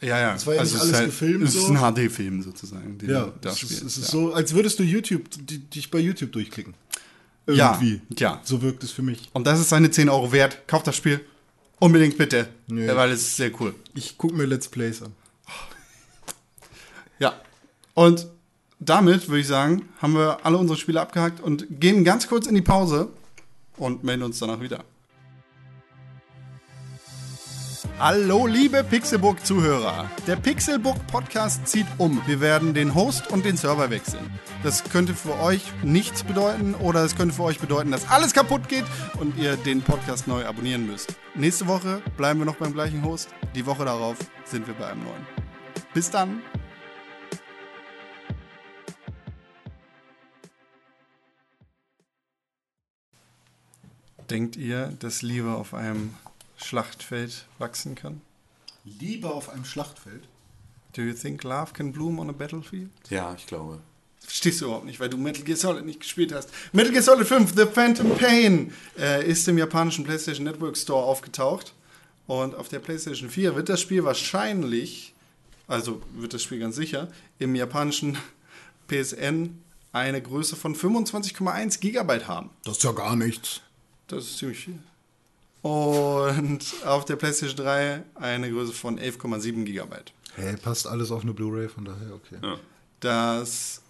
[0.00, 0.34] Ja, ja.
[0.34, 1.72] Es war ja nicht es alles ist halt, gefilmt Es ist so.
[1.74, 3.82] ein HD-Film sozusagen, den Ja, du da es ist, spielst.
[3.84, 4.10] es ist ja.
[4.10, 6.74] so, als würdest du YouTube, die, dich bei YouTube durchklicken.
[7.48, 8.00] Ja, Irgendwie.
[8.18, 8.40] ja.
[8.44, 9.28] So wirkt es für mich.
[9.32, 10.66] Und das ist seine 10 Euro wert.
[10.68, 11.20] Kauft das Spiel.
[11.80, 12.48] Unbedingt bitte.
[12.68, 13.74] Ja, weil es ist sehr cool.
[13.94, 15.12] Ich gucke mir Let's Plays an.
[17.18, 17.40] Ja.
[17.94, 18.28] Und
[18.78, 22.54] damit würde ich sagen, haben wir alle unsere Spiele abgehakt und gehen ganz kurz in
[22.54, 23.08] die Pause
[23.76, 24.84] und melden uns danach wieder.
[28.00, 30.10] Hallo, liebe Pixelburg-Zuhörer.
[30.26, 32.22] Der Pixelburg-Podcast zieht um.
[32.26, 34.30] Wir werden den Host und den Server wechseln.
[34.62, 38.70] Das könnte für euch nichts bedeuten oder es könnte für euch bedeuten, dass alles kaputt
[38.70, 38.86] geht
[39.20, 41.14] und ihr den Podcast neu abonnieren müsst.
[41.34, 43.28] Nächste Woche bleiben wir noch beim gleichen Host.
[43.54, 44.16] Die Woche darauf
[44.46, 45.26] sind wir bei einem neuen.
[45.92, 46.40] Bis dann.
[54.30, 56.14] Denkt ihr, dass Liebe auf einem
[56.62, 58.20] Schlachtfeld wachsen kann?
[58.84, 60.28] Liebe auf einem Schlachtfeld.
[60.94, 62.90] Do you think love can bloom on a battlefield?
[63.08, 63.80] Ja, ich glaube.
[64.20, 66.50] Verstehst du überhaupt nicht, weil du Metal Gear Solid nicht gespielt hast.
[66.72, 71.74] Metal Gear Solid 5, The Phantom Pain, äh, ist im japanischen PlayStation Network Store aufgetaucht.
[72.26, 75.14] Und auf der PlayStation 4 wird das Spiel wahrscheinlich,
[75.66, 77.08] also wird das Spiel ganz sicher,
[77.38, 78.18] im japanischen
[78.88, 79.58] PSN
[79.92, 82.50] eine Größe von 25,1 Gigabyte haben.
[82.64, 83.62] Das ist ja gar nichts.
[84.06, 84.78] Das ist ziemlich viel.
[85.62, 90.12] Und auf der PlayStation 3 eine Größe von 11,7 Gigabyte.
[90.36, 92.58] Hä, passt alles auf eine Blu-ray, von daher, okay.
[93.00, 93.82] Das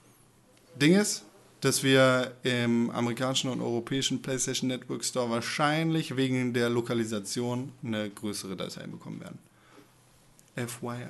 [0.76, 1.24] Ding ist,
[1.60, 8.56] dass wir im amerikanischen und europäischen PlayStation Network Store wahrscheinlich wegen der Lokalisation eine größere
[8.56, 9.38] Datei bekommen werden.
[10.56, 11.06] FYI.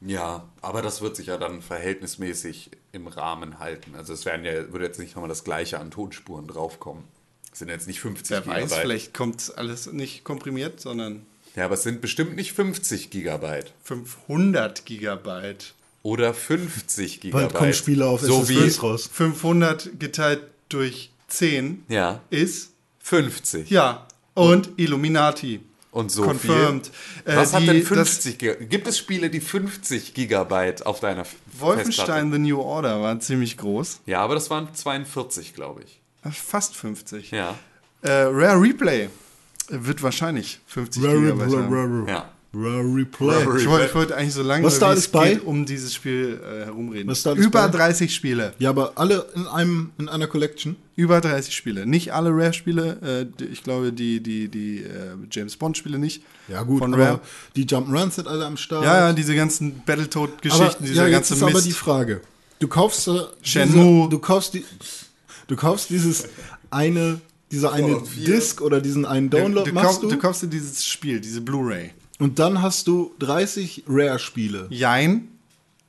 [0.00, 3.94] Ja, aber das wird sich ja dann verhältnismäßig im Rahmen halten.
[3.94, 7.04] Also es werden ja, würde jetzt nicht nochmal das gleiche an Tonspuren draufkommen.
[7.52, 8.80] Es sind jetzt nicht 50 Wer weiß, Gigabyte.
[8.82, 13.72] vielleicht kommt alles nicht komprimiert, sondern Ja, aber es sind bestimmt nicht 50 Gigabyte.
[13.84, 15.74] 500 Gigabyte.
[16.02, 17.48] Oder 50 Gigabyte.
[17.50, 19.08] Bald kommen Spiele auf so wie, raus.
[19.12, 22.70] 500 geteilt durch 10 Ja, ist,
[23.00, 23.70] 50.
[23.70, 25.60] ja, und Illuminati.
[25.92, 26.86] Und so Confirmed.
[26.86, 27.32] viel.
[27.34, 28.70] Äh, Was hat die- denn das- 50 Gigabyte?
[28.70, 31.60] Gibt es Spiele, die 50 Gigabyte auf deiner F- Festplatte?
[31.60, 34.00] Wolfenstein The New Order war ziemlich groß.
[34.06, 36.00] Ja, aber das waren 42, glaube ich.
[36.30, 37.30] Fast 50.
[37.30, 37.56] Ja.
[38.02, 39.08] Äh, Rare Replay
[39.68, 42.08] wird wahrscheinlich 50 Gigabyte haben.
[42.08, 42.28] Ja.
[42.54, 43.40] Replay.
[43.58, 45.30] Ich wollte, ich wollte eigentlich so lange Was da wie alles es bei?
[45.34, 47.08] geht, um dieses Spiel äh, herumreden.
[47.08, 47.78] Was da Über bei?
[47.78, 48.52] 30 Spiele.
[48.58, 50.76] Ja, aber alle in einem in einer Collection.
[50.94, 51.86] Über 30 Spiele.
[51.86, 53.26] Nicht alle Rare-Spiele.
[53.40, 56.22] Äh, ich glaube, die, die, die äh, James Bond-Spiele nicht.
[56.48, 57.20] Ja gut, Von aber Rare.
[57.56, 58.84] die Jump'n'Runs sind alle am Start.
[58.84, 61.66] Ja, ja, diese ganzen aber, Battletoad-Geschichten, dieser ja, jetzt ganze ist aber Mist.
[61.66, 62.20] die Frage.
[62.58, 64.00] Du kaufst äh, Shenmue.
[64.00, 64.64] Diese, du kaufst die,
[65.52, 66.28] du kaufst dieses
[66.70, 67.20] eine
[67.50, 68.24] diese eine Fallout 4.
[68.24, 71.42] Disc oder diesen einen Download du, machst kauf, du, du kaufst dir dieses Spiel, diese
[71.42, 71.90] Blu-ray.
[72.18, 74.66] und dann hast du 30 Rare Spiele.
[74.70, 75.28] Jein,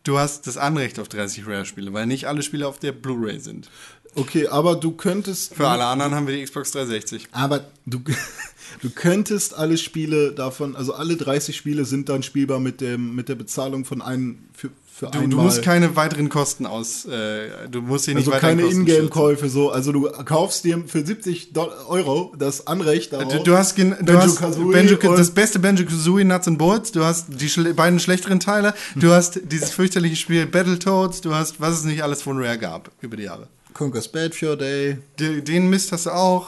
[0.03, 3.69] du hast das Anrecht auf 30 Rare-Spiele, weil nicht alle Spiele auf der Blu-ray sind.
[4.15, 7.29] Okay, aber du könntest Für alle anderen haben wir die Xbox 360.
[7.31, 7.99] Aber du,
[8.81, 13.29] du könntest alle Spiele davon, also alle 30 Spiele sind dann spielbar mit, dem, mit
[13.29, 14.69] der Bezahlung von einem für,
[15.05, 15.29] für Du, einmal.
[15.29, 17.05] du musst keine weiteren Kosten aus.
[17.05, 18.63] Äh, du musst dir nicht also keine.
[18.63, 19.69] Ingame-Käufe so.
[19.71, 23.31] Also du kaufst dir für 70 Do- Euro das Anrecht darauf.
[23.31, 26.91] Du, du hast, du hast und- das beste Banjo Kazooie Nuts and Bolts.
[26.91, 28.73] Du hast die schle beiden schlechteren Teile.
[28.95, 31.21] Du hast dieses fürchterliche Spiel Battletoads.
[31.21, 33.47] Du hast was es nicht alles von Rare gab über die Jahre.
[33.73, 34.97] Conquer's Bad Fur Day.
[35.19, 36.47] De- Den Mist hast du auch,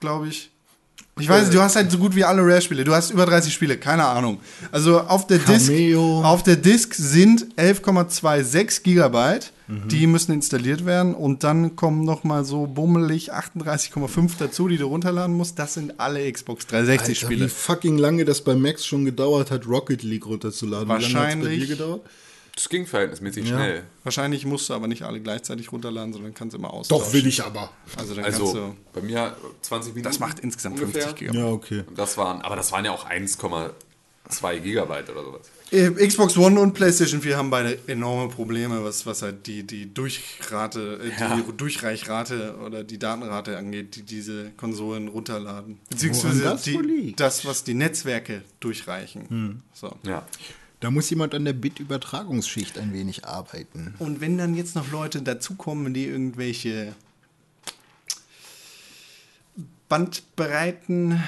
[0.00, 0.50] glaube ich.
[1.20, 2.84] Ich weiß, nicht, du hast halt so gut wie alle Rare-Spiele.
[2.84, 4.38] Du hast über 30 Spiele, keine Ahnung.
[4.72, 9.52] Also auf der Disk, auf der Disk sind 11,26 Gigabyte.
[9.66, 9.88] Mhm.
[9.88, 14.86] Die müssen installiert werden und dann kommen noch mal so bummelig 38,5 dazu, die du
[14.86, 15.58] runterladen musst.
[15.58, 17.44] Das sind alle Xbox 360 Alter, Spiele.
[17.44, 20.88] wie fucking lange das bei Max schon gedauert hat, Rocket League runterzuladen.
[20.88, 21.60] Wie lange hat's bei Wahrscheinlich.
[21.60, 22.00] dir gedauert?
[22.58, 23.54] Das ging verhältnismäßig Ja.
[23.54, 23.82] schnell.
[24.02, 27.04] Wahrscheinlich musst du aber nicht alle gleichzeitig runterladen, sondern kannst immer austauschen.
[27.06, 27.70] Doch, will ich aber.
[27.96, 28.76] Also dann kannst Also du.
[28.92, 30.10] bei mir 20 Minuten.
[30.10, 31.02] Das macht insgesamt ungefähr.
[31.02, 31.40] 50 Gigabyte.
[31.40, 31.84] Ja, okay.
[31.86, 35.42] Und das waren, aber das waren ja auch 1,2 Gigabyte oder sowas.
[35.70, 39.94] Äh, Xbox One und PlayStation 4 haben beide enorme Probleme, was, was halt die, die
[39.94, 41.36] Durchrate, äh, Ja.
[41.36, 45.78] die Durchreichrate oder die Datenrate angeht, die diese Konsolen runterladen.
[45.90, 49.62] Beziehungsweise das die, das, was die Netzwerke durchreichen.
[49.74, 49.94] So.
[50.02, 50.26] Ja.
[50.80, 53.94] Da muss jemand an der Bit-Übertragungsschicht ein wenig arbeiten.
[53.98, 56.94] Und wenn dann jetzt noch Leute dazukommen, die irgendwelche
[59.88, 61.22] Bandbreiten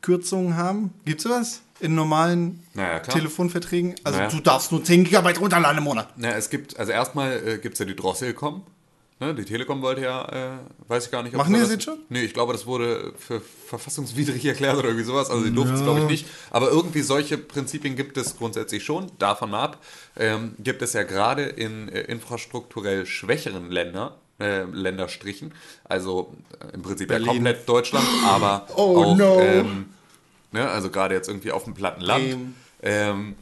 [0.00, 1.62] Kürzungen haben, gibt's sowas?
[1.80, 3.00] In normalen Naja.
[3.00, 3.96] Telefonverträgen?
[4.02, 4.30] Also Naja.
[4.30, 6.08] du darfst nur 10 Gigabyte runterladen im Monat.
[6.16, 8.62] Na, es gibt, also erstmal äh, gibt es ja die Drosselcom.
[9.18, 11.32] Ne, die Telekom wollte ja, äh, weiß ich gar nicht.
[11.34, 11.96] ob Machen die das jetzt schon?
[12.10, 15.30] Nee, ich glaube, das wurde für verfassungswidrig erklärt oder irgendwie sowas.
[15.30, 16.26] Also die durften es, glaube ich, nicht.
[16.50, 19.10] Aber irgendwie solche Prinzipien gibt es grundsätzlich schon.
[19.18, 19.82] Davon mal ab
[20.16, 26.82] ähm, gibt es ja gerade in äh, infrastrukturell schwächeren Ländern, äh, Länderstrichen, also äh, im
[26.82, 27.28] Prinzip ja Berlin.
[27.36, 29.40] komplett Deutschland, aber Oh, auch, no.
[29.40, 29.86] ähm,
[30.52, 32.36] ne, also gerade jetzt irgendwie auf dem platten Land.
[32.82, 33.34] Ähm,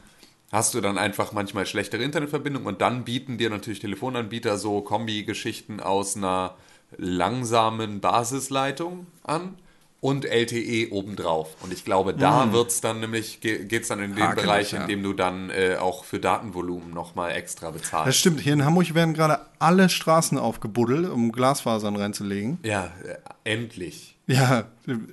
[0.55, 5.81] hast du dann einfach manchmal schlechtere Internetverbindung und dann bieten dir natürlich Telefonanbieter so Kombi-Geschichten
[5.81, 6.55] aus einer
[6.97, 9.57] langsamen Basisleitung an
[10.01, 11.57] und LTE obendrauf.
[11.63, 14.83] Und ich glaube, da wird's dann nämlich, geht es dann in den Hakelig, Bereich, ja.
[14.83, 18.19] in dem du dann äh, auch für Datenvolumen nochmal extra Das bezahlst.
[18.19, 18.41] stimmt.
[18.41, 22.59] Hier in Hamburg werden gerade alle Straßen aufgebuddelt, um Glasfasern reinzulegen.
[22.63, 23.17] Ja, äh,
[23.51, 24.14] endlich.
[24.27, 24.65] Ja,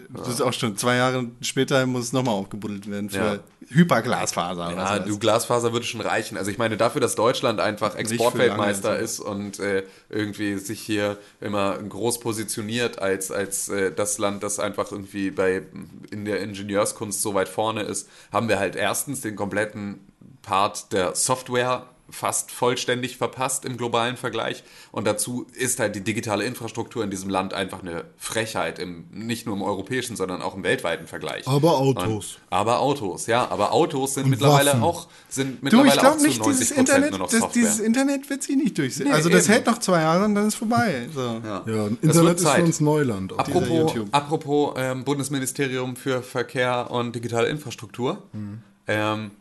[0.09, 3.39] das ist auch schon zwei Jahre später muss es nochmal aufgebuddelt werden für Ja.
[3.67, 4.73] Hyperglasfaser.
[4.73, 6.37] Ja, du Glasfaser würde schon reichen.
[6.37, 11.77] Also ich meine, dafür, dass Deutschland einfach Exportweltmeister ist und äh, irgendwie sich hier immer
[11.77, 15.63] groß positioniert als, als äh, das Land, das einfach irgendwie bei
[16.09, 19.99] in der Ingenieurskunst so weit vorne ist, haben wir halt erstens den kompletten
[20.41, 24.63] Part der Software fast vollständig verpasst im globalen Vergleich.
[24.91, 29.45] Und dazu ist halt die digitale Infrastruktur in diesem Land einfach eine Frechheit, im, nicht
[29.45, 31.47] nur im europäischen, sondern auch im weltweiten Vergleich.
[31.47, 32.35] Aber Autos.
[32.35, 33.49] Und, aber Autos, ja.
[33.49, 34.83] Aber Autos sind mittlerweile Waffen.
[34.83, 37.39] auch, sind Du, mittlerweile ich glaube auch zu nicht, 90 dieses Internet, nur noch das,
[37.39, 37.61] Software.
[37.61, 39.09] dieses Internet wird sich nicht durchsetzen.
[39.09, 39.53] Nee, also das eben.
[39.53, 41.07] hält noch zwei Jahre und dann ist vorbei.
[41.13, 41.21] So.
[41.21, 41.63] ja.
[41.65, 43.39] Ja, Das Internet ist für uns Neuland.
[43.39, 48.21] Apropos, apropos ähm, Bundesministerium für Verkehr und digitale Infrastruktur.
[48.33, 48.61] Mhm.
[48.87, 49.31] Ähm,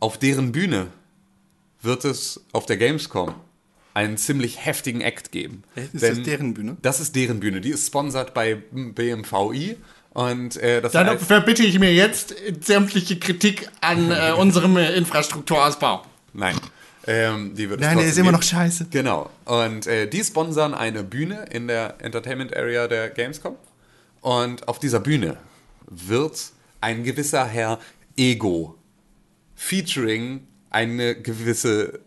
[0.00, 0.88] auf deren Bühne
[1.82, 3.34] wird es auf der Gamescom
[3.94, 5.64] einen ziemlich heftigen Act geben.
[5.74, 6.76] Ist Denn das deren Bühne?
[6.80, 7.60] Das ist deren Bühne.
[7.60, 9.76] Die ist sponsert bei BMVI.
[10.10, 14.94] Und äh, das Dann heißt, verbitte ich mir jetzt sämtliche Kritik an äh, unserem äh,
[14.94, 16.04] Infrastrukturausbau.
[16.32, 16.56] nein.
[17.04, 18.86] Ähm, die wird Nein, der trotzdem ist immer noch scheiße.
[18.90, 19.28] Genau.
[19.44, 23.56] Und äh, die sponsern eine Bühne in der Entertainment Area der Gamescom.
[24.20, 25.36] Und auf dieser Bühne
[25.88, 27.80] wird ein gewisser Herr
[28.16, 28.78] Ego
[29.56, 32.00] featuring eine gewisse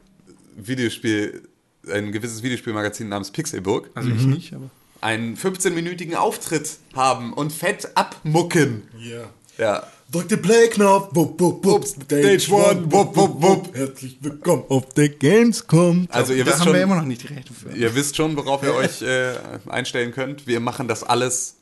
[0.57, 1.47] Videospiel,
[1.91, 4.69] ein gewisses Videospielmagazin namens Pixelburg Also ich nicht, aber.
[5.01, 8.83] einen 15-minütigen Auftritt haben und fett abmucken.
[8.99, 9.29] Ja.
[9.57, 9.83] Ja.
[10.11, 11.15] Drück den Play-Knopf.
[11.15, 11.85] Wupp, wupp, wupp.
[11.87, 12.91] Stage one.
[12.91, 13.75] Wupp, wupp, wupp.
[13.75, 16.07] Herzlich willkommen auf der Gamescom.
[16.11, 17.71] Also ihr Da wisst haben wir schon, immer noch nicht die Rechte für.
[17.75, 19.33] Ihr wisst schon, worauf ihr euch äh,
[19.67, 20.45] einstellen könnt.
[20.47, 21.55] Wir machen das alles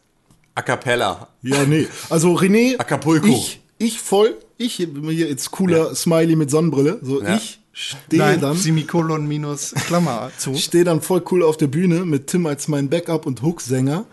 [0.56, 1.28] a cappella.
[1.42, 1.88] Ja, nee.
[2.10, 3.28] Also René, Acapulco.
[3.28, 4.36] ich, ich voll,
[4.66, 4.88] ich hier
[5.28, 7.00] jetzt cooler Smiley mit Sonnenbrille.
[7.02, 7.36] So, Ja.
[7.36, 10.54] ich stehe Nein, dann, Semikolon minus Klammer zu.
[10.56, 14.06] stehe dann voll cool auf der Bühne mit Tim als mein Backup und Hooksänger.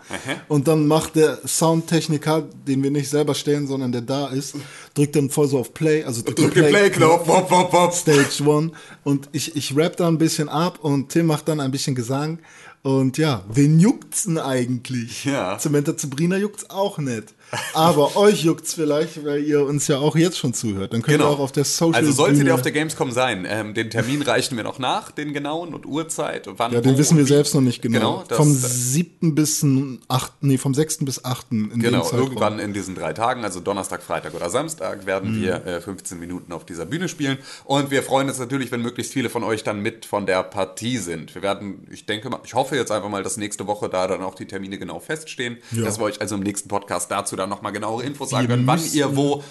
[0.47, 4.55] Und dann macht der Soundtechniker, den wir nicht selber stellen, sondern der da ist,
[4.95, 7.27] drückt dann voll so auf Play, also drückt Drück den Play-Knopf.
[7.27, 7.93] Wop, wop, wop.
[7.93, 8.71] Stage One.
[9.03, 12.39] Und ich, ich rap da ein bisschen ab und Tim macht dann ein bisschen Gesang.
[12.83, 15.25] Und ja, wen juckt's denn eigentlich?
[15.25, 15.59] Ja.
[15.59, 17.33] Samantha Sabrina juckt's auch nicht.
[17.73, 20.93] Aber euch juckt's vielleicht, weil ihr uns ja auch jetzt schon zuhört.
[20.93, 21.31] Dann könnt ihr Genau.
[21.31, 24.55] auch auf der Social Also solltet ihr auf der Gamescom sein, ähm, den Termin reichen
[24.55, 26.47] wir noch nach, den genauen und Uhrzeit.
[26.57, 28.23] Wann, Ja, den wissen wir selbst noch nicht genau.
[28.27, 29.35] Genau, vom äh, 7.
[29.35, 30.31] bis zum 8.
[30.41, 30.99] Nee, vom 6.
[30.99, 31.47] bis 8.
[31.51, 35.41] in dem Genau, irgendwann in diesen drei Tagen, also Donnerstag, Freitag oder Samstag, werden Mhm.
[35.41, 37.37] wir äh, 15 Minuten auf dieser Bühne spielen.
[37.65, 40.97] Und wir freuen uns natürlich, wenn möglichst viele von euch dann mit von der Partie
[40.97, 41.35] sind.
[41.35, 44.21] Wir werden, ich denke mal, ich hoffe jetzt einfach mal, dass nächste Woche da dann
[44.21, 45.83] auch die Termine genau feststehen, Ja.
[45.83, 48.81] dass wir euch also im nächsten Podcast dazu dann nochmal genauere Infos sagen können, wann
[48.93, 49.43] ihr wo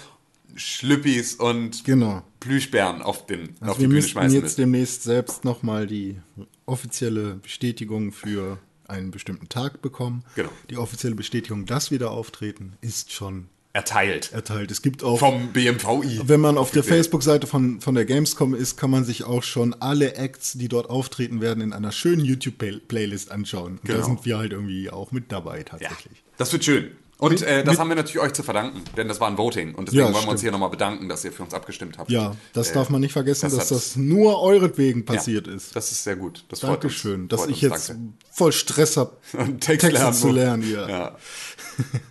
[0.55, 2.23] Schlüppis und Genau.
[2.39, 4.57] Plüschbären auf, den, Also auf wir die Bühne schmeißen jetzt müsst.
[4.57, 6.17] demnächst selbst nochmal die
[6.65, 8.57] offizielle Bestätigung für
[8.87, 10.23] einen bestimmten Tag bekommen.
[10.35, 10.49] Genau.
[10.69, 14.33] Die offizielle Bestätigung, dass wir da auftreten, ist schon Erteilt.
[14.33, 14.69] erteilt.
[14.69, 16.21] Es gibt auch, Vom BMVI.
[16.25, 16.83] wenn man auf der.
[16.83, 20.89] Facebook-Seite von, von der Gamescom ist, kann man sich auch schon alle Acts, die dort
[20.89, 23.73] auftreten werden, in einer schönen YouTube-Playlist anschauen.
[23.79, 24.05] Und Da Genau.
[24.05, 26.23] sind wir halt irgendwie auch mit dabei Ja, tatsächlich.
[26.37, 26.91] das wird schön.
[27.17, 29.75] Und äh, das haben wir natürlich euch zu verdanken, denn das war ein Voting.
[29.75, 32.09] Und deswegen Ja, wollen wir uns hier nochmal bedanken, dass ihr für uns abgestimmt habt.
[32.09, 35.75] Ja, das Äh, darf man nicht vergessen, das dass das nur euretwegen Ja, passiert ist.
[35.75, 36.43] Das ist sehr gut.
[36.49, 36.79] Das freut uns.
[36.81, 38.13] Dankeschön, dass Freut ich uns, jetzt danke.
[38.31, 39.15] voll Stress habe,
[39.59, 40.69] Texte lernen zu lernen.
[40.73, 40.89] Ja.
[40.89, 41.17] Ja.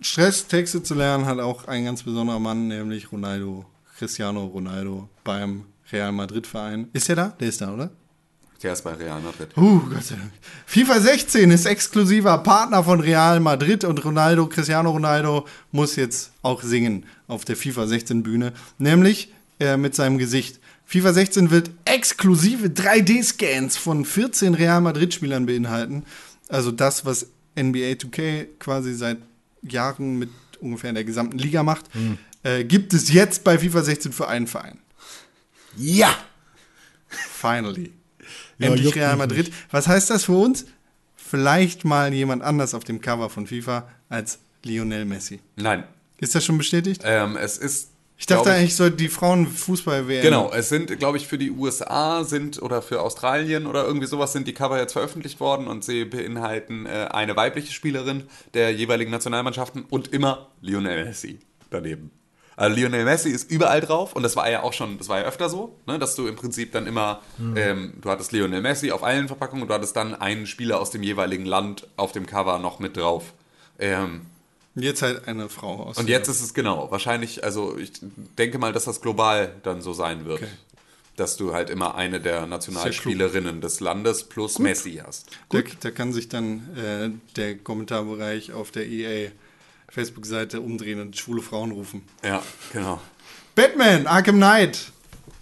[0.00, 3.66] Stress, Texte zu lernen, hat auch ein ganz besonderer Mann, nämlich Ronaldo,
[3.98, 6.88] Cristiano Ronaldo beim Real Madrid Verein.
[6.94, 7.28] Ist der da?
[7.38, 7.90] Der ist da, oder?
[8.62, 9.56] Der ist bei Real Madrid.
[9.56, 10.32] Uh, Gott sei Dank.
[10.66, 16.62] FIFA 16 ist exklusiver Partner von Real Madrid und Ronaldo, Cristiano Ronaldo, muss jetzt auch
[16.62, 20.60] singen auf der FIFA 16 Bühne, nämlich äh, mit seinem Gesicht.
[20.86, 26.04] FIFA 16 wird exklusive 3D-Scans von 14 Real Madrid-Spielern beinhalten.
[26.48, 29.18] Also das, was NBA 2K quasi seit
[29.62, 30.30] Jahren mit
[30.60, 31.86] ungefähr der gesamten Liga macht,
[32.42, 34.78] äh, gibt es jetzt bei FIFA 16 für einen Verein.
[35.76, 36.14] ja.
[37.08, 37.92] Finally.
[38.58, 39.52] Ja, Endlich Real Madrid.
[39.70, 40.66] Was heißt das für uns?
[41.16, 45.40] Vielleicht mal jemand anders auf dem Cover von FIFA als Lionel Messi.
[45.56, 45.84] Nein.
[46.18, 47.00] Ist das schon bestätigt?
[47.04, 47.89] Ähm, es ist.
[48.20, 50.22] Ich dachte eigentlich, soll die Frauenfußball-WM.
[50.22, 54.34] Genau, es sind, glaube ich, für die USA sind oder für Australien oder irgendwie sowas
[54.34, 59.10] sind die Cover jetzt veröffentlicht worden und sie beinhalten äh, eine weibliche Spielerin der jeweiligen
[59.10, 61.38] Nationalmannschaften und immer Lionel Messi
[61.70, 62.10] daneben.
[62.56, 65.24] Also Lionel Messi ist überall drauf und das war ja auch schon, das war ja
[65.24, 67.22] öfter so, ne, dass du im Prinzip dann immer,
[67.56, 70.90] ähm, du hattest Lionel Messi auf allen Verpackungen und du hattest dann einen Spieler aus
[70.90, 73.32] dem jeweiligen Land auf dem Cover noch mit drauf.
[73.78, 74.26] Ähm,
[74.82, 75.98] Jetzt halt eine Frau aus.
[75.98, 77.92] und jetzt ist es genau, wahrscheinlich, also ich
[78.38, 80.42] denke mal, dass das global dann so sein wird.
[80.42, 80.50] Okay.
[81.16, 85.28] dass du halt immer eine der Nationalspielerinnen des Landes plus Messi hast.
[85.50, 89.30] Da, da kann sich dann äh, der Kommentarbereich auf der EA
[89.90, 92.02] Facebook-Seite umdrehen und schwule Frauen rufen.
[92.24, 92.42] Ja,
[92.72, 93.00] genau.
[93.54, 94.92] Batman Arkham Knight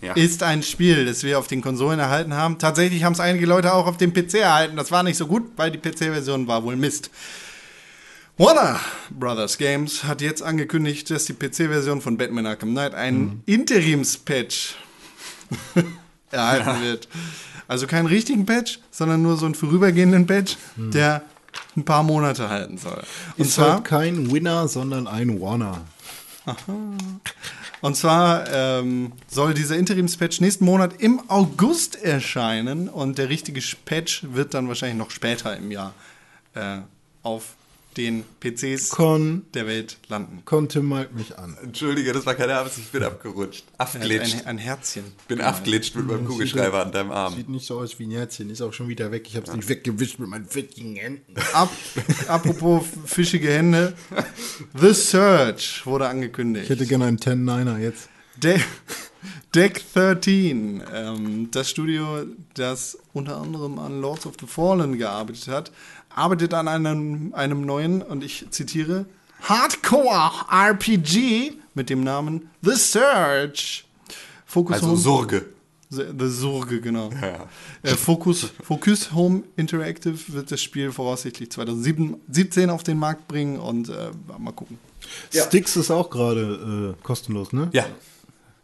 [0.01, 0.15] Ja.
[0.15, 2.59] ist ein Spiel, das wir auf den Konsolen erhalten haben.
[2.59, 4.77] Tatsächlich haben es einige Leute auch auf dem PC erhalten.
[4.77, 7.10] Das war nicht so gut, weil die PC-Version war wohl Mist.
[8.39, 8.78] Warner
[9.10, 14.77] Brothers Games hat jetzt angekündigt, dass die PC-Version von Batman Arkham Knight einen Interims-Patch
[16.31, 17.09] erhalten wird.
[17.66, 21.23] Also keinen richtigen Patch, sondern nur so einen vorübergehenden Patch, der
[21.77, 23.02] ein paar Monate halten soll.
[23.36, 25.85] Und Ist zwar halt kein Winner, sondern ein Warner.
[27.81, 34.23] Und zwar ähm, soll dieser Interimspatch nächsten Monat im August erscheinen und der richtige Patch
[34.31, 35.93] wird dann wahrscheinlich noch später im Jahr
[36.55, 36.78] äh,
[37.24, 37.56] auf
[37.97, 40.43] den PCs Con der Welt landen.
[40.44, 41.56] konnte malt mich an.
[41.62, 43.65] Entschuldige, das war keine Absicht, ich bin abgerutscht.
[43.77, 44.35] Er Abglitscht.
[44.40, 45.05] ein, ein Herzchen.
[45.27, 47.35] bin abglitscht mit meinem Kugelschreiber an deinem Arm.
[47.35, 49.27] Sieht nicht so aus wie ein Herzchen, ist auch schon wieder weg.
[49.27, 51.35] Ich habe es nicht weggewischt mit meinen fettigen Händen.
[51.55, 51.70] Ab,
[52.28, 53.94] apropos fischige Hände.
[54.74, 56.69] The Search wurde Ich angekündigt.
[56.69, 58.09] hätte gerne einen 10-9er jetzt.
[58.36, 58.60] De
[59.55, 65.73] Deck 13, ähm, das Studio, das unter anderem an Lords of the Fallen gearbeitet hat,
[66.19, 69.07] arbeitet an einem, einem neuen, und ich zitiere,
[69.43, 73.85] Hardcore RPG mit dem Namen The Search.
[74.47, 75.47] Focus Also Home, Sorge.
[75.90, 77.11] The, Sorge, genau.
[77.23, 77.49] Ja.
[77.82, 83.89] Äh, Focus, Focus Home Interactive wird das Spiel voraussichtlich 2017 auf den Markt bringen und
[83.89, 84.78] äh, mal gucken.
[85.32, 87.70] Sticks ist auch gerade äh, kostenlos, ne?
[87.73, 87.86] Ja.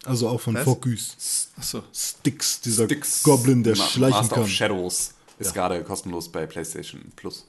[0.05, 0.63] Also auch von Was?
[0.65, 1.49] Focus.
[1.57, 1.81] Achso.
[1.91, 4.43] Sticks, dieser Sticks Goblin, der Ma- schleichen Master kann.
[4.43, 7.45] of Shadows ist gerade kostenlos bei PlayStation Plus.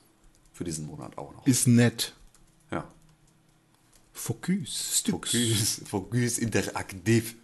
[0.53, 1.47] Für diesen Monat auch noch.
[1.47, 2.15] Ist nett.
[2.71, 2.85] Ja.
[4.13, 4.99] Focus.
[4.99, 5.31] Sticks.
[5.31, 7.35] Focus, Focus interaktiv.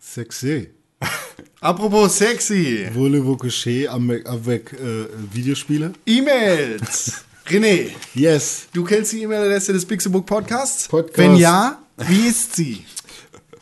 [0.00, 0.70] Sexy.
[1.60, 2.86] Apropos sexy.
[2.94, 5.92] Voulez-vous coucher avec, avec äh, Videospiele?
[6.06, 7.24] E-Mails.
[7.46, 8.68] René, Yes.
[8.74, 10.86] du kennst die E-Mail-Adresse des Pixelbook Podcasts?
[10.88, 11.18] Podcast.
[11.18, 12.84] Wenn ja, wie ist sie?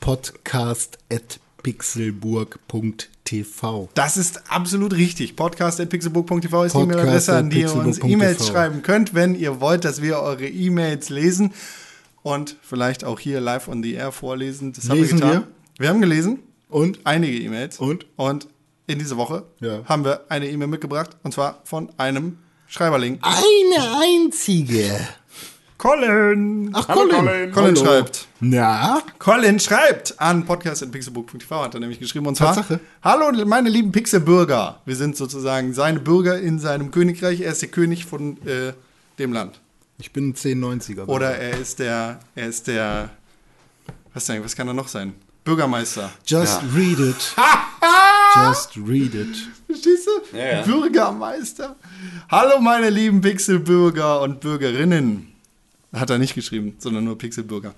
[0.00, 1.38] Podcast at
[3.26, 3.88] pixelburg.tv.
[3.94, 5.36] Das ist absolut richtig.
[5.36, 10.00] Podcast.pixelbook.tv ist die E-Mail-Adresse, an die ihr uns E-Mails schreiben könnt, wenn ihr wollt, dass
[10.02, 11.52] wir eure E-Mails lesen
[12.22, 14.72] und vielleicht auch hier live on the air vorlesen.
[14.72, 15.42] Das haben Lesen wir getan.
[15.42, 15.82] wir?
[15.82, 16.38] Wir haben gelesen.
[16.68, 17.00] Und?
[17.04, 17.78] Einige E-Mails.
[17.78, 18.06] Und?
[18.16, 18.48] Und
[18.86, 19.84] in dieser Woche Ja.
[19.84, 22.38] haben wir eine E-Mail mitgebracht und zwar von einem
[22.68, 23.18] Schreiberling.
[23.22, 24.98] Eine einzige.
[25.86, 26.70] Colin.
[26.72, 27.16] Ach, Hallo, Colin.
[27.24, 27.52] Colin.
[27.52, 27.84] Colin Hallo.
[27.86, 28.26] schreibt.
[28.40, 29.02] Na?
[29.20, 32.26] Colin schreibt an podcast.pixelbook.tv, hat er nämlich geschrieben.
[32.26, 32.80] Und zwar, Tatsache.
[33.04, 34.80] hallo meine lieben Pixelbürger.
[34.84, 37.40] Wir sind sozusagen seine Bürger in seinem Königreich.
[37.40, 38.72] Er ist der König von äh,
[39.20, 39.60] dem Land.
[39.98, 41.06] Ich bin ein 1090er.
[41.06, 43.10] Oder er ist der, er ist der,
[44.12, 45.14] was denn, was kann er noch sein?
[45.44, 46.10] Bürgermeister.
[46.26, 46.68] Just Ja.
[46.74, 47.36] read it.
[48.34, 49.36] Just read it.
[49.66, 50.36] Verstehst du?
[50.36, 50.62] Ja, ja.
[50.62, 51.76] Bürgermeister.
[52.28, 55.32] Hallo meine lieben Pixelbürger und Bürgerinnen.
[55.96, 57.74] Hat er nicht geschrieben, sondern nur Pixelbürger.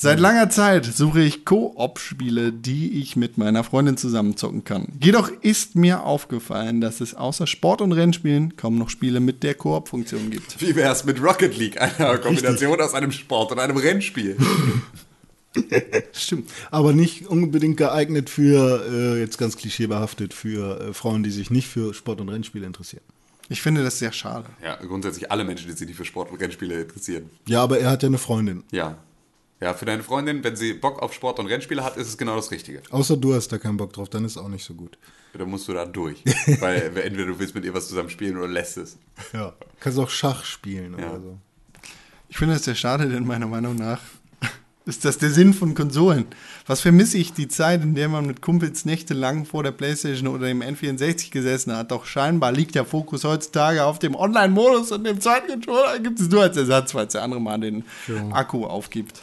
[0.00, 4.86] Seit langer Zeit suche ich Koop-Spiele, die ich mit meiner Freundin zusammen zocken kann.
[5.02, 9.54] Jedoch ist mir aufgefallen, dass es außer Sport- und Rennspielen kaum noch Spiele mit der
[9.54, 10.60] Koop-Funktion gibt.
[10.60, 11.80] Wie wär's mit Rocket League?
[11.80, 14.36] Einer Kombination aus einem Sport und einem Rennspiel.
[16.12, 16.48] Stimmt.
[16.70, 21.66] Aber nicht unbedingt geeignet für, äh, jetzt ganz klischeebehaftet, für äh, Frauen, die sich nicht
[21.66, 23.02] für Sport- und Rennspiele interessieren.
[23.48, 24.46] Ich finde das sehr schade.
[24.62, 27.30] Ja, grundsätzlich alle Menschen, die sich nicht für Sport und Rennspiele interessieren.
[27.46, 28.64] Ja, aber er hat ja eine Freundin.
[28.70, 28.98] Ja.
[29.60, 32.36] Ja, für deine Freundin, wenn sie Bock auf Sport und Rennspiele hat, ist es genau
[32.36, 32.80] das Richtige.
[32.90, 34.96] Außer du hast da keinen Bock drauf, dann ist auch nicht so gut.
[35.36, 36.22] Da musst du da durch.
[36.60, 38.98] Weil entweder du willst mit ihr was zusammen spielen oder lässt es.
[39.32, 39.54] Ja.
[39.80, 41.10] Kannst auch Schach spielen Ja.
[41.10, 41.38] oder so.
[42.28, 44.00] Ich finde das sehr schade, denn meiner Meinung nach
[44.88, 46.26] ist das der Sinn von Konsolen.
[46.66, 50.46] Was vermisse ich die Zeit, in der man mit Kumpels nächtelang vor der Playstation oder
[50.46, 51.90] dem N64 gesessen hat?
[51.90, 56.28] Doch scheinbar liegt der Fokus heutzutage auf dem Online-Modus und dem zweiten Controller gibt es
[56.28, 57.84] nur als Ersatz, falls der andere mal den
[58.32, 59.22] Akku aufgibt.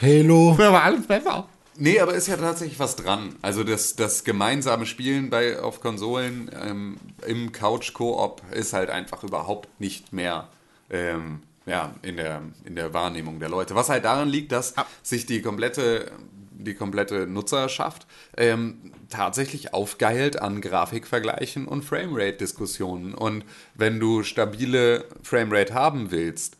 [0.00, 0.54] Halo.
[0.54, 1.48] Früher war alles besser.
[1.76, 3.34] Nee, aber ist ja tatsächlich was dran.
[3.42, 6.96] Also das, das gemeinsame Spielen bei, auf Konsolen ähm,
[7.26, 10.48] im Couch-Koop ist halt einfach überhaupt nicht mehr
[10.90, 13.74] ähm, ja, in, der, in der Wahrnehmung der Leute.
[13.74, 16.10] Was halt daran liegt, dass sich die komplette,
[16.52, 18.06] die komplette Nutzerschaft
[18.36, 23.14] ähm, tatsächlich aufgeilt an Grafikvergleichen und Framerate-Diskussionen.
[23.14, 23.44] Und
[23.74, 26.56] wenn du stabile Framerate haben willst,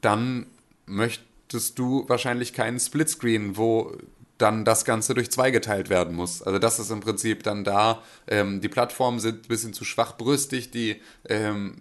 [0.00, 0.46] dann
[0.86, 3.96] möchtest du wahrscheinlich keinen Splitscreen, wo
[4.38, 6.42] dann das Ganze durch zwei geteilt werden muss.
[6.42, 10.70] Also das ist im Prinzip dann da, ähm, die Plattformen sind ein bisschen zu schwachbrüstig,
[10.70, 11.74] die ähm,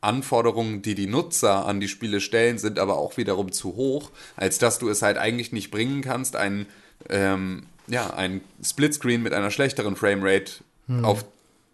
[0.00, 4.58] Anforderungen, die die Nutzer an die Spiele stellen, sind aber auch wiederum zu hoch, als
[4.58, 6.66] dass du es halt eigentlich nicht bringen kannst, ein,
[7.08, 10.52] ähm, ja, ein Splitscreen mit einer schlechteren Framerate
[11.02, 11.24] auf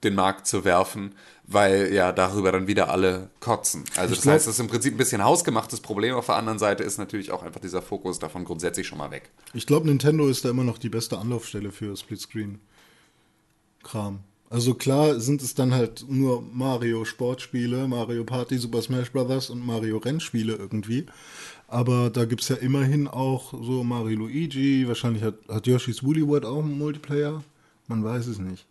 [0.03, 1.15] den Markt zu werfen,
[1.45, 3.85] weil ja darüber dann wieder alle kotzen.
[3.97, 6.15] Also das glaub- heißt, das ist im Prinzip ein bisschen hausgemachtes Problem.
[6.15, 9.31] Auf der anderen Seite ist natürlich auch einfach dieser Fokus davon grundsätzlich schon mal weg.
[9.53, 14.21] Ich glaube, Nintendo ist da immer noch die beste Anlaufstelle für Splitscreen-Kram.
[14.55, 19.51] Also klar sind es dann halt nur Mario Sportspiele, Mario Party, Super Smash Bros.
[19.51, 21.07] und Mario Rennspiele irgendwie.
[21.67, 26.25] Aber da gibt es ja immerhin auch so Mario Luigi, wahrscheinlich hat, hat Yoshi's Woolly
[26.25, 27.43] World auch einen Multiplayer.
[27.89, 28.65] Man weiß es nicht.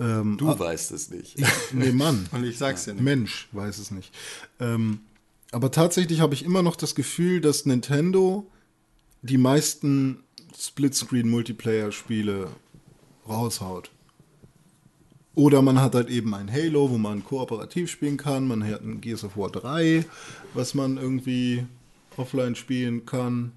[0.00, 1.36] Ähm, Du weißt es nicht.
[1.72, 2.28] nee, Mann.
[2.32, 3.04] Und ich sag's dir nicht.
[3.04, 4.12] Mensch weiß es nicht.
[4.58, 4.98] Ähm,
[5.52, 8.50] aber tatsächlich habe ich immer noch das Gefühl, dass Nintendo
[9.22, 10.24] die meisten
[10.58, 12.48] Splitscreen-Multiplayer-Spiele
[13.28, 13.92] raushaut.
[15.34, 18.46] Oder man hat halt eben ein Halo, wo man kooperativ spielen kann.
[18.46, 20.04] Man hat ein Gears of War 3,
[20.54, 21.64] was man irgendwie
[22.18, 23.52] offline spielen kann.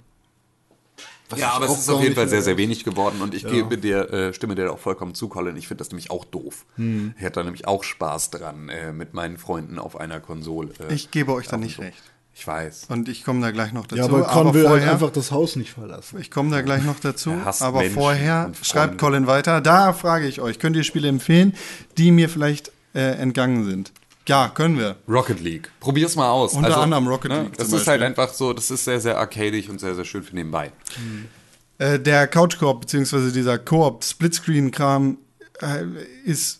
[1.29, 3.77] Was Ja, aber es ist auf jeden Fall sehr, sehr wenig geworden und ich gebe
[3.77, 5.57] dir, äh, stimme dir auch vollkommen zu, Colin.
[5.57, 6.65] Ich finde das nämlich auch doof.
[6.75, 7.13] Hm.
[7.17, 10.69] Ich hätte da nämlich auch Spaß dran, äh, mit meinen Freunden auf einer Konsole.
[10.87, 12.03] Äh, Ich gebe euch da nicht dem- recht.
[12.37, 12.87] Ich weiß.
[12.89, 13.95] Und ich komme da gleich noch dazu.
[13.95, 16.19] Ja, aber Con will halt vorher, einfach das Haus nicht verlassen.
[16.19, 17.31] ich komme da gleich noch dazu.
[17.31, 19.61] Er Aber Menschen vorher schreibt Colin weiter.
[19.61, 21.53] Da frage ich euch, könnt ihr Spiele empfehlen,
[21.97, 23.93] die mir vielleicht äh, entgangen sind?
[24.27, 24.97] Ja, können wir.
[25.07, 25.69] Rocket League.
[25.79, 26.55] Probier's mal aus.
[26.55, 28.99] Also, Unter anderem Rocket ne, League Das zum ist halt einfach so, das ist sehr,
[28.99, 30.73] sehr arcadig und sehr, sehr schön für nebenbei.
[31.77, 35.19] Äh, der Couch Koop beziehungsweise dieser Koop Splitscreen Kram
[35.61, 35.83] äh,
[36.25, 36.59] ist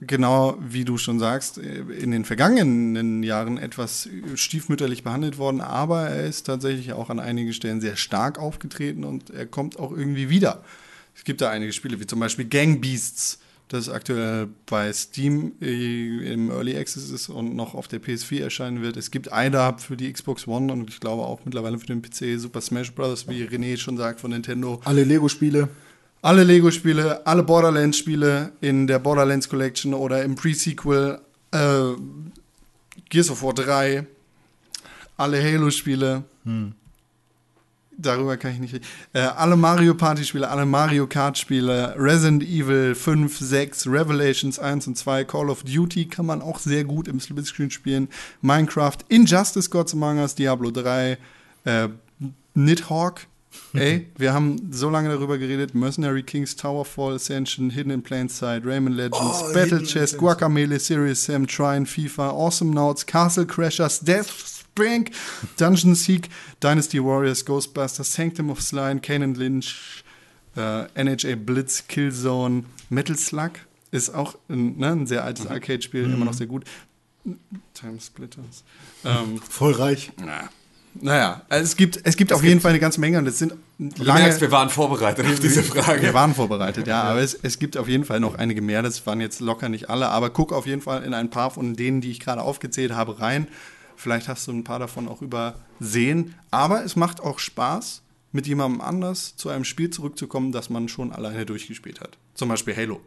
[0.00, 6.08] genau wie du schon sagst äh, in den vergangenen Jahren etwas stiefmütterlich behandelt worden, aber
[6.08, 10.28] er ist tatsächlich auch an einigen Stellen sehr stark aufgetreten und er kommt auch irgendwie
[10.28, 10.64] wieder.
[11.14, 13.38] Es gibt da einige Spiele wie zum Beispiel Gang Beasts,
[13.68, 18.82] das aktuell bei Steam äh, im Early Access ist und noch auf der PS4 erscheinen
[18.82, 18.96] wird.
[18.96, 22.38] Es gibt IDAP für die Xbox One und ich glaube auch mittlerweile für den PC
[22.38, 24.80] Super Smash Bros., wie René schon sagt, von Nintendo.
[24.84, 25.68] Alle Lego-Spiele.
[26.26, 31.20] Alle Lego-Spiele, alle Borderlands-Spiele in der Borderlands Collection oder im Pre-Sequel,
[31.52, 31.84] äh,
[33.08, 34.04] Gears of War 3,
[35.16, 36.24] alle Halo-Spiele.
[37.96, 38.84] Darüber kann ich nicht.
[39.12, 45.22] Äh, alle Mario Party-Spiele, alle Mario Kart-Spiele, Resident Evil 5, 6, Revelations 1 und 2,
[45.26, 48.08] Call of Duty kann man auch sehr gut im Splitscreen spielen.
[48.42, 51.18] Minecraft, Injustice Gods Among Us, Diablo 3,
[51.66, 51.88] äh,
[52.54, 53.28] Nidhogg.
[53.74, 55.74] Ey, wir haben so lange darüber geredet.
[55.74, 61.24] Mercenary Kings, Towerfall, Ascension, Hidden in Plain Sight, Rayman Legends, Oh, Battle Plain Guacamele, Serious
[61.24, 65.10] Sam, Trine, FIFA, Awesome Nauts, Castle Crashers, Death Spring,
[65.56, 66.28] Dungeon Seek,
[66.60, 70.04] Dynasty Warriors, Ghostbusters, Sanctum of Slime, Kane Lynch,
[70.56, 73.52] äh, NHA Blitz, Killzone, Metal Slug
[73.90, 76.64] ist auch ein, ne, ein sehr altes Arcade-Spiel, immer noch sehr gut.
[77.74, 78.64] Time Splitters.
[79.04, 80.12] Ähm, Voll reich.
[80.24, 80.48] na,
[81.02, 83.54] naja, also es gibt, es gibt auf jeden Fall eine ganze Menge und es sind
[83.98, 84.20] lange.
[84.20, 86.02] merkst, wir waren vorbereitet auf diese Frage.
[86.02, 88.82] Wir waren vorbereitet, ja, aber es, es gibt auf jeden Fall noch einige mehr.
[88.82, 91.74] Das waren jetzt locker nicht alle, aber guck auf jeden Fall in ein paar von
[91.74, 93.46] denen, die ich gerade aufgezählt habe, rein.
[93.96, 96.34] Vielleicht hast du ein paar davon auch übersehen.
[96.50, 98.02] Aber es macht auch Spaß,
[98.32, 102.18] mit jemandem anders zu einem Spiel zurückzukommen, das man schon alleine durchgespielt hat.
[102.34, 103.00] Zum Beispiel Halo.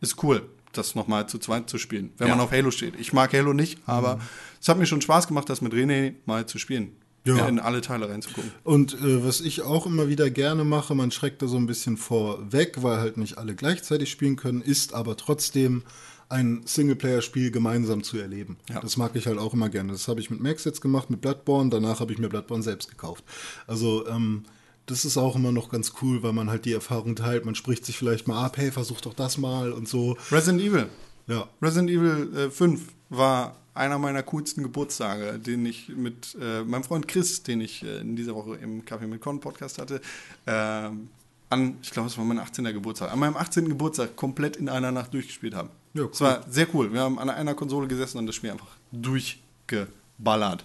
[0.00, 0.42] Ist cool,
[0.72, 2.36] das nochmal zu zweit zu spielen, wenn Ja.
[2.36, 2.94] man auf Halo steht.
[2.98, 4.20] Ich mag Halo nicht, aber
[4.60, 6.92] es hat mir schon Spaß gemacht, das mit René mal zu spielen.
[7.24, 7.46] Ja.
[7.46, 8.50] In alle Teile reinzugucken.
[8.64, 11.96] Und äh, was ich auch immer wieder gerne mache, man schreckt da so ein bisschen
[11.96, 15.84] vorweg, weil halt nicht alle gleichzeitig spielen können, ist aber trotzdem
[16.28, 18.56] ein Singleplayer-Spiel gemeinsam zu erleben.
[18.70, 18.80] Ja.
[18.80, 19.92] Das mag ich halt auch immer gerne.
[19.92, 21.70] Das habe ich mit Max jetzt gemacht, mit Bloodborne.
[21.70, 23.22] Danach habe ich mir Bloodborne selbst gekauft.
[23.66, 24.44] Also ähm,
[24.86, 27.44] das ist auch immer noch ganz cool, weil man halt die Erfahrung teilt.
[27.44, 30.16] Man spricht sich vielleicht mal ab, hey, versuch doch das mal und so.
[30.30, 30.88] Resident Evil.
[31.28, 31.48] Ja.
[31.60, 32.80] Resident Evil äh, 5
[33.10, 37.98] war einer meiner coolsten Geburtstage, den ich mit äh, meinem Freund Chris, den ich äh,
[38.00, 40.00] in dieser Woche im Kaffee mit Con Podcast hatte,
[40.46, 41.08] ähm,
[41.48, 42.64] an, ich glaube, es war mein 18.
[42.64, 43.68] Geburtstag, an meinem 18.
[43.68, 45.68] Geburtstag komplett in einer Nacht durchgespielt haben.
[45.94, 46.92] Ja, Es war sehr cool.
[46.92, 50.64] Wir haben an einer Konsole gesessen und das Spiel einfach durchgeballert.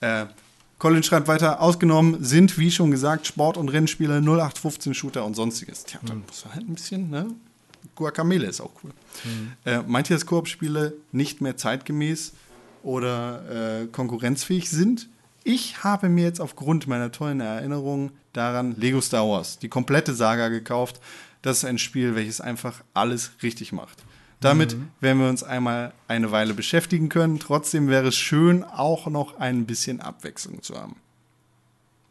[0.00, 0.26] Äh,
[0.78, 5.84] Colin schreibt weiter, ausgenommen sind, wie schon gesagt, Sport- und Rennspiele, 0815 Shooter und sonstiges.
[5.84, 7.26] Tja, dann muss man halt ein bisschen, ne?
[7.96, 8.92] Guacamele ist auch cool.
[9.64, 12.32] Äh, meint ihr, dass Koop-Spiele nicht mehr zeitgemäß
[12.82, 15.08] oder äh, konkurrenzfähig sind?
[15.44, 20.48] Ich habe mir jetzt aufgrund meiner tollen Erinnerung daran Lego Star Wars, die komplette Saga
[20.48, 21.00] gekauft.
[21.42, 24.04] Das ist ein Spiel, welches einfach alles richtig macht.
[24.40, 27.40] Damit werden wir uns einmal eine Weile beschäftigen können.
[27.40, 30.96] Trotzdem wäre es schön, auch noch ein bisschen Abwechslung zu haben.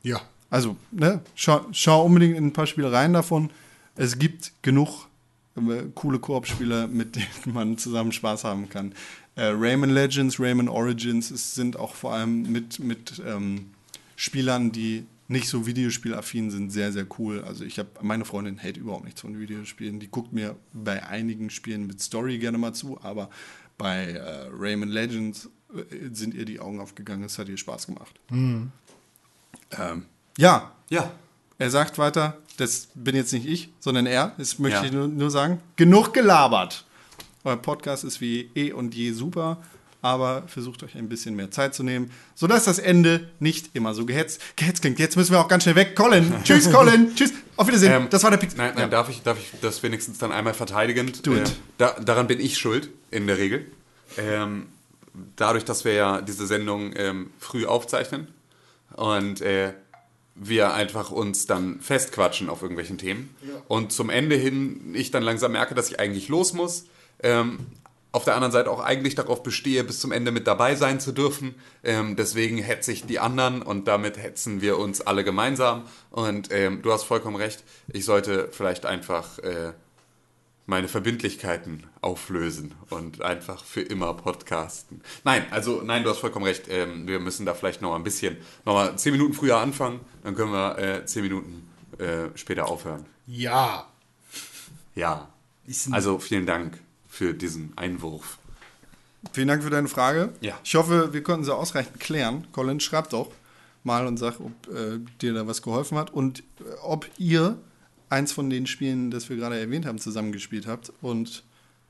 [0.03, 0.21] Ja.
[0.49, 3.49] Also, ne, schau, schau unbedingt in ein paar Spiele rein davon.
[3.95, 5.07] Es gibt genug
[5.55, 8.93] äh, coole Koop-Spiele, mit denen man zusammen Spaß haben kann.
[9.37, 13.67] Äh, Rayman Legends, Rayman Origins es sind auch vor allem mit, mit ähm,
[14.17, 17.43] Spielern, die nicht so Videospielaffin sind, sehr, sehr cool.
[17.43, 19.99] Also ich habe, meine Freundin hält überhaupt nichts von Videospielen.
[19.99, 23.29] Die guckt mir bei einigen Spielen mit Story gerne mal zu, aber
[23.77, 27.23] bei äh, Rayman Legends äh, sind ihr die Augen aufgegangen.
[27.23, 28.19] Es hat ihr Spaß gemacht.
[28.31, 28.71] Ähm,
[30.37, 31.11] ja, Ja.
[31.59, 34.33] er sagt weiter, das bin jetzt nicht ich, sondern er.
[34.37, 34.85] Das möchte Ja.
[34.85, 35.59] ich nur, nur sagen.
[35.75, 36.85] Genug gelabert.
[37.47, 39.63] Euer Podcast ist wie eh und je super,
[40.01, 44.05] aber versucht euch ein bisschen mehr Zeit zu nehmen, sodass das Ende nicht immer so
[44.05, 44.99] gehetzt, gehetzt klingt.
[44.99, 45.95] Jetzt müssen wir auch ganz schnell weg.
[45.95, 47.31] Colin, tschüss, Colin, tschüss.
[47.55, 47.93] Auf Wiedersehen.
[47.93, 48.57] Ähm, das war der Pix.
[48.57, 51.25] Nein, nein, darf, ich, darf ich das wenigstens dann einmal verteidigend?
[51.25, 51.47] Do it.
[51.47, 53.65] Äh, da, daran bin ich schuld, in der Regel.
[54.17, 54.67] Ähm,
[55.37, 58.27] dadurch, dass wir ja diese Sendung ähm, früh aufzeichnen
[58.93, 59.73] und äh,
[60.35, 63.33] wir einfach uns dann festquatschen auf irgendwelchen Themen
[63.69, 66.85] und zum Ende hin ich dann langsam merke, dass ich eigentlich los muss.
[67.23, 67.59] Ähm,
[68.17, 71.11] auf der anderen Seite auch eigentlich darauf bestehe, bis zum Ende mit dabei sein zu
[71.11, 71.55] dürfen.
[71.83, 75.83] Ähm, deswegen hetze ich die anderen und damit hetzen wir uns alle gemeinsam.
[76.09, 79.73] Und ähm, du hast vollkommen recht, ich sollte vielleicht einfach äh,
[80.65, 85.01] meine Verbindlichkeiten auflösen und einfach für immer podcasten.
[85.23, 86.63] Nein, also nein, du hast vollkommen recht.
[86.69, 89.99] Ähm, wir müssen da vielleicht noch mal ein bisschen, noch mal zehn Minuten früher anfangen,
[90.23, 91.69] dann können wir äh, zehn Minuten
[91.99, 93.05] äh, später aufhören.
[93.27, 93.85] Ja.
[94.95, 95.29] Ja.
[95.91, 96.79] Also vielen Dank
[97.17, 98.37] für diesen Einwurf.
[99.33, 100.31] Vielen Dank für deine Frage.
[100.39, 100.59] Ja.
[100.63, 102.45] Ich hoffe, wir konnten sie ausreichend klären.
[102.51, 103.31] Colin, schreib doch
[103.83, 106.43] mal und sag, ob äh, dir da was geholfen hat und äh,
[106.83, 107.57] ob ihr
[108.09, 111.43] eins von den Spielen, das wir gerade erwähnt haben, zusammengespielt habt und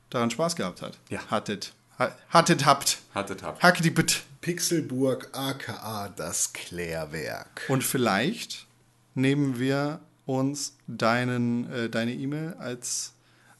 [0.08, 0.98] daran Spaß gehabt hat.
[1.10, 1.20] Ja.
[1.30, 1.74] Hattet.
[1.98, 2.98] Ha hattet, habt.
[3.14, 3.62] Hattet habt.
[3.62, 4.22] Hackety bitt.
[4.40, 7.66] Pixelburg aka das Klärwerk.
[7.68, 8.66] Und vielleicht
[9.14, 13.12] nehmen wir uns deinen, äh, deine E-Mail als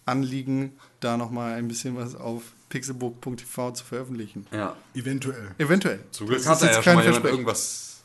[0.08, 4.46] Anliegen, da nochmal ein bisschen was auf pixelbook.tv zu veröffentlichen.
[4.52, 4.76] Ja.
[4.94, 5.50] Eventuell.
[5.58, 6.00] Eventuell.
[6.10, 8.00] Zum Glück Das hat da jetzt ja schon mal jemand irgendwas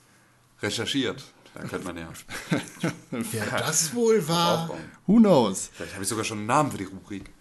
[0.61, 1.23] recherchiert.
[1.53, 2.07] Da könnte man ja
[3.11, 4.71] Wer das wohl war?
[5.05, 5.69] Who knows?
[5.73, 7.25] Vielleicht habe ich sogar schon einen Namen für die Rubrik.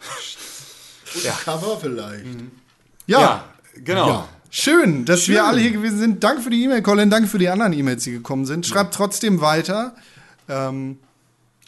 [1.23, 1.33] Ja.
[1.45, 2.25] Cover vielleicht.
[3.07, 3.45] Ja,
[3.75, 4.09] genau.
[4.09, 4.29] Ja.
[4.49, 6.25] schön, dass wir alle hier gewesen sind.
[6.25, 7.11] Danke für die E-Mail, Colin.
[7.11, 8.67] Danke für die anderen E-Mails, die gekommen sind.
[8.67, 9.95] Schreibt trotzdem weiter.
[10.49, 10.99] Ähm,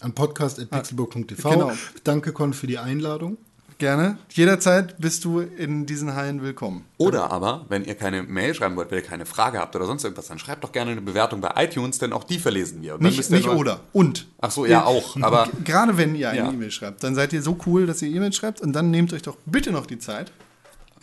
[0.05, 1.51] An podcast.pixelburg.tv.
[1.51, 1.73] Genau.
[2.05, 3.39] Danke, Con, für die Einladung.
[3.79, 4.19] gerne.
[4.31, 6.85] Jederzeit bist du in diesen Hallen willkommen.
[6.99, 10.05] Oder aber, wenn ihr keine Mail schreiben wollt, wenn ihr keine Frage habt oder sonst
[10.05, 12.95] irgendwas, dann schreibt doch gerne eine Bewertung bei iTunes, denn auch die verlesen wir.
[12.95, 13.81] Und dann Nicht, müsst ihr nicht nur- oder.
[13.95, 14.27] Und.
[14.41, 15.17] Ach so, ja, auch.
[15.23, 16.51] Aber Gerade wenn ihr eine Ja.
[16.53, 19.23] E-Mail schreibt, dann seid ihr so cool, dass ihr E-Mail schreibt und dann nehmt euch
[19.23, 20.31] doch bitte noch die Zeit.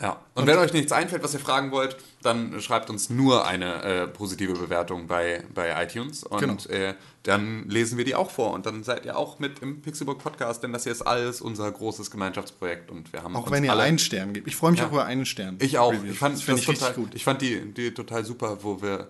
[0.02, 0.19] Ja.
[0.34, 4.07] Und, wenn euch nichts einfällt, was ihr fragen wollt, dann schreibt uns nur eine äh,
[4.07, 6.56] positive Bewertung bei, bei iTunes und Genau.
[6.69, 10.18] äh, dann lesen wir die auch vor und dann seid ihr auch mit im Pixelbook
[10.18, 13.72] Podcast, denn das hier ist alles unser großes Gemeinschaftsprojekt und wir haben Auch wenn ihr
[13.72, 14.48] alle einen Stern gebt.
[14.48, 14.88] Ich freue mich Ja.
[14.88, 15.57] auch über einen Stern.
[15.60, 15.91] Ich auch.
[15.94, 16.14] Reviews.
[16.14, 17.14] Ich fand das, das ich total, gut.
[17.14, 19.07] Ich fand die, die total super, wo wir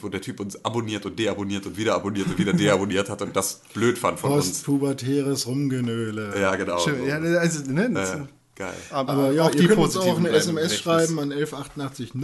[0.00, 3.34] wo der Typ uns abonniert und deabonniert und wieder abonniert und wieder deabonniert hat und
[3.36, 4.46] das blöd fand von uns.
[4.48, 6.34] Postpubertäres Rumgenöle.
[6.40, 6.78] Ja, genau.
[6.80, 7.06] Schön.
[7.06, 8.16] Ja, also, ne, das,
[8.58, 8.74] geil.
[8.90, 12.14] aber, Aber ja, auch ihr die könnt uns auch eine bleiben SMS schreiben an 11880.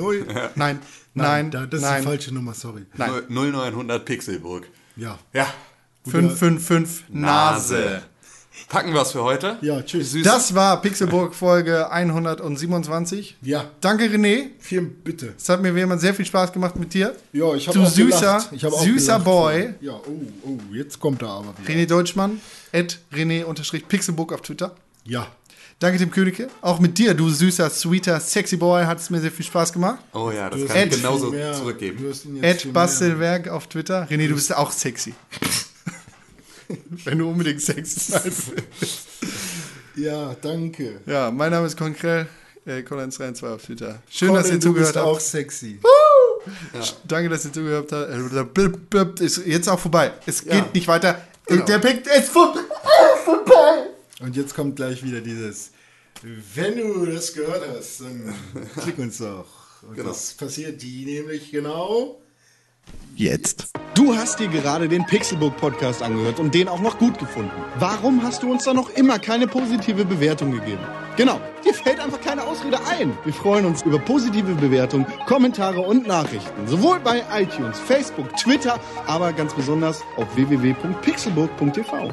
[0.55, 0.81] Nein,
[1.15, 2.03] nein, da, das ist nein.
[2.03, 2.83] die falsche Nummer, sorry.
[2.97, 3.11] Nein.
[3.29, 4.69] 0900 Pixelburg.
[4.97, 5.19] Ja.
[5.33, 5.47] Ja.
[6.07, 7.75] 555 Nase.
[7.75, 8.03] Nase.
[8.69, 9.59] Packen wir es für heute.
[9.63, 10.13] Ja, tschüss.
[10.13, 10.25] Süß.
[10.25, 13.37] Das war Pixelburg Folge 127.
[13.43, 14.51] Ja, Danke, René.
[14.59, 15.35] vielen bitte.
[15.37, 17.15] Es hat mir wie immer sehr viel Spaß gemacht mit dir.
[17.33, 18.49] Ja, ich habe auch süßer, gelacht.
[18.53, 19.25] Ich hab auch süßer gelacht.
[19.25, 19.75] Boy.
[19.81, 21.69] Ja, oh, oh, jetzt kommt er aber wieder.
[21.69, 22.41] René Deutschmann,
[22.73, 24.75] at René-Pixelburg auf Twitter.
[25.05, 25.27] Ja,
[25.85, 26.49] Danke Tim Königke.
[26.63, 29.99] Auch mit dir, du süßer, sweeter, sexy Boy, hat es mir sehr viel Spaß gemacht.
[30.15, 31.99] Oh ja, das du kann ich genauso mehr- zurückgeben.
[32.25, 32.73] Du Ed.
[32.73, 34.09] Bastelwerk auf Twitter.
[34.11, 35.13] René, du bist auch sexy.
[37.05, 39.01] Wenn du unbedingt sexy sein willst.
[39.95, 41.03] Ja, danke.
[41.05, 42.29] Ja, mein Name ist Konkrell.
[42.65, 44.03] Äh, Colin312 auf Twitter.
[44.09, 45.07] Schön, dass Colin, ihr du zugehört bist habt.
[45.07, 45.81] auch sexy.
[47.07, 49.21] Danke, dass ihr zugehört habt.
[49.21, 50.13] Äh, Ist jetzt auch vorbei.
[50.25, 50.67] Es geht Ja.
[50.73, 51.21] nicht weiter.
[51.45, 51.67] Genau.
[51.67, 52.61] Der Pick ist vorbei.
[54.21, 55.73] Und jetzt kommt gleich wieder dieses,
[56.55, 58.35] wenn du das gehört hast, dann
[58.83, 59.47] klick uns doch.
[59.83, 60.09] Und Genau.
[60.09, 62.21] das passiert die nämlich genau.
[63.17, 63.69] Jetzt.
[63.95, 67.51] Du hast dir gerade den Pixelbook Podcast angehört und den auch noch gut gefunden.
[67.79, 70.81] Warum hast du uns da noch immer keine positive Bewertung gegeben?
[71.17, 73.17] Genau, dir fällt einfach keine Ausrede ein.
[73.25, 76.67] Wir freuen uns über positive Bewertungen, Kommentare und Nachrichten.
[76.67, 82.13] Sowohl bei iTunes, Facebook, Twitter, aber ganz besonders auf www.pixelburg.tv.